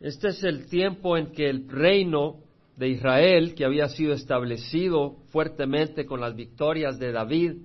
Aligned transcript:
Este 0.00 0.28
es 0.28 0.44
el 0.44 0.66
tiempo 0.66 1.16
en 1.16 1.32
que 1.32 1.48
el 1.48 1.68
reino 1.68 2.36
de 2.76 2.88
Israel, 2.88 3.54
que 3.56 3.64
había 3.64 3.88
sido 3.88 4.12
establecido 4.12 5.16
fuertemente 5.30 6.06
con 6.06 6.20
las 6.20 6.36
victorias 6.36 6.98
de 7.00 7.10
David, 7.10 7.56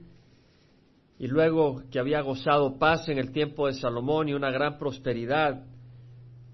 y 1.20 1.28
luego 1.28 1.84
que 1.92 2.00
había 2.00 2.22
gozado 2.22 2.80
paz 2.80 3.08
en 3.08 3.20
el 3.20 3.32
tiempo 3.32 3.68
de 3.68 3.74
Salomón 3.74 4.30
y 4.30 4.34
una 4.34 4.50
gran 4.50 4.80
prosperidad, 4.80 5.64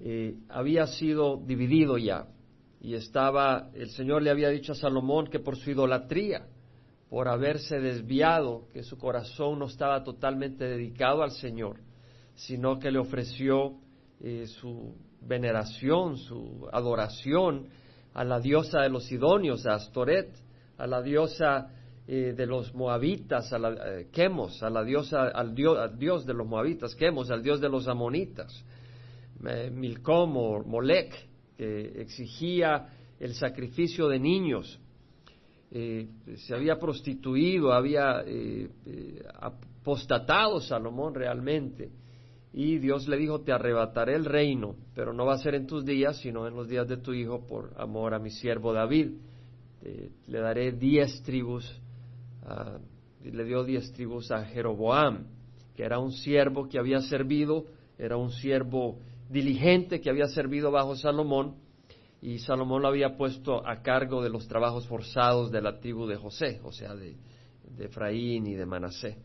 eh, 0.02 0.36
había 0.50 0.86
sido 0.88 1.38
dividido 1.38 1.98
ya. 1.98 2.28
Y 2.82 2.96
estaba, 2.96 3.70
el 3.74 3.90
Señor 3.92 4.22
le 4.22 4.32
había 4.32 4.50
dicho 4.50 4.74
a 4.74 4.76
Salomón 4.76 5.28
que 5.28 5.40
por 5.40 5.56
su 5.56 5.72
idolatría, 5.72 6.46
por 7.10 7.30
haberse 7.30 7.80
desviado, 7.80 8.68
que 8.74 8.84
su 8.84 8.98
corazón 8.98 9.60
no 9.60 9.68
estaba 9.68 10.04
totalmente 10.04 10.66
dedicado 10.66 11.24
al 11.24 11.32
Señor, 11.32 11.78
sino 12.36 12.80
que 12.80 12.92
le 12.92 13.00
ofreció 13.00 13.76
eh, 14.22 14.46
su 14.46 14.94
veneración, 15.22 16.18
su 16.18 16.68
adoración 16.72 17.68
a 18.14 18.24
la 18.24 18.40
diosa 18.40 18.82
de 18.82 18.90
los 18.90 19.06
sidonios, 19.06 19.66
a 19.66 19.76
Astoret, 19.76 20.30
a 20.78 20.88
la 20.88 21.02
diosa 21.02 21.70
eh, 22.08 22.34
de 22.36 22.46
los 22.46 22.74
moabitas, 22.74 23.54
a 23.54 23.60
la 23.60 24.00
eh, 24.00 24.08
a 24.62 24.70
la 24.70 24.84
diosa, 24.84 25.28
al 25.28 25.54
dios, 25.54 26.26
de 26.26 26.34
los 26.34 26.48
moabitas, 26.48 26.96
Quemos, 26.96 27.30
al 27.30 27.44
dios 27.44 27.62
de 27.62 27.70
los 27.70 27.88
amonitas, 27.88 28.66
Milcom 29.72 30.36
o 30.36 30.64
Molec, 30.64 31.14
que 31.56 32.02
exigía 32.02 32.88
el 33.20 33.36
sacrificio 33.36 34.08
de 34.08 34.20
niños, 34.20 34.80
eh, 35.72 36.08
se 36.36 36.56
había 36.56 36.80
prostituido, 36.80 37.72
había 37.72 38.24
apostatado 39.40 40.60
Salomón 40.62 41.14
realmente. 41.14 41.90
Y 42.52 42.80
Dios 42.80 43.08
le 43.08 43.18
dijo, 43.18 43.42
te 43.42 43.52
arrebataré 43.52 44.16
el 44.16 44.26
reino, 44.26 44.76
pero 44.96 45.14
no 45.14 45.26
va 45.26 45.36
a 45.36 45.38
ser 45.38 45.56
en 45.56 45.68
tus 45.68 45.86
días, 45.86 46.18
sino 46.18 46.48
en 46.48 46.56
los 46.56 46.68
días 46.68 46.88
de 46.88 46.98
tu 46.98 47.14
hijo, 47.14 47.46
por 47.46 47.74
amor 47.78 48.14
a 48.14 48.20
mi 48.20 48.32
siervo 48.32 48.74
David. 48.74 49.12
le 50.28 50.40
daré 50.40 50.72
diez 50.72 51.22
tribus 51.24 51.80
le 53.24 53.44
dio 53.44 53.64
diez 53.64 53.92
tribus 53.94 54.32
a 54.32 54.46
Jeroboam, 54.46 55.26
que 55.76 55.84
era 55.84 56.00
un 56.00 56.12
siervo 56.12 56.68
que 56.68 56.80
había 56.80 57.02
servido, 57.02 57.66
era 57.98 58.18
un 58.18 58.32
siervo 58.32 59.00
diligente 59.30 60.02
que 60.02 60.10
había 60.10 60.28
servido 60.28 60.72
bajo 60.72 60.96
Salomón, 60.96 61.56
y 62.22 62.40
Salomón 62.40 62.82
lo 62.82 62.90
había 62.90 63.16
puesto 63.16 63.66
a 63.66 63.82
cargo 63.82 64.22
de 64.22 64.30
los 64.30 64.48
trabajos 64.48 64.88
forzados 64.88 65.52
de 65.52 65.62
la 65.62 65.80
tribu 65.80 66.06
de 66.06 66.18
José, 66.18 66.60
o 66.64 66.72
sea, 66.72 66.96
de, 66.96 67.16
Efraín 67.78 68.46
y 68.48 68.56
de 68.56 68.66
Manasé. 68.66 69.18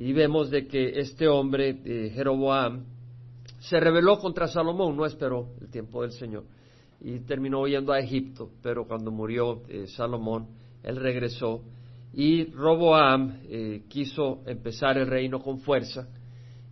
Y 0.00 0.14
vemos 0.14 0.48
de 0.48 0.66
que 0.66 0.98
este 0.98 1.28
hombre, 1.28 1.78
eh, 1.84 2.10
Jeroboam, 2.14 2.86
se 3.58 3.78
rebeló 3.78 4.18
contra 4.18 4.48
Salomón, 4.48 4.96
no 4.96 5.04
esperó 5.04 5.50
el 5.60 5.68
tiempo 5.68 6.00
del 6.00 6.12
Señor, 6.12 6.44
y 7.02 7.18
terminó 7.18 7.66
yendo 7.66 7.92
a 7.92 7.98
Egipto, 7.98 8.48
pero 8.62 8.86
cuando 8.86 9.10
murió 9.10 9.60
eh, 9.68 9.86
Salomón, 9.88 10.46
él 10.82 10.96
regresó 10.96 11.60
y 12.14 12.46
Roboam 12.46 13.40
eh, 13.44 13.82
quiso 13.90 14.40
empezar 14.46 14.96
el 14.96 15.06
reino 15.06 15.38
con 15.38 15.60
fuerza, 15.60 16.08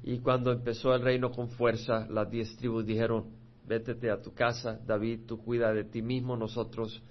y 0.03 0.21
cuando 0.21 0.51
empezó 0.51 0.95
el 0.95 1.03
reino 1.03 1.31
con 1.31 1.51
fuerza, 1.51 2.07
las 2.09 2.31
diez 2.31 2.57
tribus 2.57 2.87
dijeron, 2.87 3.27
vétete 3.67 4.11
a 4.11 4.23
tu 4.23 4.33
casa, 4.33 4.81
David, 4.87 5.27
tú 5.27 5.37
cuida 5.37 5.71
de 5.75 5.85
ti 5.85 6.01
mismo, 6.01 6.35
nosotros 6.35 7.03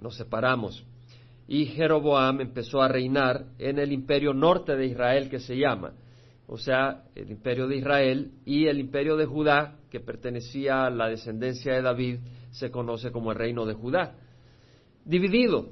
nos 0.00 0.16
separamos. 0.16 0.84
Y 1.52 1.66
Jeroboam 1.66 2.40
empezó 2.40 2.80
a 2.80 2.86
reinar 2.86 3.44
en 3.58 3.80
el 3.80 3.90
imperio 3.90 4.32
norte 4.32 4.76
de 4.76 4.86
Israel 4.86 5.28
que 5.28 5.40
se 5.40 5.56
llama, 5.56 5.94
o 6.46 6.56
sea, 6.56 7.06
el 7.16 7.28
imperio 7.28 7.66
de 7.66 7.78
Israel 7.78 8.30
y 8.44 8.68
el 8.68 8.78
imperio 8.78 9.16
de 9.16 9.26
Judá, 9.26 9.76
que 9.90 9.98
pertenecía 9.98 10.84
a 10.84 10.90
la 10.90 11.08
descendencia 11.08 11.74
de 11.74 11.82
David, 11.82 12.20
se 12.52 12.70
conoce 12.70 13.10
como 13.10 13.32
el 13.32 13.38
reino 13.38 13.66
de 13.66 13.74
Judá. 13.74 14.14
Dividido, 15.04 15.70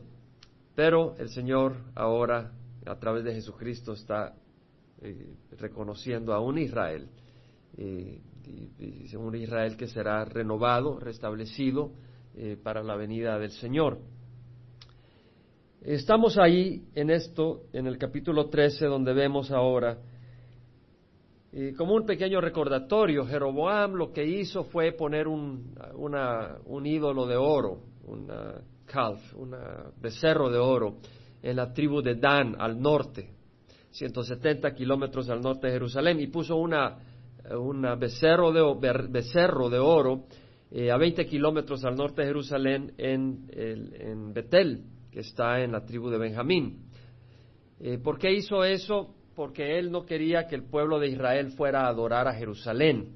pero 0.75 1.15
el 1.17 1.29
Señor 1.29 1.77
ahora, 1.95 2.51
a 2.85 2.99
través 2.99 3.23
de 3.23 3.35
Jesucristo, 3.35 3.93
está 3.93 4.35
eh, 5.01 5.37
reconociendo 5.61 6.35
a 6.35 6.41
un 6.41 6.59
Israel, 6.59 7.09
eh, 7.77 8.21
un 9.17 9.37
Israel 9.37 9.77
que 9.77 9.87
será 9.87 10.25
renovado, 10.25 10.99
restablecido 10.99 11.93
eh, 12.35 12.57
para 12.61 12.83
la 12.83 12.97
venida 12.97 13.39
del 13.39 13.53
Señor. 13.53 14.01
Estamos 15.89 16.37
ahí 16.37 16.83
en 16.95 17.09
esto, 17.09 17.63
en 17.73 17.87
el 17.87 17.97
capítulo 17.97 18.51
13, 18.51 18.85
donde 18.85 19.15
vemos 19.15 19.51
ahora, 19.51 19.97
como 21.79 21.95
un 21.95 22.05
pequeño 22.05 22.43
recordatorio, 22.43 23.25
Jeroboam 23.25 23.95
lo 23.95 24.13
que 24.13 24.23
hizo 24.23 24.65
fue 24.65 24.93
poner 24.93 25.27
un, 25.27 25.75
un 25.97 26.87
ídolo 26.87 27.27
de 27.27 27.37
oro, 27.37 27.79
una 28.07 28.61
calf, 28.85 29.35
un 29.35 29.57
becerro 29.99 30.51
de 30.51 30.59
oro, 30.59 30.97
en 31.41 31.57
la 31.57 31.73
tribu 31.73 32.03
de 32.03 32.17
Dan 32.17 32.57
al 32.59 32.79
norte, 32.79 33.31
170 33.93 34.75
kilómetros 34.75 35.31
al 35.31 35.41
norte 35.41 35.69
de 35.69 35.73
Jerusalén, 35.73 36.21
y 36.21 36.27
puso 36.27 36.57
una, 36.57 36.99
becerro, 37.97 38.53
de, 38.53 39.09
becerro 39.09 39.71
de 39.71 39.79
oro 39.79 40.27
eh, 40.71 40.91
a 40.91 40.99
20 40.99 41.25
kilómetros 41.25 41.83
al 41.87 41.97
norte 41.97 42.21
de 42.21 42.29
Jerusalén 42.29 42.93
en, 42.99 43.49
en, 43.55 44.35
Betel, 44.35 44.83
que 45.11 45.21
está 45.21 45.61
en 45.61 45.73
la 45.73 45.85
tribu 45.85 46.11
de 46.11 46.19
Benjamín. 46.19 46.89
Eh, 47.81 47.99
¿Por 47.99 48.19
qué 48.19 48.33
hizo 48.33 48.65
eso? 48.65 49.15
Porque 49.35 49.79
él 49.79 49.91
no 49.91 50.05
quería 50.05 50.47
que 50.47 50.57
el 50.57 50.65
pueblo 50.65 50.99
de 50.99 51.09
Israel 51.09 51.53
fuera 51.53 51.83
a 51.83 51.89
adorar 51.89 52.27
a 52.27 52.35
Jerusalén. 52.35 53.13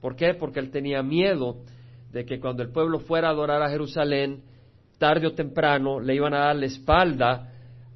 ¿Por 0.00 0.16
qué? 0.16 0.34
Porque 0.34 0.60
él 0.60 0.70
tenía 0.70 1.02
miedo 1.02 1.62
de 2.12 2.24
que 2.24 2.40
cuando 2.40 2.62
el 2.62 2.70
pueblo 2.70 3.00
fuera 3.00 3.28
a 3.28 3.32
adorar 3.32 3.62
a 3.62 3.68
Jerusalén, 3.68 4.42
tarde 4.98 5.26
o 5.26 5.34
temprano 5.34 6.00
le 6.00 6.14
iban 6.14 6.32
a 6.34 6.46
dar 6.46 6.56
la 6.56 6.66
espalda 6.66 7.52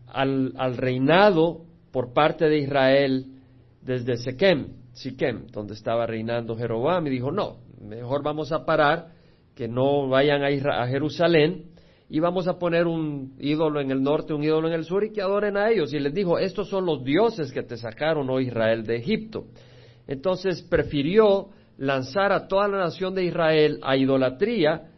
al, 0.07 0.77
reinado 0.77 1.63
por 1.91 2.13
parte 2.13 2.49
de 2.49 2.59
Israel 2.59 3.27
desde 3.81 4.17
Siquem, 4.17 4.75
Siquem, 4.93 5.47
donde 5.47 5.75
estaba 5.75 6.07
reinando 6.07 6.57
Jeroboam, 6.57 7.07
y 7.07 7.11
dijo, 7.11 7.31
no, 7.31 7.59
mejor 7.81 8.23
vamos 8.23 8.53
a 8.53 8.65
parar, 8.65 9.13
que 9.55 9.69
no 9.69 10.09
vayan 10.09 10.43
a, 10.43 10.83
a 10.83 10.87
Jerusalén, 10.89 11.71
y 12.11 12.19
vamos 12.19 12.49
a 12.49 12.59
poner 12.59 12.89
un 12.89 13.37
ídolo 13.39 13.81
en 13.81 13.93
el 13.93 14.03
norte, 14.03 14.35
un 14.35 14.43
ídolo 14.43 14.67
en 14.67 14.75
el 14.75 14.85
sur, 14.85 15.05
y 15.05 15.13
que 15.13 15.23
adoren 15.23 15.57
a 15.57 15.71
ellos. 15.71 15.93
Y 15.95 16.01
les 16.01 16.13
dijo, 16.13 16.39
estos 16.39 16.69
son 16.69 16.85
los 16.85 17.05
dioses 17.05 17.53
que 17.53 17.63
te 17.63 17.77
sacaron, 17.77 18.29
oh 18.29 18.41
Israel, 18.41 18.85
de 18.85 18.97
Egipto. 18.97 19.45
Entonces 20.09 20.61
prefirió 20.63 21.51
lanzar 21.79 22.33
a 22.33 22.49
toda 22.49 22.67
la 22.67 22.79
nación 22.79 23.15
de 23.15 23.25
Israel 23.25 23.79
a 23.83 23.97
idolatría, 23.97 24.89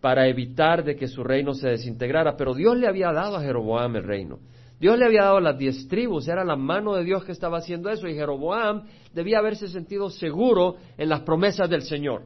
para 0.00 0.28
evitar 0.28 0.84
de 0.84 0.96
que 0.96 1.08
su 1.08 1.24
reino 1.24 1.54
se 1.54 1.68
desintegrara. 1.68 2.36
Pero 2.36 2.52
Dios 2.52 2.76
le 2.76 2.86
había 2.86 3.10
dado 3.10 3.36
a 3.36 3.42
Jeroboam 3.42 3.96
el 3.96 4.04
reino. 4.04 4.38
Dios 4.78 4.98
le 4.98 5.06
había 5.06 5.22
dado 5.24 5.40
las 5.40 5.56
diez 5.56 5.88
tribus, 5.88 6.28
era 6.28 6.44
la 6.44 6.56
mano 6.56 6.94
de 6.94 7.04
Dios 7.04 7.24
que 7.24 7.32
estaba 7.32 7.58
haciendo 7.58 7.88
eso, 7.88 8.06
y 8.06 8.14
Jeroboam 8.14 8.84
debía 9.14 9.38
haberse 9.38 9.68
sentido 9.68 10.10
seguro 10.10 10.76
en 10.98 11.08
las 11.08 11.20
promesas 11.20 11.70
del 11.70 11.82
Señor. 11.82 12.22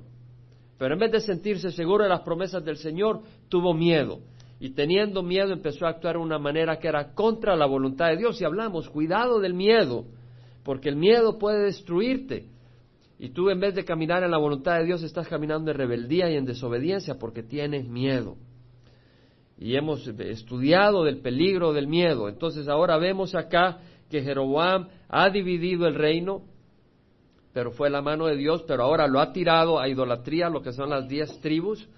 Pero 0.79 0.95
en 0.95 1.01
vez 1.01 1.13
de 1.13 1.21
sentirse 1.21 1.71
seguro 1.73 2.05
en 2.05 2.11
las 2.11 2.21
promesas 2.21 2.65
del 2.65 2.77
Señor, 2.77 3.21
tuvo 3.49 3.75
miedo. 3.75 4.21
Y 4.61 4.71
teniendo 4.71 5.23
miedo 5.23 5.53
empezó 5.53 5.87
a 5.87 5.91
actuar 5.91 6.17
de 6.17 6.23
una 6.23 6.39
manera 6.39 6.79
que 6.79 6.89
era 6.89 7.13
contra 7.15 7.57
la 7.57 7.67
voluntad 7.67 8.09
de 8.09 8.17
Dios. 8.17 8.41
Y 8.41 8.45
hablamos, 8.45 8.89
cuidado 8.89 9.41
del 9.41 9.55
miedo, 9.55 10.05
porque 10.65 10.89
el 10.89 10.97
miedo 10.97 11.39
puede 11.39 11.65
destruirte. 11.65 12.47
Y 13.19 13.31
tú 13.31 13.51
en 13.51 13.59
vez 13.59 13.75
de 13.75 13.85
caminar 13.85 14.23
en 14.23 14.31
la 14.31 14.39
voluntad 14.39 14.79
de 14.79 14.85
Dios 14.85 15.03
estás 15.03 15.27
caminando 15.27 15.71
en 15.71 15.77
rebeldía 15.77 16.31
y 16.31 16.37
en 16.37 16.45
desobediencia 16.45 17.19
porque 17.19 17.43
tienes 17.43 17.89
miedo. 17.89 18.37
Y 19.59 19.75
hemos 19.75 20.07
estudiado 20.07 21.03
del 21.03 21.19
peligro 21.19 21.73
del 21.73 21.89
miedo. 21.89 22.29
Entonces 22.29 22.69
ahora 22.69 22.97
vemos 22.97 23.35
acá 23.35 23.79
que 24.09 24.23
Jeroboam 24.23 24.89
ha 25.09 25.31
dividido 25.31 25.89
el 25.89 25.97
reino, 25.97 26.43
pero 27.59 27.73
fue 27.73 27.91
la 27.91 28.01
mano 28.01 28.27
de 28.27 28.37
Dios, 28.37 28.63
pero 28.69 28.85
ahora 28.85 29.09
lo 29.09 29.19
ha 29.19 29.33
tirado 29.33 29.81
a 29.81 29.89
idolatría, 29.89 30.49
lo 30.49 30.63
que 30.63 30.73
son 30.73 30.91
las 30.91 31.09
diez 31.09 31.41
tribus. 31.41 31.89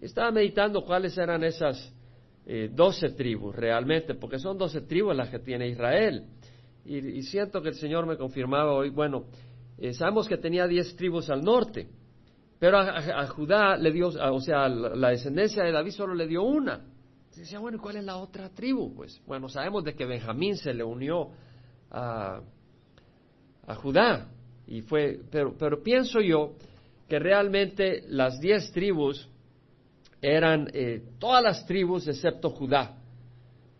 Estaba 0.00 0.30
meditando 0.30 0.80
cuáles 0.80 1.18
eran 1.18 1.44
esas 1.44 1.94
eh, 2.46 2.70
doce 2.72 3.10
tribus 3.10 3.54
realmente, 3.54 4.14
porque 4.14 4.38
son 4.38 4.56
doce 4.56 4.80
tribus 4.80 5.14
las 5.14 5.28
que 5.28 5.40
tiene 5.40 5.68
Israel. 5.68 6.24
y 6.86 7.20
siento 7.24 7.60
que 7.60 7.68
el 7.68 7.74
Señor 7.74 8.06
me 8.06 8.16
confirmaba 8.16 8.72
hoy, 8.72 8.88
bueno, 8.88 9.26
eh, 9.76 9.92
sabemos 9.92 10.26
que 10.26 10.38
tenía 10.38 10.66
diez 10.66 10.96
tribus 10.96 11.28
al 11.28 11.42
norte, 11.42 11.90
pero 12.58 12.78
a, 12.78 13.26
Judá 13.26 13.76
le 13.76 13.92
dio, 13.92 14.08
o 14.08 14.40
sea, 14.40 14.70
la, 14.70 15.10
descendencia 15.10 15.64
de 15.64 15.70
David 15.70 15.90
solo 15.90 16.14
le 16.14 16.26
dio 16.26 16.44
una. 16.44 16.80
Se 17.28 17.42
decía, 17.42 17.58
bueno, 17.58 17.76
¿y 17.76 17.80
cuál 17.82 17.96
es 17.96 18.04
la 18.04 18.16
otra 18.16 18.48
tribu? 18.48 18.94
Pues, 18.94 19.20
bueno, 19.26 19.50
sabemos 19.50 19.84
de 19.84 19.94
que 19.94 20.06
Benjamín 20.06 20.56
se 20.56 20.72
le 20.72 20.82
unió 20.82 21.28
a, 21.90 22.40
a 23.66 23.74
Judá, 23.74 24.28
y 24.68 24.82
fue, 24.82 25.18
pero, 25.30 25.54
pero 25.58 25.82
pienso 25.82 26.20
yo 26.20 26.52
que 27.08 27.18
realmente 27.18 28.02
las 28.08 28.38
diez 28.38 28.70
tribus 28.72 29.28
eran 30.20 30.68
eh, 30.74 31.02
todas 31.18 31.42
las 31.42 31.66
tribus 31.66 32.06
excepto 32.06 32.50
Judá. 32.50 32.96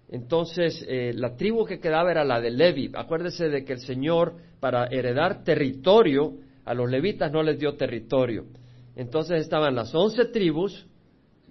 Entonces, 0.08 0.82
eh, 0.88 1.12
la 1.14 1.36
tribu 1.36 1.66
que 1.66 1.78
quedaba 1.78 2.10
era 2.10 2.24
la 2.24 2.40
de 2.40 2.50
Levi. 2.50 2.90
Acuérdese 2.94 3.50
de 3.50 3.64
que 3.64 3.74
el 3.74 3.80
Señor, 3.80 4.36
para 4.60 4.86
heredar 4.86 5.44
territorio, 5.44 6.38
a 6.64 6.72
los 6.72 6.90
levitas 6.90 7.30
no 7.30 7.42
les 7.42 7.58
dio 7.58 7.74
territorio. 7.74 8.46
Entonces 8.96 9.42
estaban 9.42 9.74
las 9.74 9.94
once 9.94 10.24
tribus, 10.26 10.86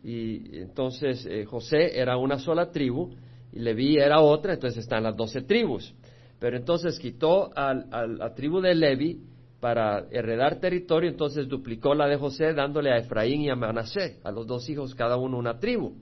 y 0.03 0.57
entonces 0.57 1.25
eh, 1.29 1.45
José 1.45 1.99
era 1.99 2.17
una 2.17 2.39
sola 2.39 2.71
tribu, 2.71 3.11
y 3.53 3.59
Leví 3.59 3.97
era 3.97 4.19
otra, 4.19 4.53
entonces 4.53 4.79
están 4.79 5.03
las 5.03 5.15
doce 5.15 5.41
tribus. 5.41 5.93
Pero 6.39 6.57
entonces 6.57 6.99
quitó 6.99 7.49
a 7.55 7.73
la 7.73 8.33
tribu 8.35 8.61
de 8.61 8.75
Levi 8.75 9.19
para 9.59 10.05
heredar 10.11 10.59
territorio, 10.59 11.09
entonces 11.09 11.47
duplicó 11.47 11.95
la 11.95 12.07
de 12.07 12.17
José 12.17 12.53
dándole 12.53 12.91
a 12.91 12.97
Efraín 12.97 13.41
y 13.41 13.49
a 13.49 13.55
Manasé, 13.55 14.19
a 14.23 14.31
los 14.31 14.45
dos 14.45 14.69
hijos 14.69 14.93
cada 14.93 15.17
uno 15.17 15.37
una 15.37 15.59
tribu. 15.59 15.95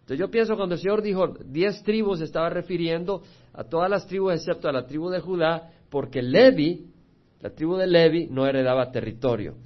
Entonces 0.00 0.18
yo 0.18 0.30
pienso 0.30 0.56
cuando 0.56 0.76
el 0.76 0.80
Señor 0.80 1.02
dijo 1.02 1.34
diez 1.44 1.82
tribus, 1.82 2.20
estaba 2.20 2.48
refiriendo 2.48 3.22
a 3.52 3.64
todas 3.64 3.90
las 3.90 4.06
tribus 4.06 4.34
excepto 4.34 4.68
a 4.68 4.72
la 4.72 4.86
tribu 4.86 5.10
de 5.10 5.20
Judá, 5.20 5.70
porque 5.90 6.22
Levi, 6.22 6.86
la 7.40 7.50
tribu 7.50 7.76
de 7.76 7.86
Levi, 7.86 8.28
no 8.30 8.46
heredaba 8.46 8.90
territorio. 8.90 9.56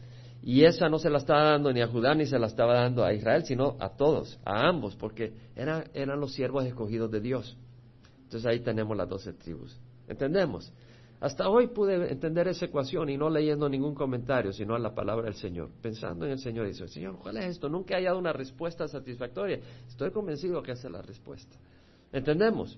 Y 0.43 0.65
esa 0.65 0.89
no 0.89 0.99
se 0.99 1.11
la 1.11 1.19
estaba 1.19 1.43
dando 1.51 1.73
ni 1.73 1.83
a 1.83 1.87
Judá 1.87 2.15
ni 2.15 2.25
se 2.25 2.39
la 2.39 2.47
estaba 2.47 2.75
dando 2.75 3.05
a 3.05 3.13
Israel, 3.13 3.45
sino 3.45 3.77
a 3.79 3.91
todos, 3.91 4.41
a 4.45 4.67
ambos, 4.67 4.97
porque 4.97 5.35
eran, 5.55 5.85
eran 5.93 6.19
los 6.19 6.33
siervos 6.33 6.65
escogidos 6.65 7.11
de 7.11 7.21
Dios. 7.21 7.57
Entonces 8.25 8.47
ahí 8.47 8.61
tenemos 8.61 8.97
las 8.97 9.09
doce 9.09 9.35
tribus. 9.35 9.79
¿Entendemos? 10.11 10.73
Hasta 11.21 11.49
hoy 11.49 11.69
pude 11.69 12.11
entender 12.11 12.49
esa 12.49 12.65
ecuación 12.65 13.11
y 13.11 13.17
no 13.17 13.31
leyendo 13.31 13.69
ningún 13.69 13.95
comentario, 13.95 14.53
sino 14.53 14.75
a 14.75 14.79
la 14.79 14.93
palabra 14.93 15.27
del 15.27 15.35
Señor. 15.35 15.71
Pensando 15.81 16.25
en 16.27 16.33
el 16.33 16.41
Señor, 16.41 16.67
dice, 16.67 16.89
Señor, 16.89 17.19
¿cuál 17.19 17.37
es 17.37 17.45
esto? 17.45 17.69
Nunca 17.69 17.95
he 17.95 17.99
hallado 17.99 18.19
una 18.19 18.33
respuesta 18.33 18.89
satisfactoria. 18.89 19.61
Estoy 19.87 20.11
convencido 20.11 20.63
que 20.63 20.73
esa 20.73 20.89
es 20.89 20.93
la 20.93 21.03
respuesta. 21.03 21.57
¿Entendemos? 22.13 22.77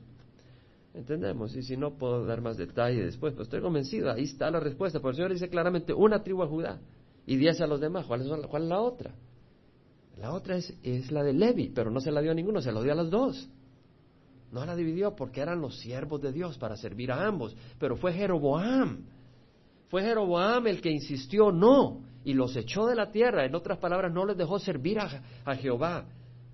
Entendemos. 0.92 1.56
Y 1.56 1.62
si 1.62 1.76
no, 1.76 1.94
puedo 1.94 2.26
dar 2.26 2.42
más 2.42 2.58
detalle 2.58 3.02
después, 3.02 3.32
pero 3.32 3.44
estoy 3.44 3.62
convencido, 3.62 4.10
ahí 4.10 4.24
está 4.24 4.50
la 4.50 4.60
respuesta. 4.60 5.00
Porque 5.00 5.12
el 5.12 5.16
Señor 5.16 5.32
dice 5.32 5.48
claramente, 5.48 5.94
una 5.94 6.22
tribu 6.22 6.42
a 6.42 6.48
Judá 6.48 6.80
y 7.24 7.36
diez 7.36 7.62
a 7.62 7.66
los 7.66 7.80
demás. 7.80 8.04
¿Cuál 8.04 8.20
es, 8.22 8.46
cuál 8.48 8.64
es 8.64 8.68
la 8.68 8.80
otra? 8.80 9.14
La 10.18 10.34
otra 10.34 10.56
es, 10.56 10.76
es 10.82 11.10
la 11.10 11.22
de 11.22 11.32
Levi, 11.32 11.70
pero 11.74 11.90
no 11.90 12.00
se 12.00 12.10
la 12.10 12.20
dio 12.20 12.32
a 12.32 12.34
ninguno, 12.34 12.60
se 12.60 12.72
la 12.72 12.82
dio 12.82 12.92
a 12.92 12.96
las 12.96 13.08
dos. 13.08 13.48
No 14.52 14.66
la 14.66 14.76
dividió 14.76 15.16
porque 15.16 15.40
eran 15.40 15.62
los 15.62 15.78
siervos 15.78 16.20
de 16.20 16.30
Dios 16.30 16.58
para 16.58 16.76
servir 16.76 17.10
a 17.10 17.26
ambos. 17.26 17.56
Pero 17.78 17.96
fue 17.96 18.12
Jeroboam. 18.12 18.98
Fue 19.88 20.02
Jeroboam 20.02 20.66
el 20.66 20.82
que 20.82 20.90
insistió 20.90 21.50
no 21.50 22.02
y 22.22 22.34
los 22.34 22.54
echó 22.54 22.86
de 22.86 22.94
la 22.94 23.10
tierra. 23.10 23.46
En 23.46 23.54
otras 23.54 23.78
palabras, 23.78 24.12
no 24.12 24.26
les 24.26 24.36
dejó 24.36 24.58
servir 24.58 24.98
a, 25.00 25.56
Jehová 25.56 26.04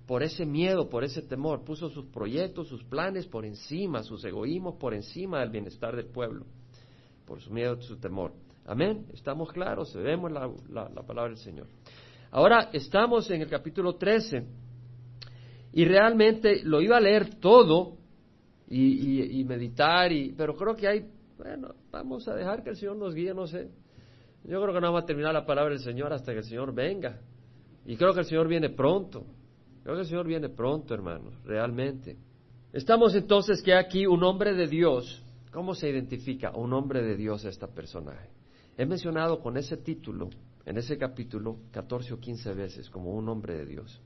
por 0.07 0.23
ese 0.23 0.45
miedo, 0.45 0.87
por 0.87 1.03
ese 1.03 1.21
temor. 1.21 1.65
Puso 1.65 1.89
sus 1.89 2.05
proyectos, 2.05 2.69
sus 2.69 2.83
planes 2.85 3.27
por 3.27 3.45
encima, 3.45 4.01
sus 4.01 4.23
egoísmos 4.23 4.75
por 4.75 4.93
encima 4.93 5.41
del 5.41 5.49
bienestar 5.49 5.93
del 5.93 6.07
pueblo. 6.07 6.45
Por 7.25 7.41
su 7.41 7.51
miedo, 7.51 7.81
su 7.81 7.97
temor. 7.97 8.31
Amén. 8.65 9.07
Estamos 9.13 9.51
claros, 9.51 9.93
vemos 9.93 10.31
la, 10.31 10.49
la 10.69 11.03
palabra 11.03 11.31
del 11.31 11.37
Señor. 11.37 11.67
Ahora 12.31 12.69
estamos 12.71 13.29
en 13.29 13.41
el 13.41 13.49
capítulo 13.49 13.95
13 13.95 14.68
y 15.71 15.85
realmente 15.85 16.63
lo 16.63 16.81
iba 16.81 16.97
a 16.97 17.01
leer 17.01 17.35
todo 17.35 17.97
y, 18.67 19.43
meditar, 19.45 20.11
y, 20.11 20.33
pero 20.33 20.55
creo 20.55 20.75
que 20.75 20.87
hay, 20.87 21.05
bueno, 21.37 21.73
vamos 21.91 22.27
a 22.27 22.35
dejar 22.35 22.63
que 22.63 22.71
el 22.71 22.75
Señor 22.75 22.97
nos 22.97 23.15
guíe, 23.15 23.33
no 23.33 23.47
sé. 23.47 23.69
Yo 24.43 24.61
creo 24.61 24.73
que 24.73 24.81
no 24.81 24.87
vamos 24.87 25.03
a 25.03 25.05
terminar 25.05 25.33
la 25.33 25.45
palabra 25.45 25.71
del 25.71 25.83
Señor 25.83 26.13
hasta 26.13 26.31
que 26.31 26.39
el 26.39 26.45
Señor 26.45 26.73
venga. 26.73 27.19
Y 27.85 27.97
creo 27.97 28.13
que 28.13 28.19
el 28.19 28.25
Señor 28.25 28.47
viene 28.47 28.69
pronto. 28.69 29.25
Creo 29.83 29.95
que 29.95 30.01
el 30.01 30.07
Señor 30.07 30.27
viene 30.27 30.49
pronto, 30.49 30.93
hermanos, 30.93 31.33
realmente. 31.43 32.17
Estamos 32.71 33.15
entonces 33.15 33.61
que 33.63 33.73
aquí 33.73 34.05
un 34.05 34.23
hombre 34.23 34.53
de 34.53 34.67
Dios, 34.67 35.23
¿cómo 35.51 35.73
se 35.73 35.89
identifica 35.89 36.51
un 36.55 36.73
hombre 36.73 37.01
de 37.01 37.17
Dios 37.17 37.45
a 37.45 37.49
este 37.49 37.67
personaje? 37.67 38.29
He 38.77 38.85
mencionado 38.85 39.39
con 39.39 39.57
ese 39.57 39.77
título, 39.77 40.29
en 40.65 40.77
ese 40.77 40.97
capítulo, 40.97 41.57
14 41.71 42.13
o 42.13 42.19
15 42.19 42.53
veces, 42.53 42.89
como 42.89 43.11
un 43.11 43.27
hombre 43.27 43.57
de 43.57 43.65
Dios. 43.65 44.01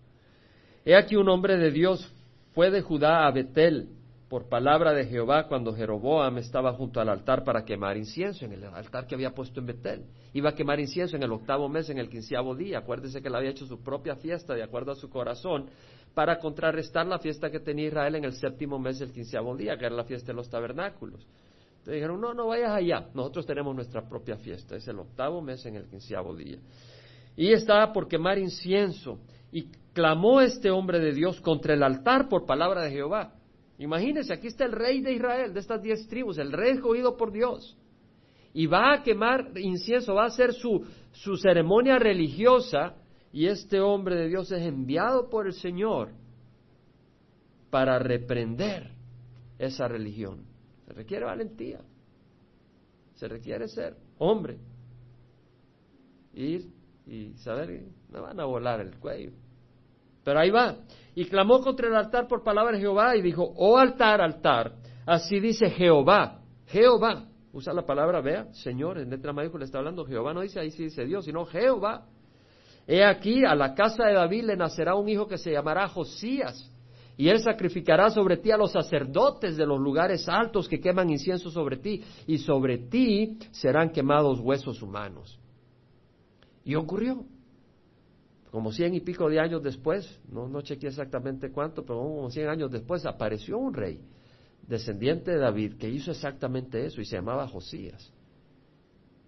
He 0.86 0.96
aquí 0.96 1.16
un 1.16 1.30
hombre 1.30 1.58
de 1.58 1.72
Dios 1.72 2.12
fue 2.54 2.70
de 2.70 2.82
Judá 2.82 3.26
a 3.26 3.32
Betel 3.32 3.88
por 4.28 4.50
palabra 4.50 4.94
de 4.94 5.06
Jehová 5.06 5.48
cuando 5.48 5.74
Jeroboam 5.74 6.40
estaba 6.40 6.74
junto 6.74 7.00
al 7.00 7.08
altar 7.08 7.46
para 7.46 7.64
quemar 7.64 7.96
incienso, 7.96 8.44
en 8.44 8.52
el 8.52 8.66
altar 8.66 9.08
que 9.08 9.16
había 9.16 9.30
puesto 9.30 9.62
en 9.62 9.68
Betel. 9.68 10.06
Iba 10.34 10.50
a 10.50 10.56
quemar 10.56 10.82
incienso 10.82 11.16
en 11.16 11.24
el 11.24 11.32
octavo 11.32 11.70
mes, 11.70 11.90
en 11.90 12.00
el 12.00 12.10
quinceavo 12.10 12.54
día. 12.54 12.80
Acuérdese 12.80 13.22
que 13.22 13.30
él 13.30 13.36
había 13.36 13.52
hecho 13.52 13.66
su 13.66 13.82
propia 13.82 14.16
fiesta 14.16 14.56
de 14.56 14.64
acuerdo 14.64 14.92
a 14.92 14.96
su 14.96 15.10
corazón 15.10 15.68
para 16.14 16.38
contrarrestar 16.40 17.06
la 17.08 17.20
fiesta 17.20 17.50
que 17.50 17.60
tenía 17.60 17.88
Israel 17.88 18.16
en 18.16 18.26
el 18.26 18.34
séptimo 18.34 18.78
mes 18.78 19.00
del 19.00 19.14
quinceavo 19.14 19.56
día, 19.56 19.78
que 19.78 19.86
era 19.86 19.96
la 19.96 20.04
fiesta 20.04 20.34
de 20.34 20.36
los 20.36 20.50
tabernáculos. 20.50 21.26
Entonces 21.72 21.94
dijeron, 21.94 22.20
no, 22.20 22.34
no 22.34 22.48
vayas 22.48 22.72
allá, 22.72 23.08
nosotros 23.14 23.46
tenemos 23.46 23.74
nuestra 23.74 24.02
propia 24.02 24.36
fiesta, 24.36 24.76
es 24.76 24.88
el 24.88 25.00
octavo 25.00 25.42
mes 25.42 25.66
en 25.66 25.76
el 25.76 25.86
quinceavo 25.86 26.36
día. 26.36 26.58
Y 27.38 27.54
estaba 27.54 27.94
por 27.94 28.08
quemar 28.08 28.38
incienso 28.38 29.20
y 29.54 29.68
clamó 29.94 30.42
este 30.42 30.72
hombre 30.72 31.00
de 31.00 31.14
Dios 31.14 31.40
contra 31.40 31.76
el 31.76 31.84
altar 31.84 32.28
por 32.28 32.48
palabra 32.48 32.82
de 32.82 32.90
Jehová. 32.90 33.36
Imagínense, 33.78 34.34
aquí 34.34 34.48
está 34.48 34.66
el 34.66 34.72
rey 34.72 35.00
de 35.02 35.14
Israel, 35.14 35.54
de 35.54 35.60
estas 35.60 35.82
diez 35.82 36.08
tribus, 36.08 36.40
el 36.40 36.52
rey 36.52 36.72
escogido 36.72 37.16
por 37.16 37.32
Dios. 37.32 37.78
Y 38.52 38.66
va 38.66 38.94
a 38.94 39.04
quemar 39.04 39.52
incienso, 39.56 40.16
va 40.16 40.24
a 40.24 40.28
hacer 40.28 40.54
su, 40.54 40.84
su 41.12 41.38
ceremonia 41.38 42.00
religiosa, 42.00 42.96
y 43.32 43.46
este 43.46 43.80
hombre 43.80 44.16
de 44.16 44.28
Dios 44.28 44.52
es 44.52 44.64
enviado 44.64 45.30
por 45.30 45.46
el 45.46 45.54
Señor 45.54 46.12
para 47.70 48.00
reprender 48.00 48.92
esa 49.60 49.88
religión. 49.88 50.46
Se 50.88 50.94
requiere 50.94 51.26
valentía, 51.26 51.80
se 53.16 53.28
requiere 53.28 53.68
ser 53.68 53.98
hombre, 54.18 54.58
ir 56.34 56.72
y 57.06 57.34
saber 57.38 57.68
que 57.68 57.88
me 58.12 58.20
van 58.20 58.40
a 58.40 58.46
volar 58.46 58.80
el 58.80 58.98
cuello. 58.98 59.43
Pero 60.24 60.40
ahí 60.40 60.50
va. 60.50 60.78
Y 61.16 61.26
clamó 61.26 61.62
contra 61.62 61.88
el 61.88 61.96
altar 61.96 62.28
por 62.28 62.44
palabra 62.44 62.74
de 62.74 62.80
Jehová 62.80 63.16
y 63.16 63.22
dijo, 63.22 63.54
oh 63.56 63.78
altar, 63.78 64.22
altar, 64.22 64.74
así 65.06 65.40
dice 65.40 65.70
Jehová, 65.70 66.40
Jehová. 66.68 67.26
Usa 67.52 67.72
la 67.72 67.86
palabra, 67.86 68.20
vea, 68.20 68.52
Señor, 68.54 68.98
en 68.98 69.12
letra 69.12 69.32
mayúscula 69.32 69.66
está 69.66 69.78
hablando 69.78 70.06
Jehová, 70.06 70.34
no 70.34 70.42
dice 70.42 70.60
ahí 70.60 70.72
sí 70.72 70.86
dice 70.86 71.06
Dios, 71.06 71.26
sino 71.26 71.46
Jehová. 71.46 72.08
He 72.88 73.04
aquí, 73.04 73.46
a 73.46 73.54
la 73.54 73.76
casa 73.76 74.06
de 74.06 74.14
David 74.14 74.46
le 74.46 74.58
nacerá 74.58 74.96
un 74.96 75.08
hijo 75.08 75.28
que 75.28 75.38
se 75.38 75.52
llamará 75.52 75.88
Josías, 75.88 76.70
y 77.16 77.30
él 77.30 77.40
sacrificará 77.40 78.10
sobre 78.10 78.38
ti 78.38 78.50
a 78.50 78.58
los 78.58 78.72
sacerdotes 78.72 79.56
de 79.56 79.68
los 79.68 79.80
lugares 79.80 80.28
altos 80.28 80.68
que 80.68 80.80
queman 80.80 81.12
incienso 81.12 81.52
sobre 81.52 81.78
ti, 81.78 82.04
y 82.26 82.40
sobre 82.40 82.80
ti 82.80 83.38
serán 83.52 83.92
quemados 83.92 84.40
huesos 84.40 84.82
humanos. 84.82 85.40
Y 86.66 86.74
ocurrió 86.74 87.24
como 88.54 88.72
cien 88.72 88.94
y 88.94 89.00
pico 89.00 89.28
de 89.30 89.40
años 89.40 89.64
después, 89.64 90.08
no, 90.32 90.48
no 90.48 90.62
chequeé 90.62 90.90
exactamente 90.90 91.52
cuánto, 91.52 91.84
pero 91.84 91.98
como 91.98 92.30
cien 92.30 92.48
años 92.48 92.70
después 92.70 93.04
apareció 93.04 93.58
un 93.58 93.74
rey, 93.74 94.00
descendiente 94.68 95.32
de 95.32 95.40
David, 95.40 95.74
que 95.80 95.90
hizo 95.90 96.12
exactamente 96.12 96.86
eso 96.86 97.02
y 97.02 97.06
se 97.06 97.16
llamaba 97.16 97.48
Josías. 97.48 98.14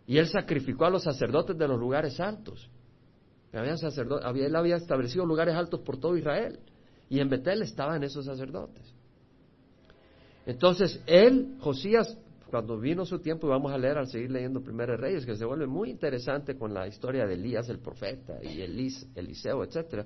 Y 0.06 0.20
él 0.20 0.28
sacrificó 0.28 0.86
a 0.86 0.92
los 0.92 1.02
sacerdotes 1.02 1.58
de 1.58 1.68
los 1.68 1.80
lugares 1.80 2.20
altos. 2.20 2.70
Él 3.52 4.56
había 4.56 4.76
establecido 4.76 5.26
lugares 5.26 5.56
altos 5.56 5.80
por 5.80 5.98
todo 5.98 6.16
Israel. 6.16 6.60
Y 7.10 7.20
en 7.20 7.28
Betel 7.28 7.64
estaban 7.64 8.04
esos 8.04 8.26
sacerdotes. 8.26 8.94
Entonces, 10.46 11.02
él, 11.08 11.58
Josías, 11.62 12.16
cuando 12.56 12.80
vino 12.80 13.04
su 13.04 13.20
tiempo, 13.20 13.48
y 13.48 13.50
vamos 13.50 13.74
a 13.74 13.78
leer 13.78 13.98
al 13.98 14.08
seguir 14.08 14.32
leyendo 14.32 14.62
Primera 14.62 14.96
Reyes, 14.96 15.26
que 15.26 15.36
se 15.36 15.44
vuelve 15.44 15.68
muy 15.68 15.90
interesante 15.90 16.58
con 16.58 16.74
la 16.74 16.88
historia 16.88 17.26
de 17.26 17.34
Elías 17.34 17.68
el 17.68 17.80
profeta 17.80 18.40
y 18.42 18.62
Elis, 18.62 19.06
Eliseo, 19.14 19.62
etcétera. 19.62 20.06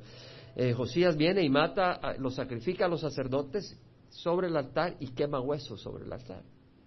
Eh, 0.55 0.73
Josías 0.73 1.15
viene 1.15 1.43
y 1.43 1.49
mata, 1.49 2.15
lo 2.17 2.31
sacrifica 2.31 2.85
a 2.85 2.87
los 2.87 3.01
sacerdotes 3.01 3.79
sobre 4.09 4.47
el 4.47 4.57
altar 4.57 4.95
y 4.99 5.09
quema 5.09 5.39
huesos 5.39 5.79
sobre 5.79 6.05
el 6.05 6.11
altar, 6.11 6.41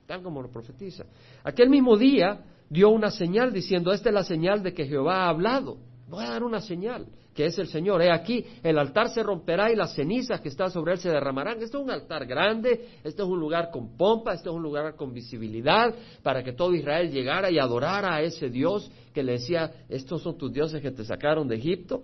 tal 0.04 0.21
como 0.25 0.42
lo 0.42 0.50
profetiza. 0.50 1.04
Aquel 1.45 1.71
mismo 1.71 1.97
día 1.97 2.45
dio 2.69 2.88
una 2.88 3.12
señal 3.12 3.52
diciendo, 3.52 3.92
esta 3.92 4.09
es 4.09 4.14
la 4.16 4.25
señal 4.25 4.64
de 4.64 4.75
que 4.75 4.85
Jehová 4.85 5.26
ha 5.26 5.28
hablado. 5.28 5.76
Voy 6.12 6.25
a 6.25 6.28
dar 6.28 6.45
una 6.45 6.61
señal 6.61 7.07
que 7.35 7.47
es 7.47 7.59
el 7.59 7.69
Señor. 7.69 8.02
He 8.02 8.12
aquí, 8.12 8.45
el 8.62 8.78
altar 8.78 9.09
se 9.09 9.23
romperá 9.23 9.73
y 9.73 9.76
las 9.76 9.95
cenizas 9.95 10.42
que 10.42 10.50
están 10.50 10.71
sobre 10.71 10.92
él 10.92 10.99
se 10.99 11.09
derramarán. 11.09 11.54
Este 11.62 11.78
es 11.78 11.83
un 11.83 11.90
altar 11.90 12.26
grande, 12.26 12.99
este 13.02 13.23
es 13.23 13.26
un 13.26 13.40
lugar 13.40 13.71
con 13.71 13.97
pompa, 13.97 14.35
este 14.35 14.50
es 14.50 14.54
un 14.54 14.62
lugar 14.62 14.95
con 14.95 15.14
visibilidad, 15.14 15.95
para 16.23 16.45
que 16.45 16.52
todo 16.52 16.75
Israel 16.75 17.11
llegara 17.11 17.50
y 17.50 17.59
adorara 17.59 18.16
a 18.16 18.21
ese 18.21 18.50
Dios 18.50 18.90
que 19.14 19.23
le 19.23 19.33
decía, 19.33 19.73
estos 19.88 20.21
son 20.23 20.37
tus 20.37 20.52
dioses 20.52 20.83
que 20.83 20.90
te 20.90 21.02
sacaron 21.02 21.49
de 21.49 21.57
Egipto. 21.57 22.02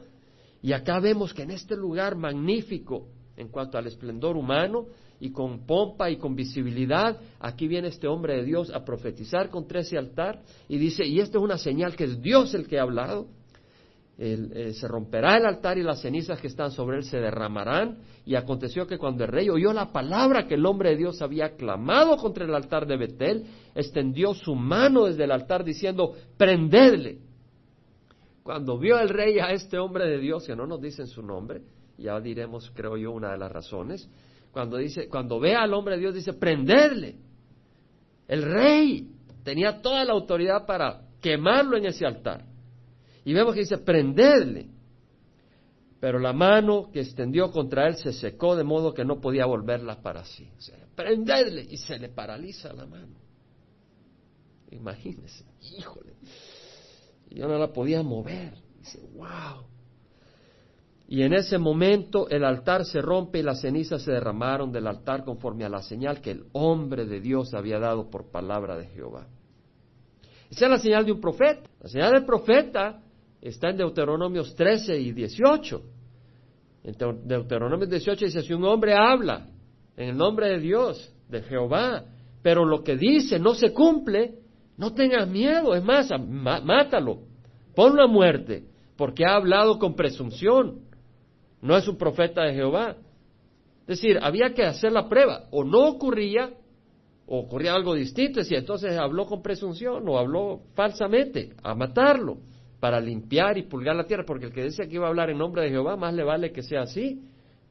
Y 0.63 0.73
acá 0.73 1.01
vemos 1.01 1.35
que 1.35 1.43
en 1.43 1.51
este 1.51 1.77
lugar 1.77 2.17
magnífico, 2.17 3.09
en 3.37 3.49
cuanto 3.49 3.77
al 3.77 3.89
esplendor 3.89 4.39
humano, 4.39 4.87
y 5.21 5.33
con 5.33 5.67
pompa 5.67 6.09
y 6.09 6.17
con 6.17 6.35
visibilidad, 6.35 7.21
aquí 7.41 7.69
viene 7.69 7.89
este 7.89 8.09
hombre 8.09 8.37
de 8.37 8.45
Dios 8.45 8.73
a 8.73 8.87
profetizar 8.87 9.51
contra 9.51 9.81
ese 9.81 9.99
altar 9.99 10.41
y 10.67 10.79
dice, 10.79 11.05
y 11.05 11.21
esta 11.21 11.37
es 11.37 11.45
una 11.45 11.59
señal 11.59 11.95
que 11.95 12.05
es 12.05 12.23
Dios 12.23 12.55
el 12.55 12.67
que 12.67 12.79
ha 12.79 12.83
hablado, 12.83 13.27
eh, 14.21 14.73
se 14.73 14.89
romperá 14.89 15.37
el 15.37 15.47
altar 15.47 15.79
y 15.79 15.85
las 15.85 16.03
cenizas 16.03 16.41
que 16.41 16.49
están 16.49 16.73
sobre 16.73 16.97
él 16.97 17.05
se 17.05 17.19
derramarán. 17.19 17.99
Y 18.25 18.35
aconteció 18.35 18.87
que 18.87 18.99
cuando 18.99 19.25
el 19.25 19.31
rey 19.31 19.49
oyó 19.49 19.73
la 19.73 19.93
palabra 19.93 20.49
que 20.49 20.55
el 20.55 20.67
hombre 20.67 20.91
de 20.91 20.97
Dios 20.97 21.23
había 21.23 21.55
clamado 21.55 22.17
contra 22.17 22.45
el 22.45 22.53
altar 22.53 22.87
de 22.87 22.97
Betel, 22.97 23.47
extendió 23.77 24.35
su 24.35 24.57
mano 24.57 25.05
desde 25.05 25.25
el 25.25 25.31
altar 25.31 25.63
diciendo, 25.63 26.15
prendedle. 26.37 27.21
Cuando 28.43 28.77
vio 28.79 28.99
el 28.99 29.09
rey 29.09 29.39
a 29.39 29.53
este 29.53 29.79
hombre 29.79 30.07
de 30.07 30.19
Dios, 30.19 30.47
que 30.47 30.57
no 30.57 30.67
nos 30.67 30.81
dicen 30.81 31.07
su 31.07 31.23
nombre, 31.23 31.63
ya 31.97 32.19
diremos, 32.19 32.73
creo 32.75 32.97
yo, 32.97 33.13
una 33.13 33.31
de 33.31 33.39
las 33.39 33.53
razones, 33.53 34.11
cuando 34.51 34.79
dice, 34.79 35.09
cuando 35.09 35.39
ve 35.39 35.55
al 35.55 35.73
hombre 35.75 35.95
de 35.95 36.01
Dios, 36.01 36.15
dice, 36.15 36.33
prenderle. 36.33 37.17
El 38.27 38.43
rey 38.43 39.11
tenía 39.45 39.81
toda 39.81 40.05
la 40.05 40.13
autoridad 40.13 40.67
para 40.67 41.03
quemarlo 41.21 41.77
en 41.77 41.87
ese 41.87 42.05
altar. 42.05 42.45
Y 43.29 43.35
vemos 43.35 43.53
que 43.53 43.61
dice, 43.61 43.77
prenderle. 43.77 44.71
Pero 46.01 46.19
la 46.19 46.33
mano 46.33 46.91
que 46.91 47.03
extendió 47.03 47.51
contra 47.51 47.87
él 47.87 47.97
se 47.97 48.15
secó 48.15 48.57
de 48.57 48.65
modo 48.65 48.95
que 48.95 49.05
no 49.05 49.21
podía 49.21 49.45
volverla 49.45 50.01
para 50.01 50.25
sí. 50.25 50.51
O 50.57 50.61
sea, 50.63 50.79
prenderle 50.95 51.67
y 51.69 51.77
se 51.77 51.99
le 51.99 52.09
paraliza 52.09 52.73
la 52.73 52.87
mano. 52.87 53.19
Imagínese, 54.71 55.45
híjole. 55.77 56.15
Y 57.29 57.41
no 57.41 57.59
la 57.59 57.71
podía 57.71 58.03
mover. 58.03 58.55
Dice, 58.79 58.99
wow. 59.15 59.67
Y 61.07 61.21
en 61.21 61.35
ese 61.35 61.59
momento 61.59 62.31
el 62.31 62.45
altar 62.45 62.87
se 62.87 63.03
rompe 63.03 63.41
y 63.41 63.43
las 63.43 63.61
cenizas 63.61 64.01
se 64.01 64.13
derramaron 64.13 64.73
del 64.73 64.87
altar 64.87 65.23
conforme 65.23 65.67
a 65.67 65.69
la 65.69 65.83
señal 65.83 66.23
que 66.23 66.31
el 66.31 66.47
hombre 66.53 67.05
de 67.05 67.21
Dios 67.21 67.53
había 67.53 67.79
dado 67.79 68.09
por 68.09 68.31
palabra 68.31 68.79
de 68.79 68.87
Jehová. 68.87 69.27
Esa 70.51 70.65
es 70.65 70.71
la 70.71 70.79
señal 70.79 71.05
de 71.05 71.13
un 71.13 71.21
profeta. 71.21 71.69
La 71.83 71.91
señal 71.91 72.13
del 72.13 72.25
profeta 72.25 73.03
está 73.41 73.71
en 73.71 73.77
Deuteronomios 73.79 74.55
13 74.55 74.99
y 74.99 75.13
18. 75.13 75.83
En 76.85 76.95
Deuteronomios 77.27 77.91
18 77.91 78.25
dice, 78.25 78.43
si 78.43 78.53
un 78.53 78.65
hombre 78.65 78.95
habla 78.95 79.47
en 79.97 80.11
el 80.11 80.17
nombre 80.17 80.49
de 80.49 80.59
Dios, 80.61 81.13
de 81.29 81.43
Jehová, 81.43 82.05
pero 82.43 82.65
lo 82.65 82.83
que 82.83 82.97
dice 82.97 83.39
no 83.39 83.55
se 83.55 83.73
cumple, 83.73 84.35
no 84.77 84.95
tengas 84.95 85.29
miedo, 85.29 85.75
es 85.75 85.85
más, 85.85 86.09
mátalo, 86.31 87.23
ponlo 87.75 88.03
a 88.03 88.07
muerte, 88.07 88.65
porque 88.97 89.25
ha 89.25 89.35
hablado 89.35 89.79
con 89.79 89.95
presunción. 89.95 90.81
No 91.61 91.77
es 91.77 91.89
un 91.89 91.99
profeta 91.99 92.45
de 92.45 92.55
Jehová. 92.55 92.97
Es 93.83 94.01
decir, 94.01 94.19
había 94.23 94.55
que 94.55 94.65
hacer 94.65 94.93
la 94.93 95.09
prueba, 95.09 95.47
o 95.51 95.65
no 95.65 95.89
ocurría, 95.89 96.51
o 97.27 97.41
ocurría 97.41 97.75
algo 97.75 97.95
distinto, 97.95 98.41
y 98.49 98.55
entonces 98.55 98.97
habló 98.97 99.27
con 99.27 99.43
presunción 99.43 100.09
o 100.09 100.19
habló 100.19 100.63
falsamente, 100.75 101.55
a 101.63 101.75
matarlo, 101.75 102.39
para 102.81 103.01
limpiar 103.01 103.59
y 103.59 103.63
pulgar 103.63 103.97
la 103.97 104.07
tierra, 104.07 104.25
porque 104.25 104.47
el 104.47 104.53
que 104.53 104.63
decía 104.63 104.87
que 104.87 104.95
iba 104.95 105.07
a 105.07 105.09
hablar 105.09 105.31
en 105.31 105.39
nombre 105.39 105.63
de 105.63 105.71
Jehová, 105.71 105.97
más 105.97 106.15
le 106.15 106.23
vale 106.23 106.53
que 106.53 106.63
sea 106.63 106.83
así. 106.83 107.23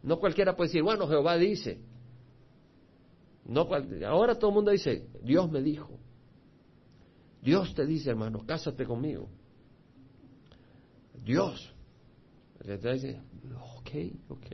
No 0.03 0.19
cualquiera 0.19 0.55
puede 0.55 0.69
decir, 0.69 0.83
bueno, 0.83 1.07
Jehová 1.07 1.37
dice. 1.37 1.79
No, 3.45 3.67
ahora 4.05 4.35
todo 4.35 4.49
el 4.49 4.55
mundo 4.55 4.71
dice, 4.71 5.07
Dios 5.23 5.49
me 5.49 5.61
dijo. 5.61 5.97
Dios 7.41 7.73
te 7.73 7.85
dice, 7.85 8.09
hermano, 8.09 8.45
cásate 8.45 8.85
conmigo. 8.85 9.29
Dios. 11.23 11.73
Dice, 12.61 13.21
ok, 13.77 13.89
ok. 14.29 14.45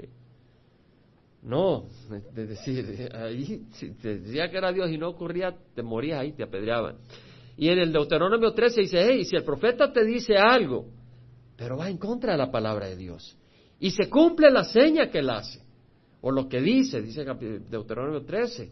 No, 1.42 1.88
de 2.34 2.48
decir, 2.48 3.10
ahí, 3.14 3.66
si 3.72 3.92
te 3.96 4.20
decía 4.20 4.50
que 4.50 4.58
era 4.58 4.72
Dios 4.72 4.90
y 4.92 4.98
no 4.98 5.10
ocurría, 5.10 5.58
te 5.76 5.84
morías 5.84 6.22
ahí, 6.22 6.32
te 6.32 6.44
apedreaban. 6.44 6.98
Y 7.58 7.70
en 7.70 7.80
el 7.80 7.92
Deuteronomio 7.92 8.54
13 8.54 8.82
dice, 8.82 9.06
hey, 9.08 9.26
si 9.26 9.36
el 9.36 9.44
profeta 9.44 9.92
te 9.92 10.04
dice 10.04 10.38
algo, 10.38 10.88
pero 11.56 11.78
va 11.78 11.90
en 11.90 11.98
contra 11.98 12.32
de 12.32 12.38
la 12.38 12.52
palabra 12.52 12.88
de 12.88 12.96
Dios, 12.96 13.38
y 13.80 13.92
se 13.92 14.10
cumple 14.10 14.50
la 14.50 14.64
seña 14.64 15.10
que 15.10 15.20
él 15.20 15.30
hace, 15.30 15.62
o 16.22 16.32
lo 16.32 16.48
que 16.48 16.62
dice, 16.62 17.02
dice 17.02 17.26
Deuteronomio 17.70 18.24
13, 18.24 18.72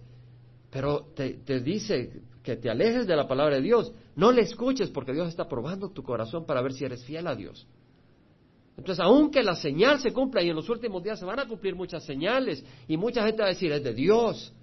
pero 0.72 1.08
te, 1.14 1.60
dice 1.60 2.22
que 2.42 2.56
te 2.56 2.70
alejes 2.70 3.06
de 3.06 3.16
la 3.16 3.28
palabra 3.28 3.58
de 3.58 3.62
Dios, 3.62 3.94
no 4.16 4.32
le 4.32 4.42
escuches 4.42 4.90
porque 4.90 5.12
Dios 5.12 5.28
está 5.28 5.48
probando 5.48 5.90
tu 5.90 6.02
corazón 6.02 6.46
para 6.46 6.62
ver 6.62 6.74
si 6.74 6.86
eres 6.86 7.04
fiel 7.04 7.28
a 7.28 7.36
Dios. 7.36 7.68
Entonces, 8.78 9.04
aunque 9.04 9.44
la 9.44 9.56
señal 9.56 10.00
se 10.00 10.12
cumpla 10.12 10.42
y 10.42 10.50
en 10.50 10.56
los 10.56 10.70
últimos 10.70 11.04
días 11.04 11.20
se 11.20 11.26
van 11.26 11.40
a 11.40 11.48
cumplir 11.48 11.76
muchas 11.76 12.06
señales 12.06 12.66
y 12.88 12.96
mucha 12.96 13.24
gente 13.26 13.42
va 13.42 13.50
a 13.50 13.52
decir, 13.52 13.72
es 13.72 13.84
de 13.84 13.94
Dios. 13.94 14.54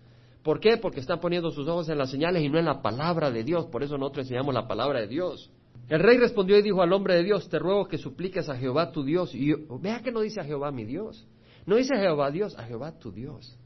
¿Por 0.49 0.61
qué? 0.61 0.79
Porque 0.79 1.01
están 1.01 1.21
poniendo 1.21 1.51
sus 1.51 1.69
ojos 1.69 1.91
en 1.91 1.99
las 1.99 2.11
señales 2.11 2.43
y 2.43 2.49
no 2.49 2.59
en 2.59 2.65
la 2.65 2.81
palabra 2.81 3.31
de 3.31 3.45
Dios. 3.45 3.67
Por 3.67 3.83
eso 3.83 3.99
nosotros 3.99 4.25
enseñamos 4.25 4.55
la 4.55 4.67
palabra 4.67 4.99
de 4.99 5.07
Dios. 5.07 5.53
El 5.91 6.01
rey 6.01 6.17
respondió 6.17 6.59
y 6.59 6.63
dijo 6.63 6.81
al 6.81 6.91
hombre 6.95 7.17
de 7.17 7.23
Dios, 7.23 7.51
te 7.51 7.59
ruego 7.59 7.87
que 7.87 7.99
supliques 7.99 8.49
a 8.49 8.57
Jehová 8.57 8.91
tu 8.91 9.05
Dios. 9.05 9.35
Y 9.35 9.53
vea 9.79 10.01
que 10.01 10.11
no 10.11 10.23
dice 10.23 10.41
a 10.41 10.45
Jehová 10.45 10.73
mi 10.73 10.87
Dios. 10.87 11.29
No 11.67 11.77
dice 11.77 11.95
a 11.95 12.01
Jehová 12.01 12.31
Dios, 12.31 12.57
a 12.57 12.63
Jehová 12.63 12.99
tu 12.99 13.13
Dios. 13.13 13.59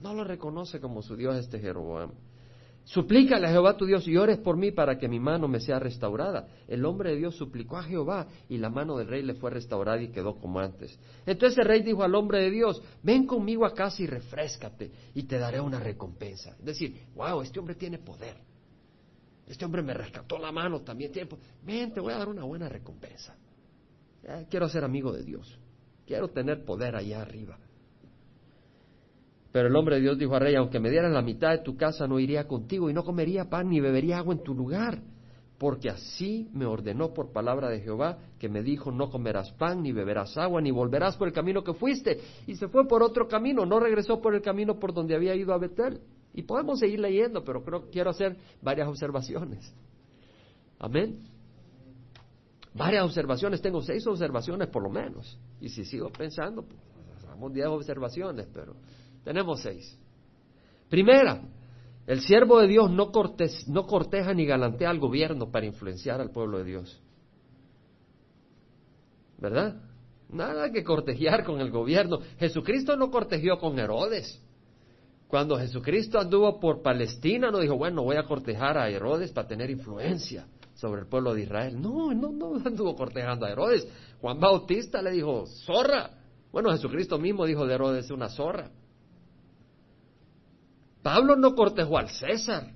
No 0.00 0.12
lo 0.12 0.24
reconoce 0.24 0.80
como 0.80 1.02
su 1.02 1.14
Dios 1.14 1.36
este 1.36 1.60
Jeroboam. 1.60 2.10
Suplícale 2.84 3.46
a 3.46 3.50
Jehová 3.50 3.76
tu 3.78 3.86
Dios 3.86 4.06
y 4.06 4.16
ores 4.16 4.38
por 4.38 4.58
mí 4.58 4.70
para 4.70 4.98
que 4.98 5.08
mi 5.08 5.18
mano 5.18 5.48
me 5.48 5.58
sea 5.58 5.78
restaurada. 5.78 6.48
El 6.68 6.84
hombre 6.84 7.10
de 7.10 7.16
Dios 7.16 7.34
suplicó 7.34 7.78
a 7.78 7.82
Jehová 7.82 8.26
y 8.48 8.58
la 8.58 8.68
mano 8.68 8.98
del 8.98 9.08
rey 9.08 9.22
le 9.22 9.34
fue 9.34 9.50
restaurada 9.50 10.02
y 10.02 10.08
quedó 10.08 10.36
como 10.36 10.60
antes. 10.60 10.98
Entonces 11.24 11.58
el 11.58 11.64
rey 11.64 11.82
dijo 11.82 12.02
al 12.02 12.14
hombre 12.14 12.40
de 12.42 12.50
Dios, 12.50 12.82
ven 13.02 13.26
conmigo 13.26 13.64
a 13.64 13.72
casa 13.72 14.02
y 14.02 14.06
refrescate 14.06 14.92
y 15.14 15.22
te 15.22 15.38
daré 15.38 15.60
una 15.60 15.80
recompensa. 15.80 16.56
Es 16.58 16.64
decir, 16.64 17.06
wow, 17.14 17.40
este 17.40 17.58
hombre 17.58 17.74
tiene 17.74 17.98
poder. 17.98 18.36
Este 19.46 19.64
hombre 19.64 19.82
me 19.82 19.94
rescató 19.94 20.38
la 20.38 20.52
mano 20.52 20.82
también. 20.82 21.10
Tiene 21.10 21.30
ven, 21.62 21.92
te 21.92 22.00
voy 22.00 22.12
a 22.12 22.18
dar 22.18 22.28
una 22.28 22.44
buena 22.44 22.68
recompensa. 22.68 23.34
quiero 24.50 24.68
ser 24.68 24.84
amigo 24.84 25.10
de 25.10 25.22
Dios. 25.22 25.58
Quiero 26.06 26.28
tener 26.28 26.66
poder 26.66 26.96
allá 26.96 27.22
arriba. 27.22 27.58
Pero 29.54 29.68
el 29.68 29.76
hombre 29.76 29.94
de 29.94 30.00
Dios 30.00 30.18
dijo 30.18 30.34
a 30.34 30.40
rey, 30.40 30.56
aunque 30.56 30.80
me 30.80 30.90
dieran 30.90 31.14
la 31.14 31.22
mitad 31.22 31.52
de 31.52 31.58
tu 31.58 31.76
casa, 31.76 32.08
no 32.08 32.18
iría 32.18 32.48
contigo 32.48 32.90
y 32.90 32.92
no 32.92 33.04
comería 33.04 33.48
pan 33.48 33.68
ni 33.68 33.78
bebería 33.78 34.18
agua 34.18 34.34
en 34.34 34.42
tu 34.42 34.52
lugar, 34.52 35.00
porque 35.58 35.90
así 35.90 36.50
me 36.52 36.66
ordenó 36.66 37.14
por 37.14 37.30
palabra 37.30 37.68
de 37.68 37.78
Jehová, 37.78 38.18
que 38.40 38.48
me 38.48 38.64
dijo, 38.64 38.90
no 38.90 39.10
comerás 39.10 39.52
pan, 39.52 39.80
ni 39.84 39.92
beberás 39.92 40.36
agua, 40.36 40.60
ni 40.60 40.72
volverás 40.72 41.16
por 41.16 41.28
el 41.28 41.32
camino 41.32 41.62
que 41.62 41.72
fuiste. 41.72 42.18
Y 42.48 42.56
se 42.56 42.66
fue 42.66 42.88
por 42.88 43.04
otro 43.04 43.28
camino, 43.28 43.64
no 43.64 43.78
regresó 43.78 44.20
por 44.20 44.34
el 44.34 44.42
camino 44.42 44.80
por 44.80 44.92
donde 44.92 45.14
había 45.14 45.36
ido 45.36 45.54
a 45.54 45.58
Betel. 45.58 46.00
Y 46.32 46.42
podemos 46.42 46.80
seguir 46.80 46.98
leyendo, 46.98 47.44
pero 47.44 47.62
creo 47.62 47.88
quiero 47.92 48.10
hacer 48.10 48.36
varias 48.60 48.88
observaciones. 48.88 49.72
Amén. 50.80 51.28
Varias 52.74 53.04
observaciones, 53.04 53.62
tengo 53.62 53.80
seis 53.82 54.04
observaciones 54.04 54.66
por 54.66 54.82
lo 54.82 54.90
menos. 54.90 55.38
Y 55.60 55.68
si 55.68 55.84
sigo 55.84 56.10
pensando, 56.10 56.62
pues, 56.62 57.24
hagamos 57.24 57.52
diez 57.52 57.68
observaciones, 57.68 58.48
pero 58.52 58.74
tenemos 59.24 59.62
seis. 59.62 59.98
Primera, 60.88 61.42
el 62.06 62.20
siervo 62.20 62.60
de 62.60 62.68
Dios 62.68 62.90
no, 62.90 63.10
no 63.68 63.86
corteja 63.86 64.34
ni 64.34 64.44
galantea 64.44 64.90
al 64.90 64.98
gobierno 64.98 65.50
para 65.50 65.66
influenciar 65.66 66.20
al 66.20 66.30
pueblo 66.30 66.58
de 66.58 66.64
Dios. 66.64 67.00
¿Verdad? 69.38 69.80
Nada 70.28 70.70
que 70.70 70.84
cortejear 70.84 71.44
con 71.44 71.60
el 71.60 71.70
gobierno. 71.70 72.18
Jesucristo 72.38 72.96
no 72.96 73.10
cortegió 73.10 73.58
con 73.58 73.78
Herodes. 73.78 74.40
Cuando 75.28 75.58
Jesucristo 75.58 76.18
anduvo 76.18 76.60
por 76.60 76.82
Palestina, 76.82 77.50
no 77.50 77.58
dijo, 77.58 77.76
bueno, 77.76 78.02
voy 78.02 78.16
a 78.16 78.24
cortejar 78.24 78.78
a 78.78 78.88
Herodes 78.88 79.32
para 79.32 79.48
tener 79.48 79.70
influencia 79.70 80.46
sobre 80.74 81.02
el 81.02 81.08
pueblo 81.08 81.34
de 81.34 81.42
Israel. 81.42 81.80
No, 81.80 82.12
no, 82.12 82.30
no 82.30 82.54
anduvo 82.64 82.94
cortejando 82.94 83.46
a 83.46 83.50
Herodes. 83.50 83.88
Juan 84.20 84.38
Bautista 84.38 85.00
le 85.02 85.12
dijo, 85.12 85.46
zorra. 85.64 86.10
Bueno, 86.52 86.70
Jesucristo 86.70 87.18
mismo 87.18 87.46
dijo 87.46 87.66
de 87.66 87.74
Herodes 87.74 88.10
una 88.10 88.28
zorra. 88.28 88.70
Pablo 91.04 91.36
no 91.36 91.54
cortejó 91.54 91.98
al 91.98 92.08
César, 92.08 92.72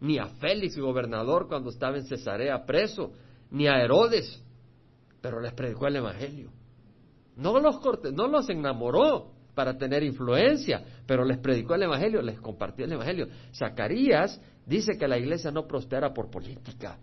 ni 0.00 0.16
a 0.16 0.26
Félix, 0.26 0.78
gobernador, 0.78 1.48
cuando 1.48 1.70
estaba 1.70 1.96
en 1.96 2.04
Cesarea 2.04 2.64
preso, 2.64 3.12
ni 3.50 3.66
a 3.66 3.82
Herodes, 3.82 4.40
pero 5.20 5.40
les 5.40 5.52
predicó 5.52 5.88
el 5.88 5.96
Evangelio. 5.96 6.52
No 7.36 7.58
los, 7.58 7.80
no 8.12 8.28
los 8.28 8.48
enamoró 8.48 9.32
para 9.56 9.76
tener 9.76 10.04
influencia, 10.04 10.84
pero 11.06 11.24
les 11.24 11.38
predicó 11.38 11.74
el 11.74 11.82
Evangelio, 11.82 12.22
les 12.22 12.40
compartió 12.40 12.84
el 12.84 12.92
Evangelio. 12.92 13.26
Zacarías 13.52 14.40
dice 14.64 14.92
que 14.96 15.08
la 15.08 15.18
iglesia 15.18 15.50
no 15.50 15.66
prospera 15.66 16.14
por 16.14 16.30
política. 16.30 17.00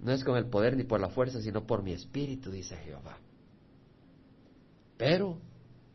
No 0.00 0.12
es 0.12 0.22
con 0.22 0.36
el 0.36 0.50
poder 0.50 0.76
ni 0.76 0.84
por 0.84 1.00
la 1.00 1.08
fuerza, 1.08 1.40
sino 1.40 1.66
por 1.66 1.82
mi 1.82 1.94
espíritu, 1.94 2.50
dice 2.50 2.76
Jehová. 2.76 3.16
Pero 4.98 5.38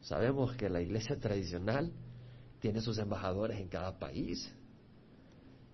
sabemos 0.02 0.56
que 0.56 0.68
la 0.68 0.82
iglesia 0.82 1.16
tradicional 1.20 1.92
tiene 2.60 2.82
sus 2.82 2.98
embajadores 2.98 3.60
en 3.60 3.68
cada 3.68 3.98
país. 3.98 4.54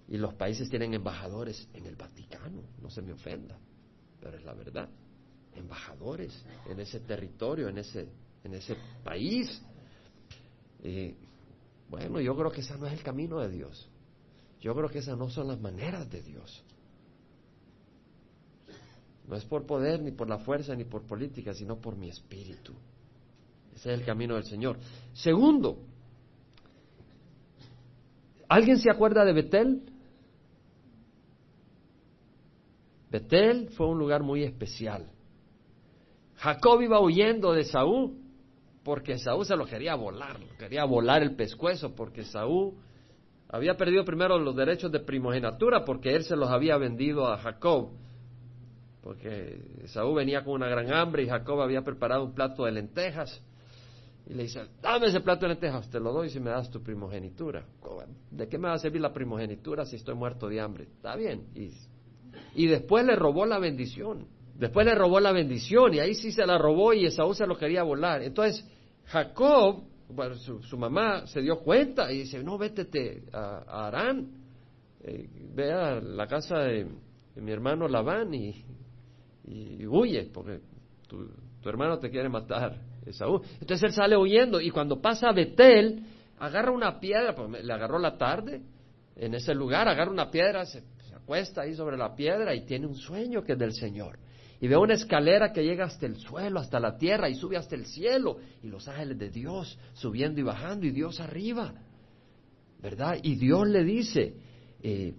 Y 0.08 0.18
los 0.18 0.34
países 0.36 0.70
tienen 0.70 0.94
embajadores 0.94 1.68
en 1.74 1.86
el 1.88 1.96
Vaticano, 1.96 2.62
no 2.82 2.90
se 2.90 3.02
me 3.02 3.14
ofenda, 3.14 3.58
pero 4.22 4.38
es 4.38 4.44
la 4.44 4.54
verdad. 4.54 4.88
Embajadores 5.56 6.46
en 6.70 6.80
ese 6.80 7.00
territorio, 7.00 7.70
en 7.70 7.80
ese, 7.80 8.08
en 8.44 8.54
ese 8.54 8.76
país. 9.04 9.62
bueno, 11.90 12.22
yo 12.22 12.36
creo 12.36 12.52
que 12.52 12.62
ese 12.62 12.78
no 12.78 12.86
es 12.86 12.94
el 12.94 13.02
camino 13.02 13.40
de 13.40 13.50
Dios. 13.50 13.90
Yo 14.62 14.76
creo 14.76 14.90
que 14.90 15.00
esas 15.00 15.18
no 15.18 15.30
son 15.30 15.48
las 15.48 15.60
maneras 15.60 16.10
de 16.10 16.22
Dios. 16.22 16.64
No 19.28 19.36
es 19.36 19.46
por 19.46 19.66
poder, 19.66 20.02
ni 20.02 20.12
por 20.12 20.30
la 20.30 20.38
fuerza, 20.38 20.76
ni 20.76 20.84
por 20.84 21.04
política, 21.04 21.54
sino 21.54 21.80
por 21.80 21.96
mi 21.96 22.10
espíritu. 22.10 22.74
Ese 23.76 23.92
es 23.92 24.00
el 24.00 24.06
camino 24.06 24.36
del 24.36 24.46
Señor. 24.46 24.78
Segundo, 25.14 25.80
¿Alguien 28.48 28.78
se 28.78 28.90
acuerda 28.90 29.26
de 29.26 29.34
Betel? 29.34 29.82
Betel 33.10 33.70
fue 33.70 33.88
un 33.88 33.98
lugar 33.98 34.24
muy 34.24 34.44
especial 34.44 35.10
Jacob 36.38 36.82
iba 36.82 37.00
huyendo 37.00 37.54
de 37.54 37.64
Saúl 37.64 38.18
porque 38.84 39.18
Saúl 39.18 39.46
se 39.46 39.56
lo 39.56 39.66
quería 39.66 39.96
volar, 39.96 40.38
quería 40.60 40.86
volar 40.86 41.24
el 41.24 41.36
pescuezo 41.36 41.96
porque 41.96 42.24
Saúl 42.24 42.74
había 43.50 43.78
perdido 43.78 44.06
primero 44.06 44.38
los 44.38 44.56
derechos 44.56 44.92
de 44.92 45.00
primogenitura 45.00 45.86
porque 45.86 46.16
él 46.16 46.24
se 46.24 46.36
los 46.36 46.50
había 46.50 46.78
vendido 46.78 47.28
a 47.28 47.38
Jacob. 47.38 47.92
Porque 49.02 49.60
Saúl 49.86 50.16
venía 50.16 50.44
con 50.44 50.56
una 50.56 50.68
gran 50.68 50.92
hambre 50.92 51.24
y 51.24 51.30
Jacob 51.30 51.62
había 51.62 51.84
preparado 51.84 52.26
un 52.26 52.34
plato 52.34 52.66
de 52.66 52.72
lentejas. 52.72 53.42
Y 54.28 54.34
le 54.34 54.44
dice, 54.44 54.62
dame 54.82 55.08
ese 55.08 55.22
plato 55.22 55.42
de 55.42 55.50
lentejas, 55.50 55.90
te 55.90 56.00
lo 56.00 56.12
doy 56.12 56.30
si 56.30 56.40
me 56.40 56.50
das 56.50 56.70
tu 56.70 56.82
primogenitura. 56.82 57.64
¿De 58.32 58.48
qué 58.48 58.58
me 58.58 58.68
va 58.68 58.74
a 58.74 58.80
servir 58.80 59.02
la 59.02 59.14
primogenitura 59.14 59.86
si 59.86 59.98
estoy 59.98 60.16
muerto 60.16 60.48
de 60.48 60.60
hambre? 60.60 60.86
Está 60.86 61.16
bien. 61.16 61.48
Y, 61.54 61.72
y 62.56 62.68
después 62.68 63.06
le 63.06 63.16
robó 63.16 63.46
la 63.46 63.60
bendición. 63.60 64.28
Después 64.56 64.86
le 64.86 64.96
robó 64.96 65.20
la 65.20 65.32
bendición 65.32 65.94
y 65.94 66.00
ahí 66.00 66.16
sí 66.16 66.32
se 66.32 66.46
la 66.46 66.58
robó 66.58 66.94
y 66.94 67.10
Saúl 67.12 67.36
se 67.36 67.46
lo 67.46 67.58
quería 67.58 67.84
volar. 67.84 68.24
Entonces 68.24 68.66
Jacob 69.06 69.84
su, 70.62 70.78
mamá 70.78 71.26
se 71.28 71.42
dio 71.42 71.60
cuenta 71.60 72.12
y 72.12 72.20
dice, 72.20 72.44
no, 72.44 72.58
vete 72.58 73.24
a, 73.34 73.64
a 73.68 73.88
Arán, 73.88 74.30
eh, 75.02 75.28
ve 75.54 75.72
a 75.72 76.00
la 76.00 76.28
casa 76.28 76.60
de, 76.60 76.88
mi 77.36 77.52
hermano 77.52 77.88
Labán 77.88 78.34
y, 78.34 78.64
huye, 79.88 80.30
porque 80.34 80.62
tu, 81.08 81.28
hermano 81.66 82.00
te 82.00 82.10
quiere 82.10 82.30
matar, 82.30 82.80
Entonces 83.06 83.84
él 83.84 83.92
sale 83.94 84.18
huyendo 84.18 84.60
y 84.60 84.72
cuando 84.72 85.02
pasa 85.02 85.30
a 85.30 85.34
Betel, 85.34 86.04
agarra 86.40 86.72
una 86.72 87.00
piedra, 87.00 87.36
pues 87.36 87.64
le 87.64 87.74
agarró 87.74 88.00
la 88.00 88.18
tarde 88.18 88.62
en 89.16 89.34
ese 89.34 89.54
lugar, 89.54 89.88
agarra 89.88 90.12
una 90.12 90.30
piedra, 90.30 90.66
se 90.66 90.84
acuesta 91.16 91.62
ahí 91.62 91.74
sobre 91.76 91.98
la 91.98 92.16
piedra 92.16 92.54
y 92.56 92.66
tiene 92.66 92.88
un 92.88 92.96
sueño 92.96 93.44
que 93.44 93.54
es 93.54 93.60
del 93.60 93.74
Señor 93.74 94.18
y 94.60 94.68
ve 94.68 94.78
una 94.78 94.94
escalera 94.94 95.52
que 95.52 95.64
llega 95.64 95.86
hasta 95.86 96.06
el 96.06 96.18
suelo, 96.18 96.60
hasta 96.60 96.80
la 96.80 96.98
tierra 96.98 97.30
y 97.30 97.36
sube 97.36 97.58
hasta 97.58 97.76
el 97.76 97.86
cielo 97.86 98.38
y 98.64 98.68
los 98.68 98.88
ángeles 98.88 99.18
de 99.20 99.30
Dios 99.30 99.78
subiendo 99.94 100.40
y 100.40 100.44
bajando 100.44 100.86
y 100.86 100.92
Dios 100.92 101.20
arriba, 101.20 101.74
¿verdad? 102.82 103.18
Y 103.22 103.36
Dios 103.36 103.68
le 103.68 103.84
dice, 103.84 104.36
eh, 104.82 105.14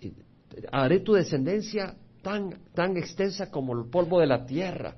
eh, 0.00 0.12
haré 0.72 1.00
tu 1.00 1.14
descendencia 1.14 1.94
tan, 2.22 2.64
tan 2.74 2.96
extensa 2.96 3.50
como 3.50 3.72
el 3.78 3.88
polvo 3.88 4.20
de 4.20 4.26
la 4.26 4.44
tierra. 4.44 4.94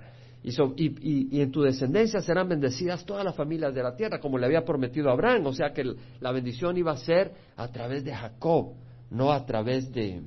Y, 0.46 1.40
en 1.40 1.50
tu 1.50 1.62
descendencia 1.62 2.20
serán 2.20 2.50
bendecidas 2.50 3.06
todas 3.06 3.24
las 3.24 3.34
familias 3.34 3.74
de 3.74 3.82
la 3.82 3.96
tierra, 3.96 4.20
como 4.20 4.36
le 4.36 4.44
había 4.44 4.62
prometido 4.62 5.10
Abraham. 5.10 5.46
O 5.46 5.54
sea 5.54 5.72
que 5.72 5.84
la 6.20 6.32
bendición 6.32 6.76
iba 6.76 6.92
a 6.92 6.98
ser 6.98 7.32
a 7.56 7.68
través 7.68 8.04
de 8.04 8.14
Jacob, 8.14 8.74
no 9.10 9.32
a 9.32 9.46
través 9.46 9.90
de, 9.90 10.20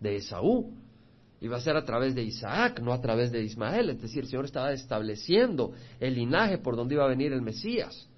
de 0.00 0.16
Esaú. 0.16 0.72
Iba 1.42 1.58
a 1.58 1.60
ser 1.60 1.76
a 1.76 1.84
través 1.84 2.14
de 2.14 2.22
Isaac, 2.22 2.80
no 2.80 2.94
a 2.94 3.00
través 3.00 3.30
de 3.30 3.42
Ismael. 3.42 3.90
Es 3.90 4.00
decir, 4.00 4.22
el 4.22 4.28
Señor 4.28 4.46
estaba 4.46 4.72
estableciendo 4.72 5.72
el 5.98 6.14
linaje 6.14 6.56
por 6.56 6.74
donde 6.74 6.94
iba 6.94 7.04
a 7.04 7.08
venir 7.08 7.34
el 7.34 7.42
Mesías. 7.42 8.08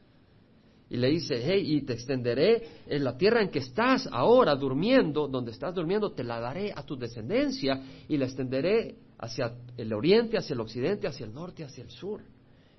Y 0.88 0.98
le 0.98 1.08
dice, 1.08 1.40
hey, 1.42 1.64
y 1.66 1.82
te 1.82 1.94
extenderé 1.94 2.62
en 2.86 3.02
la 3.02 3.16
tierra 3.16 3.42
en 3.42 3.48
que 3.48 3.60
estás 3.60 4.08
ahora 4.12 4.54
durmiendo, 4.54 5.26
donde 5.26 5.50
estás 5.50 5.74
durmiendo, 5.74 6.12
te 6.12 6.22
la 6.22 6.38
daré 6.38 6.72
a 6.76 6.84
tu 6.84 6.96
descendencia 6.96 7.80
y 8.08 8.16
la 8.18 8.26
extenderé 8.26 8.96
hacia 9.22 9.54
el 9.76 9.92
oriente, 9.92 10.36
hacia 10.36 10.54
el 10.54 10.60
occidente, 10.60 11.06
hacia 11.06 11.24
el 11.24 11.32
norte, 11.32 11.62
hacia 11.62 11.84
el 11.84 11.90
sur. 11.90 12.22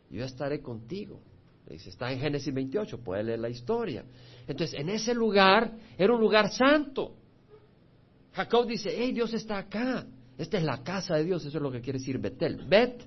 Yo 0.09 0.25
estaré 0.25 0.61
contigo. 0.61 1.21
Está 1.67 2.11
en 2.11 2.19
Génesis 2.19 2.53
28, 2.53 3.01
puede 3.01 3.23
leer 3.23 3.39
la 3.39 3.49
historia. 3.49 4.03
Entonces, 4.45 4.77
en 4.77 4.89
ese 4.89 5.13
lugar 5.13 5.73
era 5.97 6.13
un 6.13 6.19
lugar 6.19 6.51
santo. 6.51 7.15
Jacob 8.33 8.67
dice, 8.67 8.93
hey, 8.93 9.13
Dios 9.13 9.33
está 9.33 9.57
acá. 9.57 10.05
Esta 10.37 10.57
es 10.57 10.63
la 10.65 10.83
casa 10.83 11.15
de 11.15 11.23
Dios, 11.23 11.45
eso 11.45 11.57
es 11.57 11.63
lo 11.63 11.71
que 11.71 11.79
quiere 11.79 11.99
decir 11.99 12.19
Betel. 12.19 12.65
Bet 12.67 13.05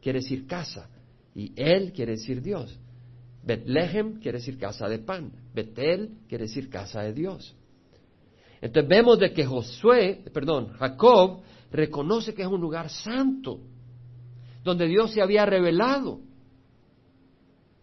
quiere 0.00 0.20
decir 0.20 0.46
casa 0.46 0.88
y 1.34 1.52
él 1.56 1.92
quiere 1.92 2.12
decir 2.12 2.40
Dios. 2.40 2.78
Betlehem 3.42 4.20
quiere 4.20 4.38
decir 4.38 4.58
casa 4.58 4.88
de 4.88 5.00
pan. 5.00 5.32
Betel 5.52 6.18
quiere 6.28 6.44
decir 6.44 6.70
casa 6.70 7.02
de 7.02 7.12
Dios. 7.12 7.56
Entonces 8.60 8.88
vemos 8.88 9.18
de 9.18 9.32
que 9.32 9.44
Josué, 9.44 10.22
perdón, 10.32 10.68
Jacob 10.74 11.42
reconoce 11.70 12.34
que 12.34 12.42
es 12.42 12.48
un 12.48 12.60
lugar 12.60 12.90
santo, 12.90 13.60
donde 14.62 14.86
Dios 14.86 15.12
se 15.12 15.22
había 15.22 15.46
revelado, 15.46 16.20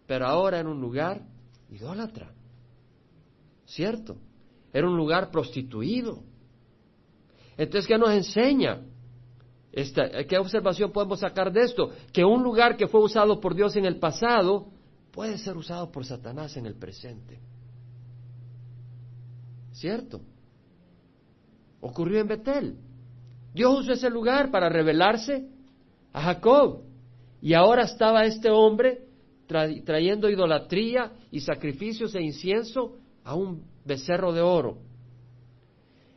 pero 0.06 0.26
ahora 0.26 0.60
era 0.60 0.68
un 0.68 0.80
lugar 0.80 1.22
idólatra, 1.70 2.32
¿cierto? 3.66 4.16
Era 4.72 4.88
un 4.88 4.96
lugar 4.96 5.30
prostituido, 5.30 6.22
entonces, 7.56 7.86
¿qué 7.86 7.98
nos 7.98 8.10
enseña? 8.10 8.80
¿Qué 10.28 10.38
observación 10.38 10.92
podemos 10.92 11.20
sacar 11.20 11.52
de 11.52 11.62
esto? 11.62 11.90
Que 12.12 12.24
un 12.24 12.42
lugar 12.42 12.76
que 12.76 12.86
fue 12.86 13.02
usado 13.02 13.40
por 13.40 13.54
Dios 13.54 13.76
en 13.76 13.84
el 13.84 13.98
pasado 13.98 14.68
puede 15.12 15.38
ser 15.38 15.56
usado 15.56 15.90
por 15.90 16.04
Satanás 16.04 16.56
en 16.56 16.66
el 16.66 16.74
presente. 16.74 17.40
¿Cierto? 19.72 20.20
Ocurrió 21.80 22.20
en 22.20 22.28
Betel. 22.28 22.76
Dios 23.54 23.80
usó 23.80 23.92
ese 23.92 24.10
lugar 24.10 24.50
para 24.50 24.68
revelarse 24.68 25.48
a 26.12 26.20
Jacob. 26.20 26.82
Y 27.40 27.54
ahora 27.54 27.84
estaba 27.84 28.26
este 28.26 28.50
hombre 28.50 29.06
trayendo 29.46 30.28
idolatría 30.28 31.12
y 31.30 31.40
sacrificios 31.40 32.14
e 32.14 32.22
incienso 32.22 32.96
a 33.22 33.34
un 33.34 33.64
becerro 33.84 34.32
de 34.32 34.42
oro. 34.42 34.78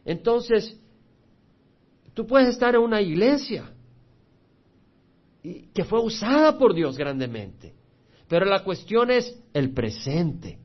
Entonces, 0.03 0.77
Tú 2.17 2.25
puedes 2.25 2.49
estar 2.49 2.73
en 2.73 2.81
una 2.81 2.99
iglesia 2.99 3.71
que 5.43 5.83
fue 5.83 6.01
usada 6.01 6.57
por 6.57 6.73
Dios 6.73 6.97
grandemente, 6.97 7.75
pero 8.27 8.43
la 8.43 8.63
cuestión 8.63 9.11
es 9.11 9.39
el 9.53 9.71
presente. 9.71 10.57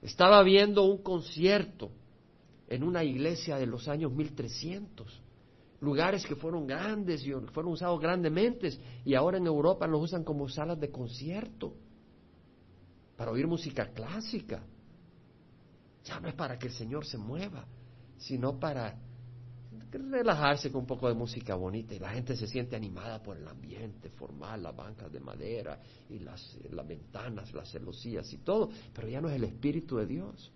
Estaba 0.00 0.44
viendo 0.44 0.84
un 0.84 1.02
concierto 1.02 1.90
en 2.70 2.84
una 2.84 3.02
iglesia 3.02 3.58
de 3.58 3.66
los 3.66 3.88
años 3.88 4.12
1300, 4.12 5.22
lugares 5.80 6.24
que 6.24 6.36
fueron 6.36 6.66
grandes 6.66 7.26
y 7.26 7.32
fueron 7.52 7.72
usados 7.72 8.00
grandemente 8.00 8.70
y 9.04 9.14
ahora 9.14 9.38
en 9.38 9.46
Europa 9.46 9.86
los 9.88 10.04
usan 10.04 10.22
como 10.22 10.48
salas 10.48 10.78
de 10.78 10.90
concierto 10.90 11.74
para 13.16 13.32
oír 13.32 13.46
música 13.46 13.90
clásica. 13.92 14.62
Ya 16.04 16.20
no 16.20 16.28
es 16.28 16.34
para 16.34 16.58
que 16.58 16.68
el 16.68 16.72
Señor 16.72 17.04
se 17.04 17.18
mueva, 17.18 17.66
sino 18.16 18.58
para 18.58 18.96
relajarse 19.90 20.70
con 20.70 20.82
un 20.82 20.86
poco 20.86 21.08
de 21.08 21.14
música 21.14 21.56
bonita 21.56 21.92
y 21.94 21.98
la 21.98 22.10
gente 22.10 22.36
se 22.36 22.46
siente 22.46 22.76
animada 22.76 23.20
por 23.20 23.36
el 23.36 23.48
ambiente 23.48 24.10
formal, 24.10 24.62
las 24.62 24.76
bancas 24.76 25.12
de 25.12 25.18
madera 25.18 25.80
y 26.08 26.20
las, 26.20 26.56
las 26.70 26.86
ventanas, 26.86 27.52
las 27.52 27.68
celosías 27.68 28.32
y 28.32 28.38
todo, 28.38 28.70
pero 28.94 29.08
ya 29.08 29.20
no 29.20 29.28
es 29.28 29.34
el 29.34 29.44
Espíritu 29.44 29.96
de 29.96 30.06
Dios. 30.06 30.52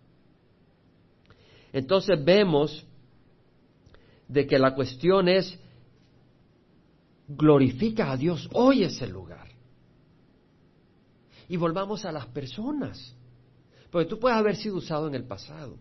Entonces 1.75 2.25
vemos 2.25 2.87
de 4.29 4.47
que 4.47 4.61
la 4.61 4.77
cuestión 4.77 5.29
es, 5.29 5.59
glorifica 7.27 8.13
a 8.13 8.17
Dios, 8.17 8.49
hoy 8.53 8.85
es 8.85 9.03
el 9.03 9.11
lugar. 9.11 9.49
Y 11.49 11.57
volvamos 11.57 12.05
a 12.05 12.13
las 12.13 12.27
personas, 12.27 13.17
porque 13.91 14.09
tú 14.09 14.21
puedes 14.21 14.39
haber 14.39 14.55
sido 14.55 14.77
usado 14.77 15.09
en 15.09 15.17
el 15.17 15.25
pasado. 15.25 15.77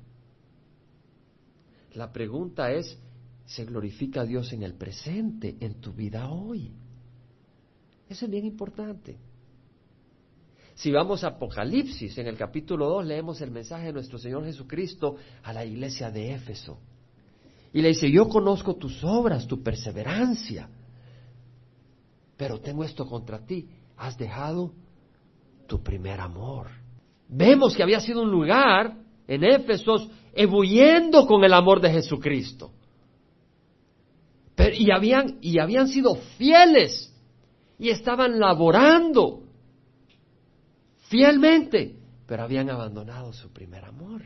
La 1.94 2.12
pregunta 2.12 2.72
es, 2.72 2.98
se 3.46 3.64
glorifica 3.64 4.22
a 4.22 4.26
Dios 4.26 4.52
en 4.52 4.64
el 4.64 4.74
presente, 4.74 5.58
en 5.60 5.76
tu 5.76 5.94
vida 5.94 6.28
hoy. 6.28 6.72
Eso 8.10 8.26
es 8.26 8.32
bien 8.32 8.46
importante. 8.46 9.20
Si 10.76 10.92
vamos 10.92 11.24
a 11.24 11.28
Apocalipsis, 11.28 12.18
en 12.18 12.28
el 12.28 12.38
capítulo 12.38 12.88
2 12.90 13.06
leemos 13.06 13.42
el 13.42 13.52
mensaje 13.52 13.88
de 13.88 13.94
nuestro 13.94 14.18
Señor 14.18 14.44
Jesucristo 14.44 15.16
a 15.44 15.54
la 15.54 15.64
iglesia 15.64 16.10
de 16.10 16.34
Éfeso. 16.34 16.80
Y 17.74 17.82
le 17.82 17.90
dice, 17.90 18.10
yo 18.10 18.28
conozco 18.28 18.76
tus 18.76 19.04
obras, 19.04 19.48
tu 19.48 19.62
perseverancia, 19.62 20.70
pero 22.38 22.60
tengo 22.60 22.84
esto 22.84 23.06
contra 23.06 23.46
ti, 23.46 23.68
has 23.98 24.18
dejado 24.18 24.74
tu 25.68 25.82
primer 25.82 26.20
amor. 26.20 26.68
Vemos 27.28 27.76
que 27.76 27.84
había 27.84 28.00
sido 28.00 28.22
un 28.22 28.32
lugar 28.32 28.96
en 29.28 29.44
Éfeso 29.44 30.10
ebulliendo 30.34 31.26
con 31.26 31.44
el 31.44 31.54
amor 31.54 31.82
de 31.82 31.92
Jesucristo 31.92 32.72
y, 34.58 34.92
habían, 34.92 35.38
y 35.42 35.60
habían 35.60 35.88
sido 35.88 36.16
fieles 36.38 37.12
y 37.80 37.90
estaban 37.90 38.40
laborando 38.40 39.42
fielmente, 41.13 41.95
pero 42.26 42.41
habían 42.41 42.71
abandonado 42.71 43.34
su 43.34 43.54
primer 43.54 43.86
amor. 43.86 44.23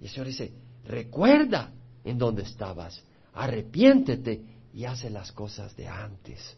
Y 0.00 0.06
el 0.06 0.10
Señor 0.10 0.26
dice, 0.26 0.52
recuerda 0.84 1.72
en 2.02 2.18
dónde 2.18 2.42
estabas, 2.42 3.00
arrepiéntete 3.34 4.42
y 4.72 4.84
hace 4.84 5.10
las 5.10 5.30
cosas 5.30 5.76
de 5.76 5.86
antes. 5.86 6.56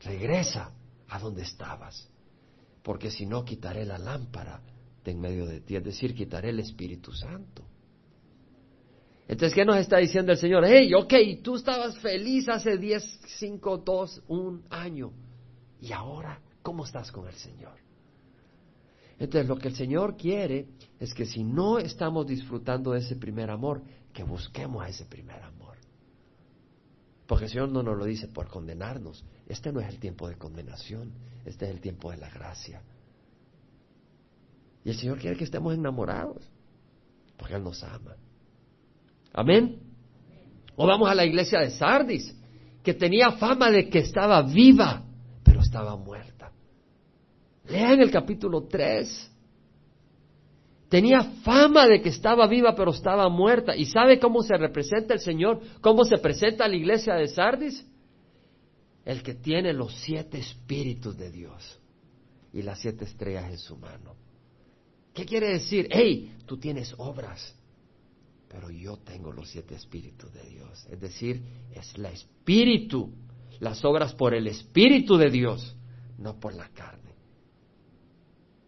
Regresa 0.00 0.72
a 1.06 1.18
donde 1.18 1.42
estabas, 1.42 2.08
porque 2.82 3.10
si 3.10 3.26
no 3.26 3.44
quitaré 3.44 3.84
la 3.84 3.98
lámpara 3.98 4.62
de 5.04 5.10
en 5.10 5.20
medio 5.20 5.44
de 5.44 5.60
ti, 5.60 5.76
es 5.76 5.84
decir, 5.84 6.14
quitaré 6.14 6.48
el 6.48 6.60
Espíritu 6.60 7.12
Santo. 7.12 7.62
Entonces, 9.28 9.54
¿qué 9.54 9.66
nos 9.66 9.76
está 9.76 9.98
diciendo 9.98 10.32
el 10.32 10.38
Señor? 10.38 10.64
Hey, 10.66 10.94
ok, 10.94 11.12
tú 11.42 11.56
estabas 11.56 11.98
feliz 11.98 12.48
hace 12.48 12.78
10, 12.78 13.20
5, 13.38 13.78
2, 13.84 14.22
un 14.28 14.64
año. 14.70 15.12
¿Y 15.86 15.92
ahora 15.92 16.40
cómo 16.62 16.84
estás 16.84 17.12
con 17.12 17.28
el 17.28 17.34
Señor? 17.34 17.78
Entonces, 19.18 19.48
lo 19.48 19.56
que 19.56 19.68
el 19.68 19.76
Señor 19.76 20.16
quiere 20.16 20.68
es 20.98 21.14
que 21.14 21.26
si 21.26 21.44
no 21.44 21.78
estamos 21.78 22.26
disfrutando 22.26 22.92
de 22.92 23.00
ese 23.00 23.16
primer 23.16 23.50
amor, 23.50 23.82
que 24.12 24.24
busquemos 24.24 24.84
a 24.84 24.88
ese 24.88 25.04
primer 25.04 25.40
amor. 25.42 25.76
Porque 27.26 27.44
el 27.44 27.50
Señor 27.50 27.70
no 27.70 27.82
nos 27.82 27.96
lo 27.96 28.04
dice 28.04 28.28
por 28.28 28.48
condenarnos. 28.48 29.24
Este 29.48 29.72
no 29.72 29.80
es 29.80 29.88
el 29.88 29.98
tiempo 29.98 30.28
de 30.28 30.36
condenación, 30.36 31.12
este 31.44 31.66
es 31.66 31.70
el 31.70 31.80
tiempo 31.80 32.10
de 32.10 32.18
la 32.18 32.30
gracia. 32.30 32.82
Y 34.84 34.90
el 34.90 34.96
Señor 34.96 35.18
quiere 35.18 35.36
que 35.36 35.44
estemos 35.44 35.72
enamorados, 35.74 36.42
porque 37.36 37.54
Él 37.54 37.62
nos 37.62 37.82
ama. 37.84 38.16
Amén. 39.32 39.80
O 40.76 40.86
vamos 40.86 41.08
a 41.08 41.14
la 41.14 41.24
iglesia 41.24 41.60
de 41.60 41.70
Sardis, 41.70 42.34
que 42.82 42.94
tenía 42.94 43.32
fama 43.32 43.70
de 43.70 43.88
que 43.88 44.00
estaba 44.00 44.42
viva, 44.42 45.05
estaba 45.60 45.96
muerta. 45.96 46.52
Lean 47.64 48.00
el 48.00 48.10
capítulo 48.10 48.66
3. 48.66 49.32
Tenía 50.88 51.22
fama 51.42 51.86
de 51.88 52.00
que 52.00 52.10
estaba 52.10 52.46
viva, 52.46 52.74
pero 52.74 52.92
estaba 52.92 53.28
muerta. 53.28 53.74
¿Y 53.74 53.86
sabe 53.86 54.20
cómo 54.20 54.42
se 54.42 54.56
representa 54.56 55.14
el 55.14 55.20
Señor? 55.20 55.60
¿Cómo 55.80 56.04
se 56.04 56.18
presenta 56.18 56.68
la 56.68 56.76
iglesia 56.76 57.14
de 57.14 57.26
Sardis? 57.28 57.84
El 59.04 59.22
que 59.22 59.34
tiene 59.34 59.72
los 59.72 59.94
siete 59.94 60.38
espíritus 60.38 61.16
de 61.16 61.30
Dios 61.30 61.80
y 62.52 62.62
las 62.62 62.80
siete 62.80 63.04
estrellas 63.04 63.50
en 63.50 63.58
su 63.58 63.76
mano. 63.76 64.14
¿Qué 65.12 65.24
quiere 65.24 65.48
decir? 65.50 65.88
Hey, 65.90 66.36
tú 66.46 66.58
tienes 66.58 66.94
obras 66.98 67.56
pero 68.56 68.70
yo 68.70 68.96
tengo 68.98 69.32
los 69.32 69.50
siete 69.50 69.74
espíritus 69.74 70.32
de 70.32 70.42
Dios. 70.48 70.86
Es 70.90 70.98
decir, 71.00 71.42
es 71.74 71.98
la 71.98 72.10
espíritu, 72.10 73.12
las 73.60 73.84
obras 73.84 74.14
por 74.14 74.34
el 74.34 74.46
espíritu 74.46 75.16
de 75.16 75.30
Dios, 75.30 75.76
no 76.18 76.38
por 76.38 76.54
la 76.54 76.68
carne. 76.70 77.14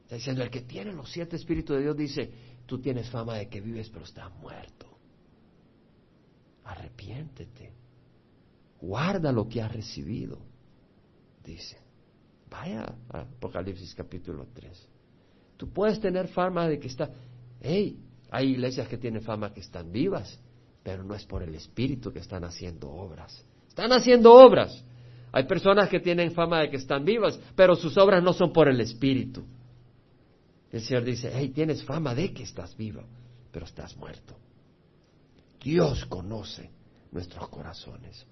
Está 0.03 0.17
diciendo, 0.17 0.43
el 0.43 0.51
que 0.51 0.63
tiene 0.63 0.93
los 0.93 1.11
siete 1.11 1.37
espíritus 1.37 1.77
de 1.77 1.83
Dios 1.83 1.97
dice, 1.97 2.31
tú 2.67 2.81
tienes 2.81 3.11
fama 3.11 3.35
de 3.35 3.49
que 3.49 3.61
vives 3.61 3.91
pero 3.91 4.05
estás 4.05 4.33
muerto. 4.37 4.87
Arrepiéntete. 6.65 7.73
Guarda 8.81 9.33
lo 9.33 9.49
que 9.49 9.61
has 9.61 9.73
recibido. 9.73 10.39
Dice. 11.45 11.79
Vaya 12.51 12.95
a 13.11 13.21
Apocalipsis 13.21 13.95
capítulo 13.95 14.47
3. 14.55 14.89
Tú 15.57 15.71
puedes 15.71 16.01
tener 16.01 16.29
fama 16.29 16.69
de 16.69 16.79
que 16.79 16.89
está, 16.89 17.11
hey, 17.61 18.01
hay 18.31 18.53
iglesias 18.53 18.89
que 18.89 18.97
tienen 18.97 19.23
fama 19.23 19.53
que 19.53 19.61
están 19.61 19.91
vivas, 19.91 20.41
pero 20.83 21.03
no 21.03 21.15
es 21.15 21.25
por 21.25 21.43
el 21.43 21.55
Espíritu 21.55 22.13
que 22.13 22.21
están 22.21 22.45
haciendo 22.45 22.91
obras. 22.91 23.45
Están 23.79 23.93
haciendo 23.93 24.35
obras. 24.35 24.85
Hay 25.31 25.45
personas 25.45 25.89
que 25.89 26.01
tienen 26.01 26.33
fama 26.33 26.63
de 26.63 26.69
que 26.69 26.79
están 26.79 27.05
vivas, 27.05 27.39
pero 27.55 27.77
sus 27.77 27.97
obras 27.97 28.21
no 28.25 28.33
son 28.33 28.53
por 28.53 28.67
el 28.67 28.81
Espíritu. 28.81 29.45
El 30.73 30.81
Señor 30.81 31.05
dice, 31.05 31.31
hey, 31.33 31.53
tienes 31.55 31.85
fama 31.85 32.13
de 32.13 32.35
que 32.35 32.43
estás 32.43 32.77
viva, 32.77 33.05
pero 33.53 33.67
estás 33.67 33.97
muerto. 33.97 34.35
Dios 35.63 36.05
conoce 36.07 36.73
nuestros 37.13 37.49
corazones. 37.51 38.27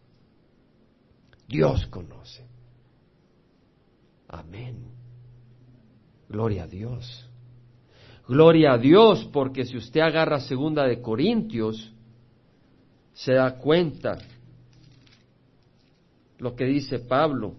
Dios 1.46 1.86
conoce. 1.86 2.44
Amén. 4.26 4.84
Gloria 6.28 6.64
a 6.64 6.66
Dios. 6.66 7.30
Gloria 8.26 8.72
a 8.72 8.78
Dios, 8.78 9.24
porque 9.32 9.64
si 9.64 9.76
usted 9.76 10.00
agarra 10.00 10.40
segunda 10.40 10.88
de 10.88 11.00
Corintios, 11.00 11.92
se 13.12 13.34
da 13.34 13.56
cuenta 13.58 14.18
lo 16.38 16.54
que 16.54 16.64
dice 16.64 16.98
Pablo. 17.00 17.54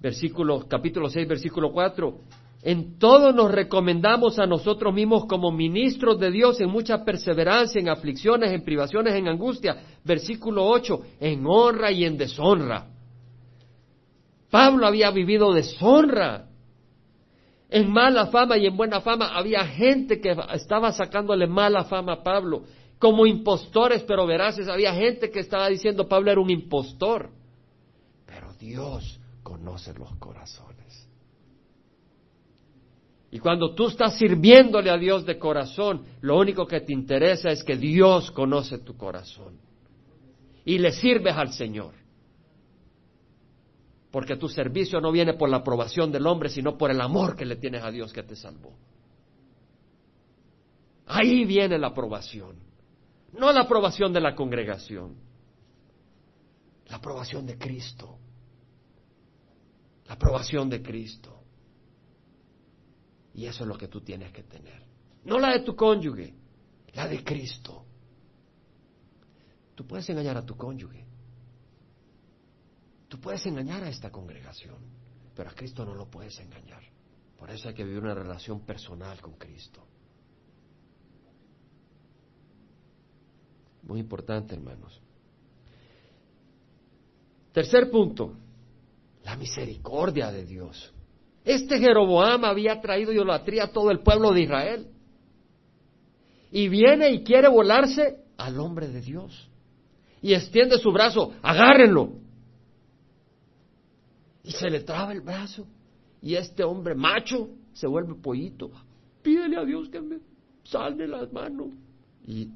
Versículo, 0.00 0.66
capítulo 0.68 1.08
6, 1.08 1.28
versículo 1.28 1.72
4. 1.72 2.18
En 2.62 2.98
todo 2.98 3.32
nos 3.32 3.50
recomendamos 3.50 4.38
a 4.38 4.46
nosotros 4.46 4.94
mismos 4.94 5.26
como 5.26 5.50
ministros 5.50 6.18
de 6.20 6.30
Dios 6.30 6.60
en 6.60 6.70
mucha 6.70 7.04
perseverancia, 7.04 7.80
en 7.80 7.88
aflicciones, 7.88 8.52
en 8.52 8.64
privaciones, 8.64 9.14
en 9.14 9.28
angustia. 9.28 9.76
Versículo 10.04 10.64
8, 10.66 11.00
en 11.20 11.44
honra 11.46 11.90
y 11.90 12.04
en 12.04 12.16
deshonra. 12.16 12.86
Pablo 14.50 14.86
había 14.86 15.10
vivido 15.10 15.52
deshonra 15.52 16.46
en 17.72 17.90
mala 17.90 18.26
fama 18.26 18.58
y 18.58 18.66
en 18.66 18.76
buena 18.76 19.00
fama 19.00 19.30
había 19.34 19.64
gente 19.64 20.20
que 20.20 20.36
estaba 20.52 20.92
sacándole 20.92 21.46
mala 21.46 21.84
fama 21.84 22.12
a 22.12 22.22
Pablo, 22.22 22.64
como 23.02 23.26
impostores 23.26 24.04
pero 24.04 24.28
veraces, 24.28 24.68
había 24.68 24.94
gente 24.94 25.28
que 25.28 25.40
estaba 25.40 25.68
diciendo 25.68 26.06
Pablo 26.06 26.30
era 26.30 26.40
un 26.40 26.50
impostor. 26.50 27.30
Pero 28.24 28.54
Dios 28.54 29.18
conoce 29.42 29.92
los 29.94 30.14
corazones. 30.18 31.08
Y 33.32 33.40
cuando 33.40 33.74
tú 33.74 33.88
estás 33.88 34.16
sirviéndole 34.16 34.88
a 34.88 34.96
Dios 34.96 35.26
de 35.26 35.36
corazón, 35.36 36.04
lo 36.20 36.38
único 36.38 36.64
que 36.64 36.80
te 36.80 36.92
interesa 36.92 37.50
es 37.50 37.64
que 37.64 37.76
Dios 37.76 38.30
conoce 38.30 38.78
tu 38.78 38.96
corazón. 38.96 39.58
Y 40.64 40.78
le 40.78 40.92
sirves 40.92 41.34
al 41.34 41.52
Señor 41.52 41.94
porque 44.12 44.36
tu 44.36 44.48
servicio 44.48 45.00
no 45.00 45.10
viene 45.10 45.34
por 45.34 45.48
la 45.48 45.56
aprobación 45.56 46.12
del 46.12 46.24
hombre, 46.28 46.50
sino 46.50 46.78
por 46.78 46.92
el 46.92 47.00
amor 47.00 47.34
que 47.34 47.46
le 47.46 47.56
tienes 47.56 47.82
a 47.82 47.90
Dios 47.90 48.12
que 48.12 48.22
te 48.22 48.36
salvó. 48.36 48.76
Ahí 51.06 51.44
viene 51.44 51.78
la 51.78 51.88
aprobación, 51.88 52.70
no 53.32 53.52
la 53.52 53.62
aprobación 53.62 54.12
de 54.12 54.20
la 54.20 54.34
congregación, 54.34 55.16
la 56.86 56.96
aprobación 56.96 57.46
de 57.46 57.58
Cristo, 57.58 58.18
la 60.06 60.14
aprobación 60.14 60.68
de 60.68 60.82
Cristo. 60.82 61.38
Y 63.34 63.46
eso 63.46 63.64
es 63.64 63.68
lo 63.68 63.78
que 63.78 63.88
tú 63.88 64.02
tienes 64.02 64.32
que 64.32 64.42
tener, 64.42 64.82
no 65.24 65.38
la 65.38 65.52
de 65.52 65.60
tu 65.60 65.74
cónyuge, 65.74 66.34
la 66.94 67.08
de 67.08 67.24
Cristo. 67.24 67.86
Tú 69.74 69.86
puedes 69.86 70.08
engañar 70.10 70.36
a 70.36 70.44
tu 70.44 70.54
cónyuge, 70.54 71.06
Tú 73.12 73.20
puedes 73.20 73.44
engañar 73.44 73.84
a 73.84 73.90
esta 73.90 74.10
congregación, 74.10 74.78
pero 75.36 75.50
a 75.50 75.52
Cristo 75.52 75.84
no 75.84 75.94
lo 75.94 76.08
puedes 76.08 76.40
engañar. 76.40 76.82
Por 77.36 77.50
eso 77.50 77.68
hay 77.68 77.74
que 77.74 77.84
vivir 77.84 78.02
una 78.02 78.14
relación 78.14 78.64
personal 78.64 79.20
con 79.20 79.34
Cristo. 79.34 79.86
Muy 83.82 84.00
importante, 84.00 84.54
hermanos. 84.54 85.00
Tercer 87.52 87.90
punto, 87.90 88.34
la 89.24 89.36
misericordia 89.36 90.30
de 90.30 90.44
Dios. 90.44 90.92
Este 91.44 91.78
Jeroboam 91.78 92.44
había 92.44 92.80
traído 92.80 93.12
idolatría 93.12 93.64
a 93.64 93.72
todo 93.72 93.90
el 93.90 94.00
pueblo 94.00 94.32
de 94.32 94.42
Israel. 94.42 94.86
Y 96.50 96.68
viene 96.68 97.10
y 97.10 97.24
quiere 97.24 97.48
volarse 97.48 98.18
al 98.36 98.58
hombre 98.60 98.88
de 98.88 99.00
Dios. 99.00 99.48
Y 100.20 100.34
extiende 100.34 100.78
su 100.78 100.92
brazo, 100.92 101.32
agárrenlo. 101.42 102.12
Y 104.44 104.52
se 104.52 104.70
le 104.70 104.80
traba 104.80 105.12
el 105.12 105.20
brazo. 105.20 105.66
Y 106.20 106.36
este 106.36 106.62
hombre 106.62 106.94
macho 106.94 107.48
se 107.72 107.86
vuelve 107.86 108.14
pollito. 108.14 108.70
Pídele 109.22 109.56
a 109.56 109.64
Dios 109.64 109.88
que 109.88 110.00
me 110.00 110.18
salve 110.64 111.08
las 111.08 111.32
manos. 111.32 111.68
Y 112.24 112.48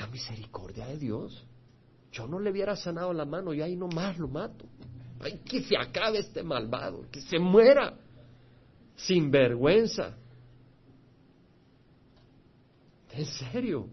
la 0.00 0.06
misericordia 0.06 0.86
de 0.86 0.96
Dios. 0.96 1.44
Yo 2.10 2.26
no 2.26 2.40
le 2.40 2.50
hubiera 2.50 2.74
sanado 2.74 3.12
la 3.12 3.26
mano 3.26 3.52
y 3.52 3.60
ahí 3.60 3.76
nomás 3.76 4.18
lo 4.18 4.28
mato. 4.28 4.64
Ay, 5.20 5.42
que 5.44 5.60
se 5.62 5.76
acabe 5.76 6.18
este 6.18 6.42
malvado, 6.42 7.04
que 7.12 7.20
se 7.20 7.38
muera 7.38 7.94
sin 8.96 9.30
vergüenza. 9.30 10.16
En 13.12 13.26
serio. 13.26 13.88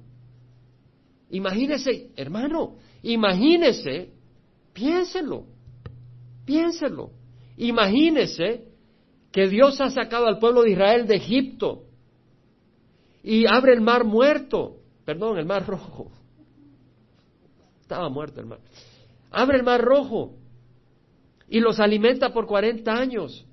Imagínese, 1.29 2.11
hermano, 2.15 2.77
imagínese, 3.03 4.13
piénselo, 4.71 5.45
piénselo. 6.45 7.11
Imagínese 7.57 8.63
que 9.33 9.49
Dios 9.49 9.81
ha 9.81 9.89
sacado 9.89 10.27
al 10.27 10.39
pueblo 10.39 10.61
de 10.61 10.71
Israel 10.71 11.05
de 11.05 11.15
Egipto 11.17 11.83
y 13.23 13.45
abre 13.45 13.73
el 13.73 13.81
mar 13.81 14.05
muerto, 14.05 14.76
perdón, 15.07 15.37
el 15.37 15.45
mar 15.45 15.65
rojo. 15.65 16.11
Estaba 17.79 18.09
muerto 18.09 18.41
el 18.41 18.45
mar. 18.45 18.59
Abre 19.31 19.57
el 19.57 19.63
mar 19.63 19.81
rojo 19.81 20.33
y 21.47 21.61
los 21.61 21.79
alimenta 21.79 22.33
por 22.33 22.45
40 22.45 22.91
años 22.91 23.45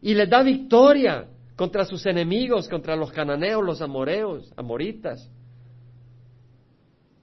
y 0.00 0.14
les 0.14 0.30
da 0.30 0.40
victoria 0.44 1.28
contra 1.56 1.84
sus 1.84 2.06
enemigos, 2.06 2.68
contra 2.68 2.94
los 2.94 3.10
cananeos, 3.10 3.64
los 3.64 3.82
amoreos, 3.82 4.52
amoritas, 4.56 5.28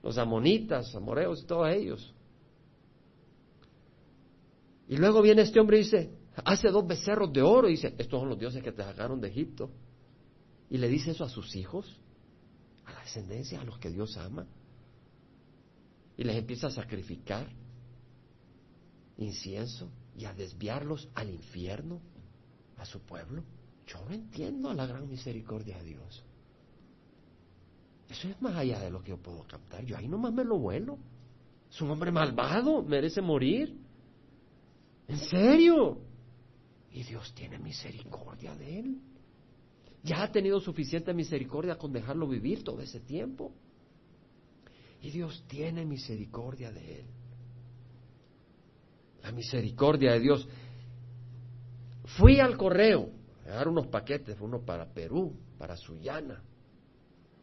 los 0.02 0.18
amonitas, 0.18 0.94
amoreos, 0.94 1.46
todos 1.46 1.70
ellos. 1.70 2.14
Y 4.86 4.98
luego 4.98 5.22
viene 5.22 5.40
este 5.40 5.60
hombre 5.60 5.78
y 5.78 5.84
dice, 5.84 6.10
hace 6.44 6.68
dos 6.68 6.86
becerros 6.86 7.32
de 7.32 7.40
oro 7.40 7.68
y 7.68 7.72
dice, 7.72 7.94
estos 7.96 8.20
son 8.20 8.28
los 8.28 8.38
dioses 8.38 8.62
que 8.62 8.72
te 8.72 8.82
sacaron 8.82 9.18
de 9.18 9.28
Egipto. 9.28 9.70
Y 10.68 10.76
le 10.76 10.88
dice 10.88 11.12
eso 11.12 11.24
a 11.24 11.30
sus 11.30 11.56
hijos, 11.56 12.02
descendencia, 13.06 13.60
a 13.60 13.64
los 13.64 13.78
que 13.78 13.90
Dios 13.90 14.16
ama, 14.16 14.46
y 16.16 16.24
les 16.24 16.36
empieza 16.36 16.66
a 16.66 16.70
sacrificar 16.70 17.46
incienso 19.18 19.88
y 20.16 20.24
a 20.24 20.34
desviarlos 20.34 21.08
al 21.14 21.30
infierno, 21.30 22.00
a 22.76 22.84
su 22.84 23.00
pueblo. 23.00 23.42
Yo 23.86 24.04
no 24.04 24.12
entiendo 24.12 24.72
la 24.74 24.86
gran 24.86 25.08
misericordia 25.08 25.78
de 25.78 25.84
Dios. 25.84 26.24
Eso 28.08 28.28
es 28.28 28.40
más 28.42 28.56
allá 28.56 28.80
de 28.80 28.90
lo 28.90 29.02
que 29.02 29.10
yo 29.10 29.18
puedo 29.18 29.46
captar. 29.46 29.84
Yo 29.84 29.96
ahí 29.96 30.08
nomás 30.08 30.32
me 30.32 30.44
lo 30.44 30.58
vuelo. 30.58 30.98
Es 31.70 31.80
un 31.80 31.90
hombre 31.90 32.10
malvado, 32.10 32.82
merece 32.82 33.20
morir. 33.20 33.78
¿En 35.08 35.18
serio? 35.18 35.98
Y 36.92 37.02
Dios 37.04 37.32
tiene 37.34 37.58
misericordia 37.58 38.54
de 38.54 38.80
él. 38.80 39.00
Ya 40.06 40.22
ha 40.22 40.30
tenido 40.30 40.60
suficiente 40.60 41.12
misericordia 41.12 41.76
con 41.76 41.92
dejarlo 41.92 42.28
vivir 42.28 42.62
todo 42.62 42.80
ese 42.80 43.00
tiempo. 43.00 43.52
Y 45.02 45.10
Dios 45.10 45.44
tiene 45.48 45.84
misericordia 45.84 46.70
de 46.70 47.00
él. 47.00 47.06
La 49.24 49.32
misericordia 49.32 50.12
de 50.12 50.20
Dios. 50.20 50.48
Fui 52.16 52.38
al 52.38 52.56
correo 52.56 53.10
a 53.46 53.50
dar 53.50 53.66
unos 53.66 53.88
paquetes, 53.88 54.36
uno 54.40 54.60
para 54.60 54.86
Perú, 54.86 55.34
para 55.58 55.76
Sullana. 55.76 56.40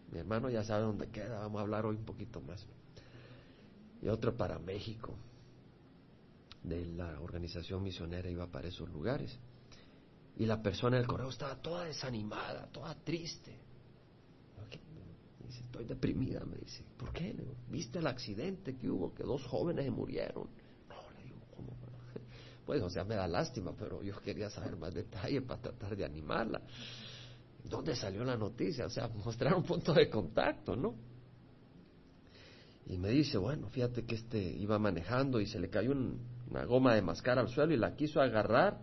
Mi 0.10 0.19
hermano 0.19 0.49
ya 0.49 0.63
sabe 0.63 0.84
dónde 0.84 1.10
queda, 1.10 1.39
vamos 1.39 1.60
a 1.60 1.63
hablar 1.63 1.86
hoy 1.86 1.97
un 1.97 2.06
poquito 2.06 2.39
más. 2.39 2.65
Y 4.02 4.08
otro 4.08 4.38
para 4.38 4.58
México 4.58 5.13
de 6.63 6.86
la 6.86 7.19
organización 7.19 7.84
misionera 7.84 8.30
iba 8.30 8.47
para 8.47 8.69
esos 8.69 8.89
lugares. 8.89 9.38
Y 10.38 10.46
la 10.46 10.62
persona 10.62 10.98
del 10.98 11.06
correo 11.06 11.30
estaba 11.30 11.56
toda 11.56 11.86
desanimada, 11.86 12.67
toda 12.72 12.96
triste. 12.96 13.56
Dice, 15.46 15.60
estoy 15.60 15.86
deprimida, 15.86 16.43
me 16.46 16.58
dice. 16.58 16.84
¿Por 16.98 17.12
qué? 17.12 17.36
¿Viste 17.69 18.00
el 18.00 18.08
accidente 18.08 18.76
que 18.78 18.89
hubo? 18.89 19.13
Que 19.13 19.24
dos 19.24 19.46
jóvenes 19.46 19.91
murieron. 19.91 20.48
No, 20.89 20.96
le 21.17 21.24
digo, 21.24 21.39
¿cómo? 21.56 21.72
Pues, 22.65 22.82
o 22.82 22.89
sea, 22.89 23.04
me 23.04 23.15
da 23.15 23.28
lástima, 23.28 23.74
pero 23.78 24.02
yo 24.02 24.19
quería 24.22 24.50
saber 24.50 24.78
más 24.78 24.93
detalles 24.93 25.43
para 25.43 25.62
tratar 25.62 25.98
de 25.98 26.06
animarla. 26.06 26.62
¿Dónde 27.65 27.96
salió 27.96 28.24
la 28.24 28.38
noticia? 28.38 28.86
O 28.86 28.89
sea, 28.89 29.08
mostrar 29.26 29.54
un 29.54 29.63
punto 29.63 29.93
de 29.93 30.10
contacto, 30.10 30.76
¿no? 30.76 30.96
Y 32.86 32.98
me 32.98 33.10
dice, 33.10 33.38
bueno, 33.38 33.69
fíjate 33.69 34.06
que 34.06 34.15
este 34.15 34.41
iba 34.41 34.80
manejando 34.80 35.39
y 35.39 35.46
se 35.46 35.60
le 35.60 35.69
cayó 35.69 35.91
una 35.91 36.65
goma 36.65 36.96
de 36.96 37.02
mascar 37.02 37.38
al 37.38 37.50
suelo 37.50 37.74
y 37.74 37.78
la 37.78 37.96
quiso 37.96 38.22
agarrar 38.22 38.82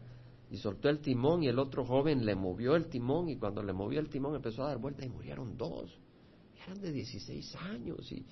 y 0.50 0.56
soltó 0.56 0.88
el 0.88 0.98
timón 0.98 1.44
y 1.44 1.48
el 1.48 1.58
otro 1.58 1.84
joven 1.84 2.26
le 2.26 2.34
movió 2.34 2.74
el 2.74 2.86
timón 2.86 3.28
y 3.28 3.36
cuando 3.36 3.62
le 3.62 3.72
movió 3.72 4.00
el 4.00 4.08
timón 4.08 4.34
empezó 4.34 4.64
a 4.64 4.68
dar 4.68 4.78
vueltas 4.78 5.06
y 5.06 5.08
murieron 5.08 5.56
dos. 5.56 5.96
eran 6.64 6.80
de 6.80 6.90
16 6.90 7.54
años 7.56 8.10
y 8.10 8.26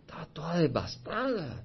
estaba 0.00 0.26
toda 0.26 0.58
devastada 0.58 1.64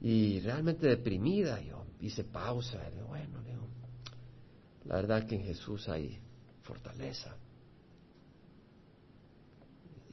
y 0.00 0.40
realmente 0.40 0.88
deprimida. 0.88 1.60
Yo 1.60 1.84
hice 2.00 2.24
pausa 2.24 2.82
y 2.88 2.94
digo, 2.94 3.08
bueno, 3.08 3.42
digo, 3.42 3.68
la 4.86 4.96
verdad 4.96 5.26
que 5.26 5.34
en 5.34 5.42
Jesús 5.42 5.86
hay 5.90 6.18
fortaleza. 6.62 7.36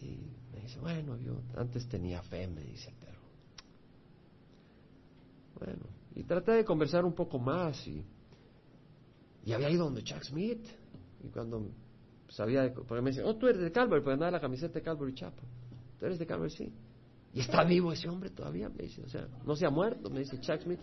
Y 0.02 0.34
me 0.52 0.62
dice, 0.62 0.80
bueno, 0.82 1.18
yo 1.18 1.42
antes 1.56 1.88
tenía 1.88 2.22
fe, 2.24 2.46
me 2.48 2.62
dice, 2.62 2.94
pero... 3.00 3.16
Bueno, 5.58 5.86
y 6.14 6.24
traté 6.24 6.52
de 6.52 6.66
conversar 6.66 7.06
un 7.06 7.14
poco 7.14 7.40
más 7.40 7.88
y, 7.88 8.06
y 9.46 9.54
había 9.54 9.70
ido 9.70 9.86
donde 9.86 10.04
Chuck 10.04 10.24
Smith. 10.24 10.66
Y 11.24 11.30
cuando 11.30 11.70
sabía, 12.30 12.74
porque 12.74 13.02
me 13.02 13.12
dice, 13.12 13.24
oh, 13.24 13.36
tú 13.36 13.48
eres 13.48 13.62
de 13.62 13.72
Calvary, 13.72 14.02
pues 14.04 14.14
andaba 14.14 14.32
la 14.32 14.42
camiseta 14.42 14.74
de 14.74 14.82
Calvary 14.82 15.14
Chapo. 15.14 15.44
¿Tú 16.00 16.06
eres 16.06 16.20
de 16.20 16.26
Calvary? 16.26 16.52
Sí. 16.52 16.74
Y 17.34 17.42
está 17.42 17.64
vivo 17.64 17.92
ese 17.92 18.10
hombre 18.10 18.30
todavía, 18.30 18.70
me 18.70 18.84
dice, 18.84 19.02
o 19.04 19.10
sea, 19.10 19.28
no 19.46 19.56
se 19.56 19.66
ha 19.66 19.70
muerto, 19.70 20.10
me 20.10 20.20
dice 20.20 20.40
Chuck 20.40 20.62
Smith. 20.62 20.80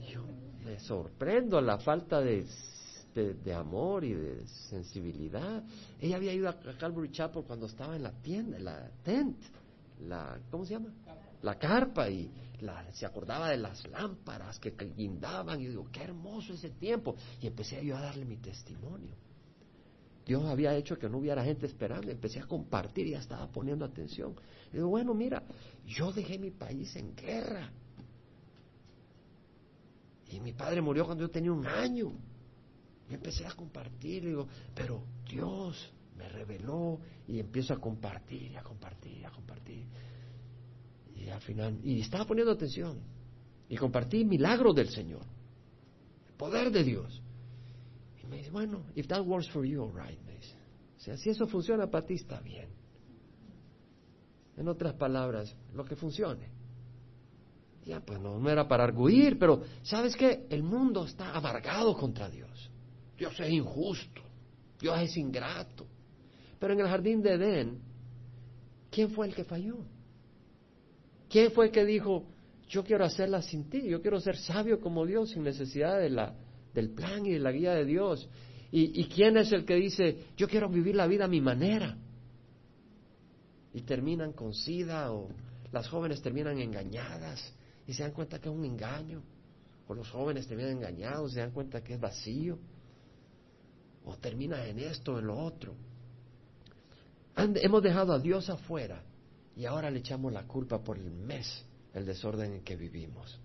Y 0.00 0.12
yo 0.12 0.22
me 0.64 0.78
sorprendo 0.80 1.60
la 1.60 1.78
falta 1.78 2.20
de 2.20 2.44
de, 3.14 3.54
amor 3.54 4.04
y 4.04 4.14
de 4.14 4.46
sensibilidad. 4.68 5.62
Ella 6.00 6.16
había 6.16 6.32
ido 6.32 6.48
a, 6.48 6.58
Calvary 6.78 7.10
Chapel 7.10 7.44
cuando 7.44 7.66
estaba 7.66 7.96
en 7.96 8.02
la 8.02 8.12
tienda, 8.12 8.58
la 8.58 8.90
tent, 9.02 9.36
la, 10.06 10.38
¿cómo 10.50 10.64
se 10.64 10.74
llama? 10.74 10.92
La 11.42 11.56
carpa 11.56 12.08
y 12.08 12.30
se 12.92 13.06
acordaba 13.06 13.50
de 13.50 13.56
las 13.56 13.86
lámparas 13.88 14.58
que 14.58 14.70
guindaban 14.96 15.60
y 15.60 15.68
digo, 15.68 15.88
qué 15.92 16.02
hermoso 16.02 16.54
ese 16.54 16.70
tiempo. 16.70 17.16
Y 17.40 17.46
empecé 17.46 17.84
yo 17.84 17.96
a 17.96 18.00
darle 18.00 18.24
mi 18.24 18.36
testimonio. 18.36 19.14
Dios 20.26 20.44
había 20.44 20.74
hecho 20.74 20.98
que 20.98 21.08
no 21.08 21.18
hubiera 21.18 21.42
gente 21.42 21.64
esperando. 21.66 22.10
Empecé 22.10 22.40
a 22.40 22.46
compartir 22.46 23.06
y 23.06 23.12
ya 23.12 23.18
estaba 23.18 23.46
poniendo 23.50 23.84
atención. 23.84 24.34
Y 24.70 24.76
digo, 24.76 24.88
bueno, 24.88 25.14
mira, 25.14 25.42
yo 25.86 26.12
dejé 26.12 26.38
mi 26.38 26.50
país 26.50 26.94
en 26.96 27.16
guerra. 27.16 27.70
Y 30.30 30.40
mi 30.40 30.52
padre 30.52 30.82
murió 30.82 31.06
cuando 31.06 31.24
yo 31.24 31.30
tenía 31.30 31.52
un 31.52 31.66
año. 31.66 32.12
Y 33.08 33.14
empecé 33.14 33.46
a 33.46 33.52
compartir, 33.52 34.26
digo, 34.26 34.46
pero 34.74 35.02
Dios 35.26 35.92
me 36.18 36.28
reveló 36.28 37.00
y 37.26 37.38
empiezo 37.38 37.72
a 37.72 37.80
compartir, 37.80 38.56
a 38.58 38.62
compartir, 38.62 39.24
a 39.24 39.30
compartir. 39.30 39.86
Y 41.18 41.28
al 41.30 41.40
final, 41.40 41.78
y 41.82 42.00
estaba 42.00 42.24
poniendo 42.24 42.52
atención. 42.52 42.98
Y 43.68 43.76
compartí 43.76 44.24
milagros 44.24 44.74
del 44.74 44.88
Señor, 44.88 45.22
el 46.28 46.34
poder 46.34 46.70
de 46.70 46.84
Dios. 46.84 47.22
Y 48.22 48.26
me 48.26 48.38
dice, 48.38 48.50
bueno, 48.50 48.84
if 48.94 49.06
that 49.08 49.24
works 49.24 49.50
for 49.50 49.64
you, 49.64 49.82
all 49.82 49.92
right, 49.92 50.18
me 50.24 50.34
dice. 50.36 50.54
O 50.96 51.00
sea, 51.00 51.16
si 51.16 51.30
eso 51.30 51.46
funciona 51.46 51.86
para 51.90 52.06
ti, 52.06 52.14
está 52.14 52.40
bien. 52.40 52.68
En 54.56 54.68
otras 54.68 54.94
palabras, 54.94 55.54
lo 55.74 55.84
que 55.84 55.96
funcione. 55.96 56.48
Ya, 57.84 58.00
pues 58.00 58.20
no, 58.20 58.38
no 58.38 58.50
era 58.50 58.68
para 58.68 58.84
arguir, 58.84 59.38
pero 59.38 59.62
¿sabes 59.82 60.16
qué? 60.16 60.46
El 60.50 60.62
mundo 60.62 61.04
está 61.04 61.34
amargado 61.34 61.96
contra 61.96 62.28
Dios. 62.28 62.70
Dios 63.16 63.38
es 63.40 63.50
injusto, 63.50 64.22
Dios 64.80 64.98
es 65.00 65.16
ingrato. 65.16 65.86
Pero 66.58 66.74
en 66.74 66.80
el 66.80 66.88
jardín 66.88 67.22
de 67.22 67.34
Edén, 67.34 67.78
¿quién 68.90 69.10
fue 69.10 69.26
el 69.26 69.34
que 69.34 69.44
falló? 69.44 69.78
¿Quién 71.28 71.52
fue 71.52 71.70
que 71.70 71.84
dijo, 71.84 72.24
yo 72.68 72.84
quiero 72.84 73.04
hacerla 73.04 73.42
sin 73.42 73.68
ti, 73.68 73.88
yo 73.88 74.00
quiero 74.00 74.20
ser 74.20 74.36
sabio 74.36 74.80
como 74.80 75.04
Dios 75.06 75.30
sin 75.30 75.42
necesidad 75.42 75.98
del 75.98 76.90
plan 76.90 77.26
y 77.26 77.32
de 77.32 77.38
la 77.38 77.52
guía 77.52 77.74
de 77.74 77.84
Dios? 77.84 78.28
¿Y, 78.70 79.00
¿Y 79.00 79.08
quién 79.08 79.36
es 79.36 79.52
el 79.52 79.64
que 79.64 79.74
dice, 79.74 80.26
yo 80.36 80.48
quiero 80.48 80.68
vivir 80.68 80.94
la 80.94 81.06
vida 81.06 81.24
a 81.24 81.28
mi 81.28 81.40
manera? 81.40 81.96
Y 83.72 83.82
terminan 83.82 84.32
con 84.32 84.54
sida 84.54 85.12
o 85.12 85.28
las 85.72 85.88
jóvenes 85.88 86.22
terminan 86.22 86.58
engañadas 86.58 87.54
y 87.86 87.92
se 87.92 88.02
dan 88.02 88.12
cuenta 88.12 88.38
que 88.38 88.48
es 88.48 88.54
un 88.54 88.64
engaño. 88.64 89.22
O 89.86 89.94
los 89.94 90.10
jóvenes 90.10 90.46
terminan 90.46 90.72
engañados 90.72 91.32
se 91.32 91.40
dan 91.40 91.50
cuenta 91.50 91.82
que 91.82 91.94
es 91.94 92.00
vacío 92.00 92.58
o 94.04 94.16
terminas 94.16 94.66
en 94.66 94.78
esto 94.78 95.18
en 95.18 95.26
lo 95.26 95.38
otro. 95.38 95.74
hemos 97.36 97.82
dejado 97.82 98.12
a 98.12 98.18
Dios 98.18 98.48
afuera 98.50 99.02
y 99.58 99.66
ahora 99.66 99.90
le 99.90 99.98
echamos 99.98 100.32
la 100.32 100.44
culpa 100.44 100.78
por 100.78 100.96
el 100.96 101.10
mes, 101.10 101.66
el 101.92 102.06
desorden 102.06 102.52
en 102.54 102.60
que 102.62 102.76
vivimos. 102.76 103.40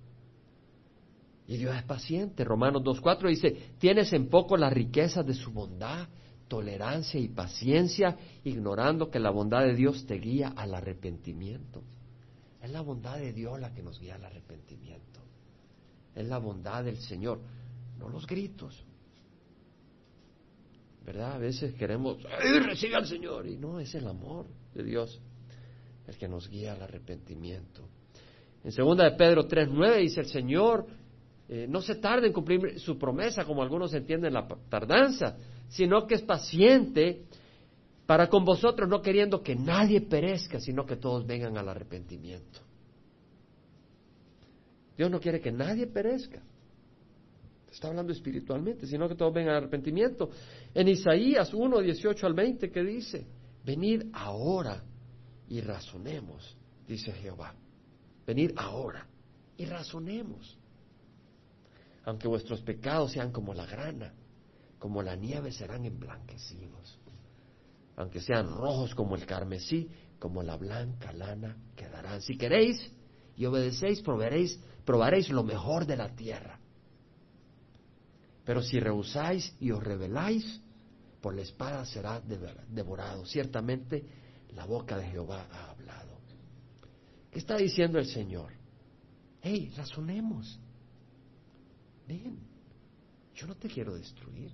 Y 1.48 1.58
Dios 1.58 1.76
es 1.76 1.84
paciente. 1.84 2.44
Romanos 2.44 2.84
2.4 2.84 3.30
dice, 3.30 3.74
tienes 3.80 4.14
en 4.14 4.30
poco 4.30 4.56
la 4.56 4.70
riqueza 4.70 5.24
de 5.24 5.34
su 5.34 5.52
bondad, 5.52 6.08
tolerancia 6.48 7.20
y 7.20 7.30
paciencia, 7.30 8.16
ignorando 8.44 9.10
que 9.10 9.20
la 9.20 9.32
bondad 9.32 9.64
de 9.64 9.74
Dios 9.74 10.06
te 10.06 10.20
guía 10.20 10.54
al 10.56 10.76
arrepentimiento. 10.76 11.82
Es 12.62 12.70
la 12.70 12.82
bondad 12.82 13.18
de 13.18 13.34
Dios 13.34 13.60
la 13.60 13.74
que 13.74 13.82
nos 13.82 14.00
guía 14.00 14.14
al 14.14 14.26
arrepentimiento. 14.26 15.20
Es 16.14 16.28
la 16.28 16.38
bondad 16.38 16.84
del 16.84 16.98
Señor, 16.98 17.40
no 17.98 18.08
los 18.08 18.28
gritos, 18.28 18.86
¿verdad? 21.04 21.34
A 21.34 21.38
veces 21.40 21.74
queremos, 21.74 22.20
¡ay, 22.40 22.60
recibe 22.60 22.98
al 22.98 23.08
Señor! 23.08 23.48
Y 23.48 23.58
no, 23.58 23.80
es 23.80 23.96
el 23.96 24.08
amor 24.08 24.46
de 24.76 24.84
Dios 24.84 25.20
el 26.08 26.18
que 26.18 26.28
nos 26.28 26.50
guía 26.50 26.74
al 26.74 26.82
arrepentimiento. 26.82 27.82
En 28.64 28.72
segunda 28.72 29.04
de 29.04 29.18
Pedro 29.18 29.48
3.9 29.48 30.00
dice 30.00 30.22
el 30.22 30.28
Señor, 30.28 30.86
eh, 31.50 31.68
no 31.70 31.82
se 31.82 31.96
tarde 31.96 32.28
en 32.28 32.34
cumplir 32.34 32.80
su 32.80 32.98
promesa, 32.98 33.46
como 33.46 33.62
algunos 33.62 33.94
entienden 33.94 34.34
la 34.34 34.48
tardanza, 34.70 35.38
sino 35.68 36.08
que 36.08 36.16
es 36.16 36.22
paciente 36.22 37.26
para 38.06 38.28
con 38.28 38.46
vosotros, 38.46 38.90
no 38.90 39.02
queriendo 39.02 39.42
que 39.42 39.56
nadie 39.56 40.02
perezca, 40.02 40.60
sino 40.60 40.86
que 40.86 40.98
todos 40.98 41.26
vengan 41.26 41.58
al 41.58 41.70
arrepentimiento. 41.70 42.60
Dios 44.98 45.10
no 45.10 45.20
quiere 45.20 45.42
que 45.42 45.52
nadie 45.52 45.88
perezca 45.88 46.42
está 47.74 47.88
hablando 47.88 48.14
espiritualmente, 48.14 48.86
sino 48.86 49.10
que 49.10 49.16
todos 49.16 49.34
vengan 49.34 49.56
al 49.56 49.64
arrepentimiento. 49.64 50.30
En 50.74 50.88
Isaías 50.88 51.54
1, 51.54 51.80
18 51.82 52.28
al 52.28 52.34
20, 52.34 52.72
que 52.72 52.84
dice, 52.84 53.26
venid 53.66 54.04
ahora 54.14 54.84
y 55.54 55.62
razonemos, 55.62 56.58
dice 56.88 57.12
Jehová. 57.12 57.54
Venid 58.26 58.54
ahora 58.58 59.06
y 59.56 59.66
razonemos. 59.66 60.58
Aunque 62.06 62.28
vuestros 62.28 62.62
pecados 62.62 63.12
sean 63.12 63.32
como 63.32 63.54
la 63.54 63.68
grana, 63.68 64.16
como 64.80 65.04
la 65.04 65.16
nieve 65.16 65.52
serán 65.52 65.86
emblanquecidos. 65.86 67.00
aunque 67.96 68.20
sean 68.20 68.48
rojos 68.48 68.96
como 68.96 69.16
el 69.16 69.28
carmesí, 69.28 69.88
como 70.18 70.42
la 70.42 70.58
blanca 70.58 71.14
lana 71.14 71.56
quedarán. 71.76 72.24
Si 72.24 72.36
queréis 72.36 72.92
y 73.38 73.46
obedecéis, 73.46 74.02
probaréis, 74.02 74.60
probaréis 74.84 75.30
lo 75.30 75.44
mejor 75.44 75.86
de 75.86 75.98
la 75.98 76.16
tierra. 76.16 76.60
Pero 78.44 78.64
si 78.64 78.80
rehusáis 78.80 79.56
y 79.60 79.70
os 79.70 79.84
rebeláis, 79.84 80.60
por 81.22 81.36
la 81.36 81.44
espada 81.44 81.86
será 81.86 82.20
devorado. 82.20 83.28
Ciertamente 83.28 84.23
la 84.56 84.66
boca 84.66 84.98
de 84.98 85.06
Jehová 85.08 85.48
ha 85.52 85.72
hablado. 85.72 86.14
¿Qué 87.32 87.40
está 87.40 87.58
diciendo 87.58 87.98
el 87.98 88.06
Señor? 88.06 88.54
Hey, 89.42 89.74
razonemos. 89.76 90.60
Ven, 92.08 92.40
yo 93.34 93.48
no 93.48 93.56
te 93.56 93.68
quiero 93.68 93.96
destruir. 93.96 94.52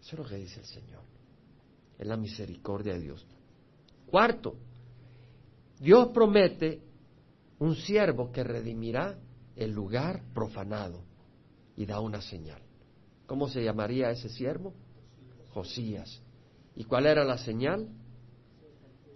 Eso 0.00 0.12
es 0.12 0.18
lo 0.18 0.24
que 0.26 0.36
dice 0.36 0.60
el 0.60 0.66
Señor. 0.66 1.02
Es 1.98 2.06
la 2.06 2.18
misericordia 2.18 2.92
de 2.92 3.00
Dios. 3.00 3.26
Cuarto, 4.06 4.56
Dios 5.80 6.08
promete 6.08 6.82
un 7.58 7.74
siervo 7.76 8.30
que 8.30 8.44
redimirá 8.44 9.18
el 9.56 9.70
lugar 9.70 10.22
profanado 10.34 11.02
y 11.76 11.86
da 11.86 12.00
una 12.00 12.20
señal. 12.20 12.60
¿Cómo 13.26 13.48
se 13.48 13.64
llamaría 13.64 14.10
ese 14.10 14.28
siervo? 14.28 14.74
Josías. 15.54 16.20
¿Y 16.76 16.84
cuál 16.84 17.06
era 17.06 17.24
la 17.24 17.38
señal? 17.38 17.88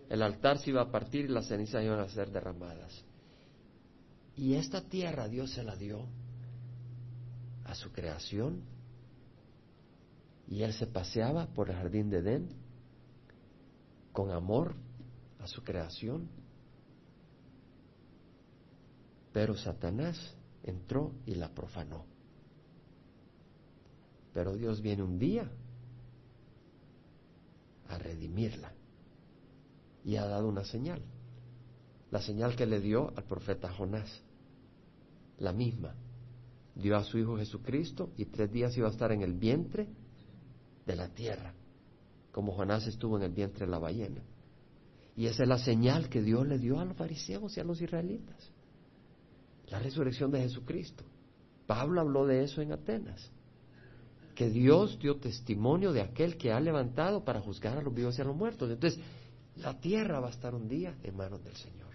El 0.09 0.23
altar 0.23 0.59
se 0.59 0.71
iba 0.71 0.81
a 0.81 0.91
partir 0.91 1.27
y 1.27 1.29
las 1.29 1.49
cenizas 1.49 1.85
iban 1.85 2.01
a 2.01 2.09
ser 2.09 2.31
derramadas. 2.31 3.05
Y 4.37 4.55
esta 4.55 4.81
tierra 4.81 5.29
Dios 5.29 5.53
se 5.53 5.63
la 5.63 5.77
dio 5.77 6.07
a 7.65 7.75
su 7.75 7.93
creación. 7.93 8.63
Y 10.47 10.63
él 10.63 10.73
se 10.73 10.87
paseaba 10.87 11.47
por 11.49 11.69
el 11.69 11.77
jardín 11.77 12.09
de 12.09 12.19
Edén 12.19 12.49
con 14.13 14.31
amor 14.31 14.75
a 15.41 15.47
su 15.47 15.63
creación. 15.63 16.31
Pero 19.33 19.55
Satanás 19.57 20.35
entró 20.63 21.13
y 21.27 21.35
la 21.35 21.51
profanó. 21.55 22.07
Pero 24.33 24.55
Dios 24.55 24.81
viene 24.81 25.03
un 25.03 25.19
día 25.19 25.51
a 27.89 27.99
redimirla 27.99 28.78
y 30.09 30.17
ha 30.17 30.25
dado 30.25 30.49
una 30.49 30.65
señal. 30.65 31.03
La 32.11 32.23
señal 32.23 32.57
que 32.57 32.65
le 32.65 32.81
dio 32.81 33.13
al 33.15 33.25
profeta 33.25 33.71
Jonás. 33.71 34.23
La 35.39 35.53
misma. 35.53 35.95
Dio 36.75 36.97
a 36.97 37.05
su 37.05 37.19
Hijo 37.19 37.37
Jesucristo 37.37 38.11
y 38.17 38.25
tres 38.25 38.51
días 38.51 38.75
iba 38.79 38.89
a 38.89 38.91
estar 38.91 39.13
en 39.13 39.21
el 39.21 39.35
vientre 39.35 39.87
de 40.87 40.97
la 40.97 41.09
tierra, 41.09 41.53
como 42.33 42.53
Jonás 42.53 42.87
estuvo 42.87 43.19
en 43.19 43.25
el 43.25 43.33
vientre 43.33 43.67
de 43.67 43.71
la 43.71 43.79
ballena. 43.79 44.23
Y 45.15 45.27
esa 45.27 45.43
es 45.43 45.49
la 45.49 45.59
señal 45.59 46.09
que 46.09 46.23
Dios 46.23 46.47
le 46.47 46.59
dio 46.59 46.81
a 46.81 46.87
los 46.87 46.97
fariseos 46.97 47.55
y 47.59 47.61
a 47.61 47.65
los 47.65 47.79
israelitas. 47.83 48.51
La 49.67 49.79
resurrección 49.79 50.31
de 50.31 50.41
Jesucristo. 50.41 51.05
Pablo 51.67 52.01
habló 52.01 52.25
de 52.25 52.45
eso 52.45 52.63
en 52.63 52.73
Atenas. 52.73 53.31
Que 54.35 54.49
Dios 54.49 54.99
dio 54.99 55.17
testimonio 55.17 55.93
de 55.93 56.01
aquel 56.01 56.39
que 56.39 56.51
ha 56.51 56.61
levantado 56.61 57.27
para 57.27 57.41
juzgar 57.41 57.77
a 57.77 57.83
los 57.83 57.93
vivos 57.93 58.17
y 58.17 58.23
a 58.23 58.25
los 58.25 58.37
muertos. 58.37 58.71
Entonces, 58.71 58.99
la 59.59 59.79
tierra 59.79 60.21
va 60.21 60.29
a 60.29 60.31
estar 60.31 60.55
un 60.55 60.69
día 60.69 60.97
en 61.03 61.17
manos 61.17 61.43
del 61.43 61.57
Señor. 61.57 61.89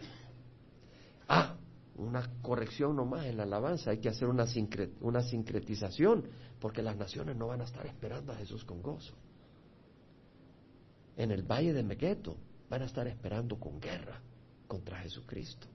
Ah, 1.27 1.55
una 1.95 2.27
corrección 2.41 2.95
nomás 2.95 3.25
en 3.25 3.37
la 3.37 3.43
alabanza, 3.43 3.91
hay 3.91 3.99
que 3.99 4.09
hacer 4.09 4.27
una, 4.27 4.45
una 5.01 5.21
sincretización, 5.21 6.27
porque 6.59 6.81
las 6.81 6.97
naciones 6.97 7.35
no 7.35 7.47
van 7.47 7.61
a 7.61 7.65
estar 7.65 7.85
esperando 7.85 8.33
a 8.33 8.35
Jesús 8.35 8.63
con 8.65 8.81
gozo. 8.81 9.13
En 11.15 11.31
el 11.31 11.43
valle 11.43 11.73
de 11.73 11.83
Megueto 11.83 12.35
van 12.69 12.81
a 12.81 12.85
estar 12.85 13.07
esperando 13.07 13.59
con 13.59 13.79
guerra 13.79 14.19
contra 14.67 14.97
Jesucristo. 14.99 15.67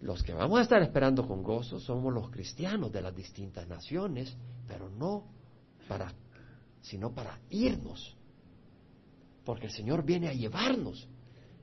Los 0.00 0.22
que 0.22 0.32
vamos 0.32 0.60
a 0.60 0.62
estar 0.62 0.82
esperando 0.82 1.26
con 1.26 1.42
gozo 1.42 1.80
somos 1.80 2.12
los 2.12 2.30
cristianos 2.30 2.92
de 2.92 3.02
las 3.02 3.16
distintas 3.16 3.66
naciones, 3.66 4.36
pero 4.68 4.90
no 4.90 5.24
para, 5.88 6.12
sino 6.82 7.12
para 7.12 7.40
irnos 7.50 8.17
porque 9.48 9.64
el 9.64 9.72
Señor 9.72 10.04
viene 10.04 10.28
a 10.28 10.34
llevarnos. 10.34 11.08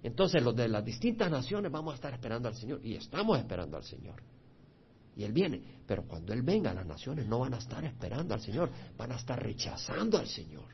Entonces 0.02 0.42
los 0.42 0.56
de 0.56 0.68
las 0.68 0.84
distintas 0.84 1.30
naciones 1.30 1.72
vamos 1.72 1.92
a 1.92 1.96
estar 1.98 2.12
esperando 2.12 2.48
al 2.48 2.56
Señor 2.56 2.84
y 2.84 2.96
estamos 2.96 3.38
esperando 3.38 3.78
al 3.78 3.84
Señor. 3.84 4.24
Y 5.16 5.24
Él 5.24 5.32
viene, 5.32 5.62
pero 5.86 6.02
cuando 6.08 6.34
Él 6.34 6.42
venga 6.42 6.74
las 6.74 6.88
naciones 6.88 7.28
no 7.28 7.38
van 7.38 7.54
a 7.54 7.60
estar 7.60 7.86
esperando 7.86 8.34
al 8.34 8.42
Señor, 8.42 8.72
van 8.98 9.12
a 9.12 9.18
estar 9.18 9.40
rechazando 9.40 10.18
al 10.18 10.26
Señor. 10.26 10.66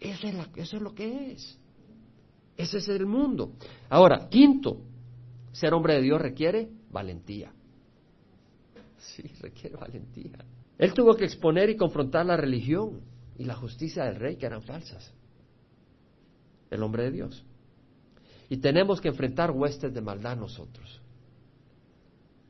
Eso 0.00 0.26
es, 0.26 0.34
eso 0.56 0.76
es 0.78 0.82
lo 0.82 0.92
que 0.92 1.30
es. 1.30 1.60
Ese 2.56 2.78
es 2.78 2.88
el 2.88 3.06
mundo. 3.06 3.52
Ahora, 3.88 4.28
quinto, 4.28 4.82
ser 5.52 5.74
hombre 5.74 5.94
de 5.94 6.02
Dios 6.02 6.20
requiere 6.20 6.68
valentía. 6.90 7.52
Sí, 8.98 9.22
requiere 9.40 9.76
valentía. 9.76 10.44
Él 10.76 10.92
tuvo 10.92 11.14
que 11.14 11.26
exponer 11.26 11.70
y 11.70 11.76
confrontar 11.76 12.26
la 12.26 12.36
religión 12.36 13.11
y 13.38 13.44
la 13.44 13.54
justicia 13.54 14.04
del 14.04 14.16
rey 14.16 14.36
que 14.36 14.46
eran 14.46 14.62
falsas. 14.62 15.12
El 16.70 16.82
hombre 16.82 17.04
de 17.04 17.10
Dios. 17.10 17.44
Y 18.48 18.58
tenemos 18.58 19.00
que 19.00 19.08
enfrentar 19.08 19.50
huestes 19.50 19.92
de 19.92 20.00
maldad 20.00 20.36
nosotros. 20.36 21.00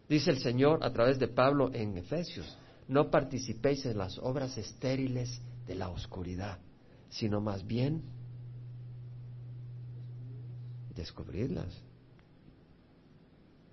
Dice 0.09 0.31
el 0.31 0.39
Señor 0.39 0.85
a 0.85 0.93
través 0.93 1.19
de 1.19 1.29
Pablo 1.29 1.73
en 1.73 1.97
Efesios, 1.97 2.59
no 2.89 3.11
participéis 3.11 3.87
en 3.87 3.99
las 3.99 4.19
obras 4.19 4.59
estériles 4.59 5.41
de 5.67 5.75
la 5.75 5.89
oscuridad, 5.89 6.59
sino 7.09 7.41
más 7.41 7.67
bien 7.67 8.03
descubrirlas, 10.95 11.73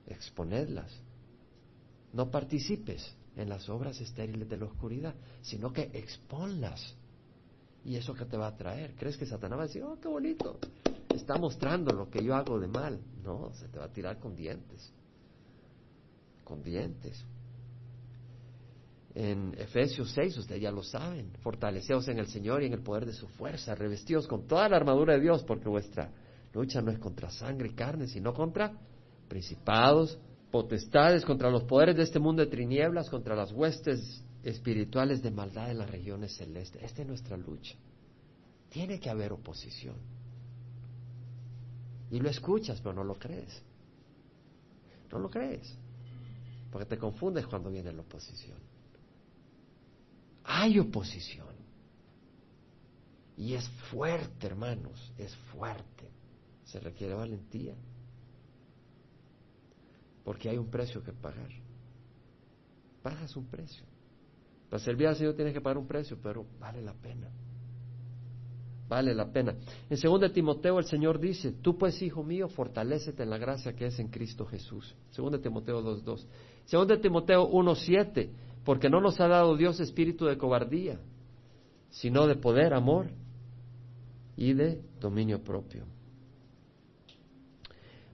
exponedlas. 0.07 0.91
No 2.13 2.31
participes 2.31 3.15
en 3.35 3.49
las 3.49 3.69
obras 3.69 3.99
estériles 4.01 4.49
de 4.49 4.57
la 4.57 4.65
oscuridad, 4.65 5.15
sino 5.41 5.71
que 5.71 5.89
exponlas. 5.93 6.95
¿Y 7.85 7.95
eso 7.95 8.13
que 8.13 8.25
te 8.25 8.37
va 8.37 8.47
a 8.47 8.55
traer? 8.55 8.95
¿Crees 8.95 9.17
que 9.17 9.25
Satanás 9.25 9.59
va 9.59 9.63
a 9.63 9.67
decir, 9.67 9.83
oh, 9.83 9.99
qué 9.99 10.07
bonito? 10.07 10.59
Está 11.13 11.37
mostrando 11.37 11.93
lo 11.93 12.09
que 12.09 12.23
yo 12.23 12.35
hago 12.35 12.59
de 12.59 12.67
mal. 12.67 12.99
No, 13.23 13.51
se 13.53 13.67
te 13.67 13.79
va 13.79 13.85
a 13.85 13.91
tirar 13.91 14.19
con 14.19 14.35
dientes. 14.35 14.91
Con 16.43 16.61
dientes. 16.61 17.25
En 19.15 19.55
Efesios 19.57 20.11
6, 20.11 20.37
ustedes 20.37 20.61
ya 20.61 20.71
lo 20.71 20.83
saben, 20.83 21.31
fortaleceos 21.41 22.07
en 22.09 22.19
el 22.19 22.27
Señor 22.27 22.61
y 22.61 22.67
en 22.67 22.73
el 22.73 22.81
poder 22.81 23.05
de 23.05 23.13
su 23.13 23.27
fuerza, 23.27 23.73
revestidos 23.73 24.27
con 24.27 24.47
toda 24.47 24.69
la 24.69 24.77
armadura 24.77 25.15
de 25.15 25.19
Dios, 25.19 25.43
porque 25.43 25.67
vuestra 25.67 26.11
lucha 26.53 26.81
no 26.81 26.91
es 26.91 26.99
contra 26.99 27.29
sangre 27.31 27.69
y 27.69 27.73
carne, 27.73 28.07
sino 28.07 28.33
contra 28.33 28.71
principados, 29.27 30.19
potestades, 30.51 31.25
contra 31.25 31.49
los 31.49 31.63
poderes 31.63 31.95
de 31.95 32.03
este 32.03 32.19
mundo 32.19 32.45
de 32.45 32.55
tinieblas, 32.55 33.09
contra 33.09 33.35
las 33.35 33.51
huestes 33.51 34.23
espirituales 34.43 35.21
de 35.21 35.31
maldad 35.31 35.71
en 35.71 35.79
las 35.79 35.89
regiones 35.89 36.35
celestes. 36.35 36.81
Esta 36.81 37.01
es 37.01 37.07
nuestra 37.07 37.37
lucha. 37.37 37.75
Tiene 38.69 38.99
que 38.99 39.09
haber 39.09 39.33
oposición. 39.33 39.95
Y 42.11 42.19
lo 42.19 42.29
escuchas, 42.29 42.79
pero 42.81 42.93
no 42.93 43.03
lo 43.03 43.15
crees. 43.15 43.61
No 45.11 45.19
lo 45.19 45.29
crees. 45.29 45.75
Porque 46.71 46.85
te 46.85 46.97
confundes 46.97 47.45
cuando 47.47 47.69
viene 47.69 47.91
la 47.91 48.01
oposición. 48.01 48.57
Hay 50.43 50.79
oposición. 50.79 51.47
Y 53.37 53.53
es 53.53 53.67
fuerte, 53.89 54.47
hermanos, 54.47 55.13
es 55.17 55.35
fuerte. 55.51 56.09
Se 56.65 56.79
requiere 56.79 57.13
valentía. 57.13 57.75
Porque 60.23 60.49
hay 60.49 60.57
un 60.57 60.69
precio 60.69 61.03
que 61.03 61.13
pagar. 61.13 61.49
Pagas 63.01 63.35
un 63.35 63.45
precio. 63.45 63.88
Para 64.69 64.83
servir 64.83 65.07
al 65.07 65.15
Señor 65.15 65.33
tienes 65.33 65.53
que 65.53 65.61
pagar 65.61 65.77
un 65.77 65.87
precio, 65.87 66.17
pero 66.21 66.45
vale 66.59 66.81
la 66.81 66.93
pena. 66.93 67.29
Vale 68.87 69.13
la 69.13 69.31
pena. 69.31 69.55
En 69.89 69.99
2 69.99 70.33
Timoteo 70.33 70.79
el 70.79 70.85
Señor 70.85 71.19
dice, 71.19 71.51
tú 71.51 71.77
pues, 71.77 72.01
hijo 72.01 72.23
mío, 72.23 72.47
fortalécete 72.47 73.23
en 73.23 73.29
la 73.29 73.37
gracia 73.37 73.73
que 73.73 73.85
es 73.85 73.99
en 73.99 74.07
Cristo 74.07 74.45
Jesús. 74.45 74.95
2 75.15 75.41
Timoteo 75.41 75.81
2.2. 75.81 76.25
2 76.71 77.01
Timoteo 77.01 77.49
1.7, 77.51 78.29
porque 78.65 78.89
no 78.89 78.99
nos 78.99 79.19
ha 79.19 79.27
dado 79.27 79.55
Dios 79.55 79.79
espíritu 79.79 80.25
de 80.25 80.37
cobardía, 80.37 80.99
sino 81.89 82.27
de 82.27 82.35
poder, 82.35 82.73
amor 82.73 83.07
y 84.35 84.53
de 84.53 84.81
dominio 84.99 85.43
propio. 85.43 85.85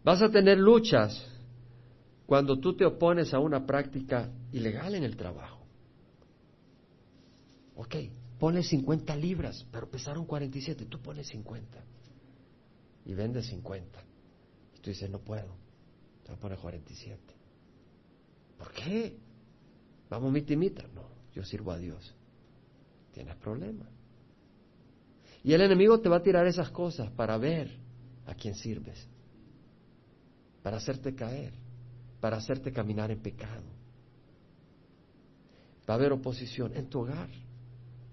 Vas 0.03 0.21
a 0.21 0.29
tener 0.29 0.57
luchas 0.57 1.25
cuando 2.25 2.59
tú 2.59 2.75
te 2.75 2.86
opones 2.86 3.34
a 3.34 3.39
una 3.39 3.65
práctica 3.65 4.29
ilegal 4.51 4.95
en 4.95 5.03
el 5.03 5.15
trabajo. 5.15 5.54
Ok, 7.76 7.95
ponle 8.39 8.63
50 8.63 9.15
libras, 9.15 9.65
pero 9.71 9.89
pesaron 9.89 10.26
47, 10.26 10.86
tú 10.86 11.01
pones 11.01 11.28
50 11.28 11.84
y 13.05 13.13
vendes 13.13 13.47
50. 13.47 14.03
Y 14.76 14.80
tú 14.80 14.89
dices, 14.89 15.09
no 15.09 15.19
puedo, 15.19 15.55
te 16.23 16.30
voy 16.30 16.38
a 16.38 16.39
poner 16.39 16.57
47. 16.59 17.21
¿Por 18.57 18.71
qué? 18.71 19.17
Vamos 20.09 20.32
mitimita. 20.32 20.84
No, 20.93 21.03
yo 21.34 21.43
sirvo 21.43 21.71
a 21.71 21.78
Dios. 21.78 22.13
Tienes 23.13 23.36
problema. 23.38 23.86
Y 25.43 25.53
el 25.53 25.61
enemigo 25.61 25.99
te 25.99 26.09
va 26.09 26.17
a 26.17 26.23
tirar 26.23 26.47
esas 26.47 26.71
cosas 26.71 27.11
para 27.11 27.38
ver 27.38 27.69
a 28.26 28.34
quién 28.34 28.55
sirves, 28.55 29.07
para 30.63 30.78
hacerte 30.78 31.13
caer, 31.13 31.53
para 32.19 32.38
hacerte 32.38 32.71
caminar 32.71 33.11
en 33.11 33.19
pecado. 33.19 33.63
Va 35.88 35.93
a 35.93 35.97
haber 35.97 36.13
oposición 36.13 36.76
en 36.76 36.89
tu 36.89 37.01
hogar. 37.01 37.30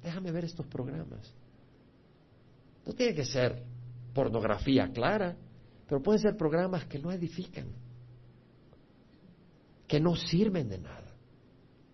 Déjame 0.02 0.32
ver 0.32 0.44
estos 0.44 0.66
programas. 0.66 1.32
No 2.84 2.92
tiene 2.92 3.14
que 3.14 3.24
ser 3.24 3.62
pornografía 4.12 4.90
clara, 4.92 5.36
pero 5.86 6.02
pueden 6.02 6.20
ser 6.20 6.36
programas 6.36 6.86
que 6.86 6.98
no 6.98 7.12
edifican, 7.12 7.68
que 9.86 10.00
no 10.00 10.16
sirven 10.16 10.68
de 10.68 10.78
nada. 10.78 11.14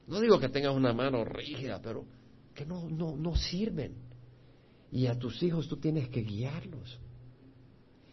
No 0.06 0.20
digo 0.20 0.38
que 0.38 0.48
tengas 0.48 0.74
una 0.74 0.94
mano 0.94 1.24
rígida, 1.24 1.80
pero 1.82 2.06
que 2.54 2.64
no, 2.64 2.88
no, 2.88 3.16
no 3.16 3.36
sirven. 3.36 3.94
Y 4.90 5.06
a 5.06 5.18
tus 5.18 5.42
hijos 5.42 5.68
tú 5.68 5.76
tienes 5.76 6.08
que 6.08 6.22
guiarlos. 6.22 6.98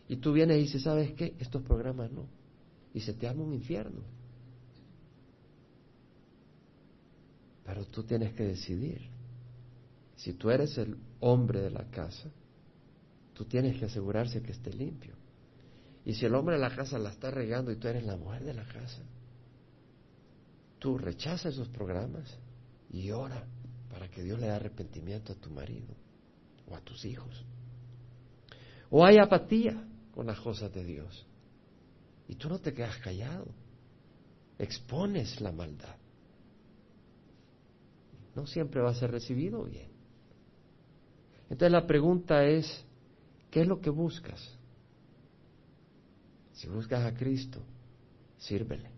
Y 0.09 0.17
tú 0.17 0.33
vienes 0.33 0.57
y 0.57 0.61
dices, 0.61 0.83
¿sabes 0.83 1.13
qué? 1.13 1.35
Estos 1.39 1.63
programas 1.63 2.11
no. 2.11 2.27
Y 2.93 2.99
se 2.99 3.13
te 3.13 3.27
arma 3.27 3.43
un 3.43 3.53
infierno. 3.53 4.01
Pero 7.63 7.85
tú 7.85 8.03
tienes 8.03 8.33
que 8.33 8.43
decidir. 8.43 9.14
Si 10.15 10.33
tú 10.33 10.49
eres 10.49 10.77
el 10.77 10.97
hombre 11.19 11.61
de 11.61 11.69
la 11.69 11.89
casa, 11.89 12.29
tú 13.33 13.45
tienes 13.45 13.77
que 13.77 13.85
asegurarse 13.85 14.41
que 14.41 14.51
esté 14.51 14.73
limpio. 14.73 15.15
Y 16.05 16.13
si 16.13 16.25
el 16.25 16.35
hombre 16.35 16.55
de 16.55 16.61
la 16.61 16.75
casa 16.75 16.97
la 16.99 17.09
está 17.09 17.31
regando 17.31 17.71
y 17.71 17.77
tú 17.77 17.87
eres 17.87 18.05
la 18.05 18.15
mujer 18.15 18.43
de 18.43 18.53
la 18.53 18.65
casa, 18.65 19.01
tú 20.79 20.97
rechazas 20.97 21.53
esos 21.53 21.67
programas 21.69 22.37
y 22.91 23.11
ora 23.11 23.43
para 23.91 24.09
que 24.09 24.23
Dios 24.23 24.39
le 24.39 24.47
dé 24.47 24.53
arrepentimiento 24.53 25.33
a 25.33 25.35
tu 25.35 25.49
marido 25.49 25.93
o 26.69 26.75
a 26.75 26.81
tus 26.81 27.03
hijos. 27.05 27.43
O 28.89 29.03
hay 29.03 29.17
apatía 29.17 29.83
con 30.13 30.27
las 30.27 30.39
cosas 30.39 30.71
de 30.73 30.83
Dios. 30.83 31.25
Y 32.27 32.35
tú 32.35 32.49
no 32.49 32.59
te 32.59 32.73
quedas 32.73 32.97
callado. 32.97 33.47
Expones 34.57 35.41
la 35.41 35.51
maldad. 35.51 35.95
No 38.35 38.45
siempre 38.45 38.81
va 38.81 38.91
a 38.91 38.95
ser 38.95 39.11
recibido 39.11 39.63
bien. 39.63 39.94
Entonces 41.49 41.71
la 41.71 41.85
pregunta 41.85 42.45
es, 42.45 42.85
¿qué 43.51 43.61
es 43.61 43.67
lo 43.67 43.79
que 43.79 43.89
buscas? 43.89 44.57
Si 46.53 46.67
buscas 46.67 47.05
a 47.05 47.13
Cristo, 47.13 47.61
sírvele. 48.37 48.89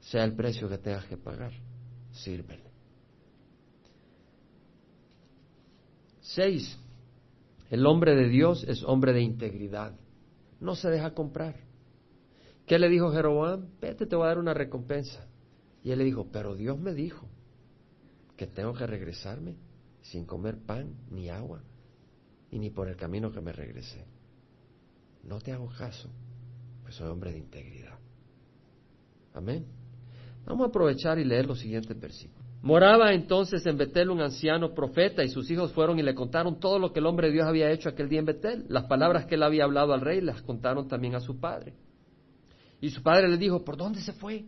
Sea 0.00 0.24
el 0.24 0.34
precio 0.34 0.68
que 0.68 0.78
tengas 0.78 1.04
que 1.06 1.16
pagar, 1.16 1.52
sírvele. 2.12 2.70
Seis, 6.20 6.78
el 7.70 7.86
hombre 7.86 8.14
de 8.14 8.28
Dios 8.28 8.64
es 8.68 8.82
hombre 8.84 9.12
de 9.12 9.22
integridad. 9.22 9.94
No 10.60 10.76
se 10.76 10.90
deja 10.90 11.14
comprar. 11.14 11.56
¿Qué 12.66 12.78
le 12.78 12.88
dijo 12.88 13.10
Jeroboam? 13.10 13.66
Vete, 13.80 14.06
te 14.06 14.14
voy 14.14 14.24
a 14.24 14.28
dar 14.28 14.38
una 14.38 14.54
recompensa. 14.54 15.26
Y 15.82 15.90
él 15.90 15.98
le 15.98 16.04
dijo, 16.04 16.28
pero 16.30 16.54
Dios 16.54 16.78
me 16.78 16.92
dijo 16.92 17.26
que 18.38 18.46
tengo 18.46 18.72
que 18.72 18.86
regresarme 18.86 19.56
sin 20.00 20.24
comer 20.24 20.56
pan 20.64 20.94
ni 21.10 21.28
agua 21.28 21.60
y 22.50 22.58
ni 22.58 22.70
por 22.70 22.88
el 22.88 22.96
camino 22.96 23.30
que 23.30 23.40
me 23.40 23.52
regresé. 23.52 24.06
No 25.24 25.40
te 25.40 25.52
hago 25.52 25.68
caso, 25.76 26.08
pues 26.82 26.94
soy 26.94 27.08
hombre 27.08 27.32
de 27.32 27.38
integridad. 27.38 27.98
Amén. 29.34 29.66
Vamos 30.46 30.66
a 30.66 30.68
aprovechar 30.70 31.18
y 31.18 31.24
leer 31.24 31.46
los 31.46 31.58
siguientes 31.58 31.98
versículos. 32.00 32.46
Moraba 32.62 33.12
entonces 33.12 33.66
en 33.66 33.76
Betel 33.76 34.08
un 34.08 34.20
anciano 34.20 34.72
profeta 34.72 35.22
y 35.24 35.28
sus 35.28 35.50
hijos 35.50 35.72
fueron 35.72 35.98
y 35.98 36.02
le 36.02 36.14
contaron 36.14 36.58
todo 36.58 36.78
lo 36.78 36.92
que 36.92 37.00
el 37.00 37.06
hombre 37.06 37.26
de 37.26 37.34
Dios 37.34 37.46
había 37.46 37.70
hecho 37.70 37.88
aquel 37.88 38.08
día 38.08 38.20
en 38.20 38.26
Betel. 38.26 38.64
Las 38.68 38.84
palabras 38.84 39.26
que 39.26 39.34
él 39.34 39.42
había 39.42 39.64
hablado 39.64 39.92
al 39.92 40.00
rey 40.00 40.20
las 40.20 40.42
contaron 40.42 40.88
también 40.88 41.14
a 41.16 41.20
su 41.20 41.38
padre. 41.38 41.74
Y 42.80 42.90
su 42.90 43.02
padre 43.02 43.28
le 43.28 43.36
dijo, 43.36 43.64
¿por 43.64 43.76
dónde 43.76 44.00
se 44.00 44.12
fue? 44.12 44.46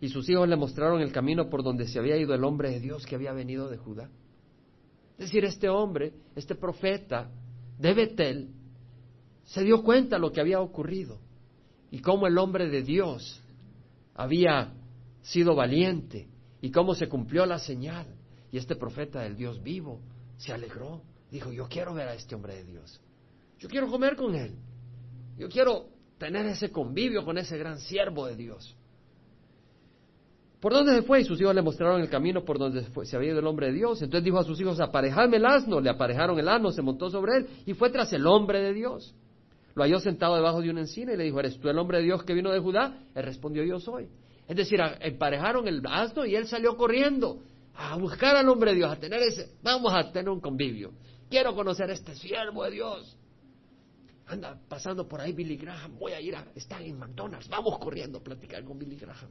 Y 0.00 0.08
sus 0.08 0.28
hijos 0.28 0.48
le 0.48 0.56
mostraron 0.56 1.00
el 1.00 1.12
camino 1.12 1.48
por 1.48 1.62
donde 1.62 1.86
se 1.86 1.98
había 1.98 2.16
ido 2.16 2.34
el 2.34 2.44
hombre 2.44 2.70
de 2.70 2.80
Dios 2.80 3.06
que 3.06 3.14
había 3.14 3.32
venido 3.32 3.68
de 3.68 3.78
Judá. 3.78 4.10
Es 5.18 5.26
decir, 5.26 5.44
este 5.44 5.68
hombre, 5.68 6.12
este 6.34 6.54
profeta 6.54 7.30
de 7.78 7.94
Betel, 7.94 8.50
se 9.44 9.62
dio 9.62 9.82
cuenta 9.82 10.16
de 10.16 10.20
lo 10.20 10.32
que 10.32 10.40
había 10.40 10.60
ocurrido 10.60 11.18
y 11.90 12.00
cómo 12.00 12.26
el 12.26 12.36
hombre 12.36 12.68
de 12.68 12.82
Dios 12.82 13.42
había 14.14 14.74
sido 15.22 15.54
valiente 15.54 16.28
y 16.60 16.70
cómo 16.70 16.94
se 16.94 17.08
cumplió 17.08 17.46
la 17.46 17.58
señal. 17.58 18.06
Y 18.50 18.58
este 18.58 18.76
profeta 18.76 19.20
del 19.20 19.36
Dios 19.36 19.62
vivo 19.62 20.00
se 20.36 20.52
alegró. 20.52 21.02
Dijo, 21.30 21.52
yo 21.52 21.68
quiero 21.68 21.94
ver 21.94 22.08
a 22.08 22.14
este 22.14 22.34
hombre 22.34 22.56
de 22.56 22.64
Dios. 22.64 23.00
Yo 23.58 23.68
quiero 23.68 23.88
comer 23.88 24.16
con 24.16 24.34
él. 24.34 24.54
Yo 25.38 25.48
quiero 25.48 25.88
tener 26.18 26.46
ese 26.46 26.70
convivio 26.70 27.24
con 27.24 27.38
ese 27.38 27.56
gran 27.58 27.78
siervo 27.80 28.26
de 28.26 28.36
Dios. 28.36 28.76
¿Por 30.66 30.72
dónde 30.72 30.96
se 30.96 31.02
fue? 31.02 31.20
Y 31.20 31.24
sus 31.24 31.40
hijos 31.40 31.54
le 31.54 31.62
mostraron 31.62 32.00
el 32.00 32.10
camino 32.10 32.44
por 32.44 32.58
donde 32.58 32.84
se, 33.04 33.16
había 33.16 33.30
ido 33.30 33.38
el 33.38 33.46
hombre 33.46 33.68
de 33.68 33.74
Dios. 33.74 34.02
Entonces 34.02 34.24
dijo 34.24 34.40
a 34.40 34.42
sus 34.42 34.60
hijos, 34.60 34.80
aparejadme 34.80 35.36
el 35.36 35.46
asno. 35.46 35.80
Le 35.80 35.88
aparejaron 35.88 36.36
el 36.40 36.48
asno, 36.48 36.72
se 36.72 36.82
montó 36.82 37.08
sobre 37.08 37.36
él 37.36 37.46
y 37.66 37.74
fue 37.74 37.88
tras 37.90 38.12
el 38.12 38.26
hombre 38.26 38.60
de 38.60 38.74
Dios. 38.74 39.14
Lo 39.76 39.84
halló 39.84 40.00
sentado 40.00 40.34
debajo 40.34 40.60
de 40.60 40.70
una 40.70 40.80
encina 40.80 41.12
y 41.12 41.16
le 41.16 41.22
dijo, 41.22 41.38
¿eres 41.38 41.60
tú 41.60 41.68
el 41.68 41.78
hombre 41.78 41.98
de 41.98 42.02
Dios 42.02 42.24
que 42.24 42.34
vino 42.34 42.50
de 42.50 42.58
Judá? 42.58 42.98
Él 43.14 43.22
respondió, 43.22 43.62
yo 43.62 43.78
soy. 43.78 44.08
Es 44.48 44.56
decir, 44.56 44.80
emparejaron 45.02 45.68
el 45.68 45.80
asno 45.86 46.26
y 46.26 46.34
él 46.34 46.48
salió 46.48 46.76
corriendo 46.76 47.44
a 47.76 47.96
buscar 47.96 48.34
al 48.34 48.48
hombre 48.48 48.72
de 48.72 48.78
Dios, 48.78 48.90
a 48.90 48.96
tener 48.96 49.22
ese, 49.22 49.52
vamos 49.62 49.94
a 49.94 50.10
tener 50.10 50.30
un 50.30 50.40
convivio. 50.40 50.90
Quiero 51.30 51.54
conocer 51.54 51.90
a 51.90 51.92
este 51.92 52.16
siervo 52.16 52.64
de 52.64 52.72
Dios. 52.72 53.16
Anda 54.26 54.58
pasando 54.68 55.06
por 55.06 55.20
ahí 55.20 55.32
Billy 55.32 55.58
Graham, 55.58 55.96
voy 55.96 56.10
a 56.10 56.20
ir 56.20 56.34
a, 56.34 56.44
está 56.56 56.82
en 56.82 56.98
McDonald's, 56.98 57.48
vamos 57.48 57.78
corriendo 57.78 58.18
a 58.18 58.20
platicar 58.20 58.64
con 58.64 58.76
Billy 58.76 58.96
Graham. 58.96 59.30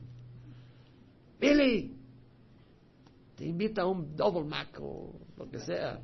Billy, 1.40 1.96
te 3.36 3.46
invita 3.46 3.84
a 3.84 3.88
un 3.88 4.16
double 4.16 4.46
mac 4.46 4.78
o 4.80 5.14
lo 5.38 5.50
que 5.50 5.60
sea 5.60 6.00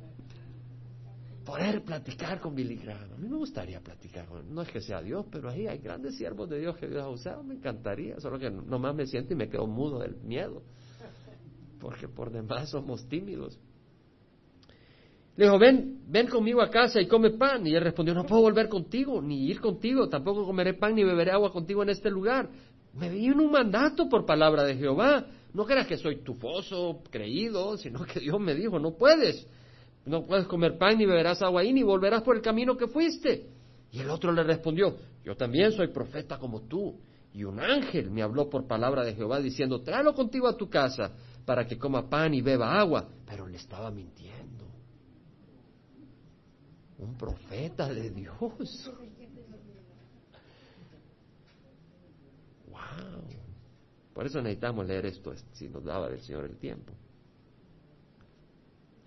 poder 1.44 1.82
platicar 1.82 2.40
con 2.40 2.54
Billy 2.54 2.76
Graham. 2.76 3.12
A 3.14 3.16
mí 3.16 3.28
me 3.28 3.36
gustaría 3.36 3.80
platicar 3.80 4.26
con 4.26 4.54
No 4.54 4.62
es 4.62 4.68
que 4.68 4.80
sea 4.80 5.02
Dios, 5.02 5.26
pero 5.30 5.50
ahí 5.50 5.66
hay 5.66 5.78
grandes 5.78 6.16
siervos 6.16 6.48
de 6.48 6.60
Dios 6.60 6.76
que 6.76 6.88
Dios 6.88 7.02
ha 7.02 7.08
usado. 7.08 7.42
Me 7.42 7.54
encantaría, 7.54 8.18
solo 8.20 8.38
que 8.38 8.50
nomás 8.50 8.94
me 8.94 9.06
siento 9.06 9.32
y 9.32 9.36
me 9.36 9.48
quedo 9.48 9.66
mudo 9.66 10.00
del 10.00 10.16
miedo. 10.16 10.62
Porque 11.80 12.08
por 12.08 12.30
demás 12.30 12.70
somos 12.70 13.08
tímidos. 13.08 13.58
Le 15.36 15.46
dijo, 15.46 15.58
ven, 15.58 16.02
ven 16.06 16.28
conmigo 16.28 16.60
a 16.60 16.70
casa 16.70 17.00
y 17.00 17.08
come 17.08 17.30
pan. 17.30 17.66
Y 17.66 17.74
él 17.74 17.82
respondió, 17.82 18.14
no 18.14 18.24
puedo 18.24 18.42
volver 18.42 18.68
contigo, 18.68 19.20
ni 19.20 19.46
ir 19.46 19.60
contigo, 19.60 20.08
tampoco 20.08 20.44
comeré 20.44 20.74
pan 20.74 20.94
ni 20.94 21.02
beberé 21.02 21.32
agua 21.32 21.52
contigo 21.52 21.82
en 21.82 21.88
este 21.88 22.10
lugar. 22.10 22.48
Me 22.94 23.08
vino 23.08 23.42
un 23.42 23.50
mandato 23.50 24.08
por 24.08 24.26
palabra 24.26 24.64
de 24.64 24.76
Jehová. 24.76 25.26
No 25.54 25.64
creas 25.64 25.86
que 25.86 25.96
soy 25.96 26.22
tufoso, 26.22 27.02
creído, 27.10 27.76
sino 27.76 28.04
que 28.04 28.20
Dios 28.20 28.38
me 28.40 28.54
dijo, 28.54 28.78
no 28.78 28.96
puedes. 28.96 29.46
No 30.04 30.26
puedes 30.26 30.46
comer 30.46 30.78
pan 30.78 30.98
ni 30.98 31.06
beberás 31.06 31.42
agua 31.42 31.60
ahí, 31.60 31.72
ni 31.72 31.82
volverás 31.82 32.22
por 32.22 32.36
el 32.36 32.42
camino 32.42 32.76
que 32.76 32.88
fuiste. 32.88 33.48
Y 33.90 34.00
el 34.00 34.10
otro 34.10 34.32
le 34.32 34.42
respondió, 34.42 34.96
yo 35.24 35.36
también 35.36 35.72
soy 35.72 35.88
profeta 35.88 36.38
como 36.38 36.62
tú. 36.62 36.98
Y 37.34 37.44
un 37.44 37.60
ángel 37.60 38.10
me 38.10 38.22
habló 38.22 38.50
por 38.50 38.66
palabra 38.66 39.04
de 39.04 39.14
Jehová 39.14 39.40
diciendo, 39.40 39.82
tráelo 39.82 40.14
contigo 40.14 40.48
a 40.48 40.56
tu 40.56 40.68
casa 40.68 41.12
para 41.46 41.66
que 41.66 41.78
coma 41.78 42.08
pan 42.08 42.34
y 42.34 42.42
beba 42.42 42.78
agua. 42.78 43.08
Pero 43.26 43.46
le 43.46 43.56
estaba 43.56 43.90
mintiendo. 43.90 44.66
Un 46.98 47.16
profeta 47.16 47.88
de 47.88 48.10
Dios. 48.10 48.90
Wow. 52.68 53.42
Por 54.14 54.26
eso 54.26 54.40
necesitamos 54.42 54.86
leer 54.86 55.06
esto 55.06 55.32
si 55.52 55.68
nos 55.68 55.84
daba 55.84 56.08
del 56.08 56.20
Señor 56.20 56.44
el 56.44 56.56
tiempo 56.56 56.92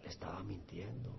estaba 0.08 0.44
mintiendo. 0.44 1.10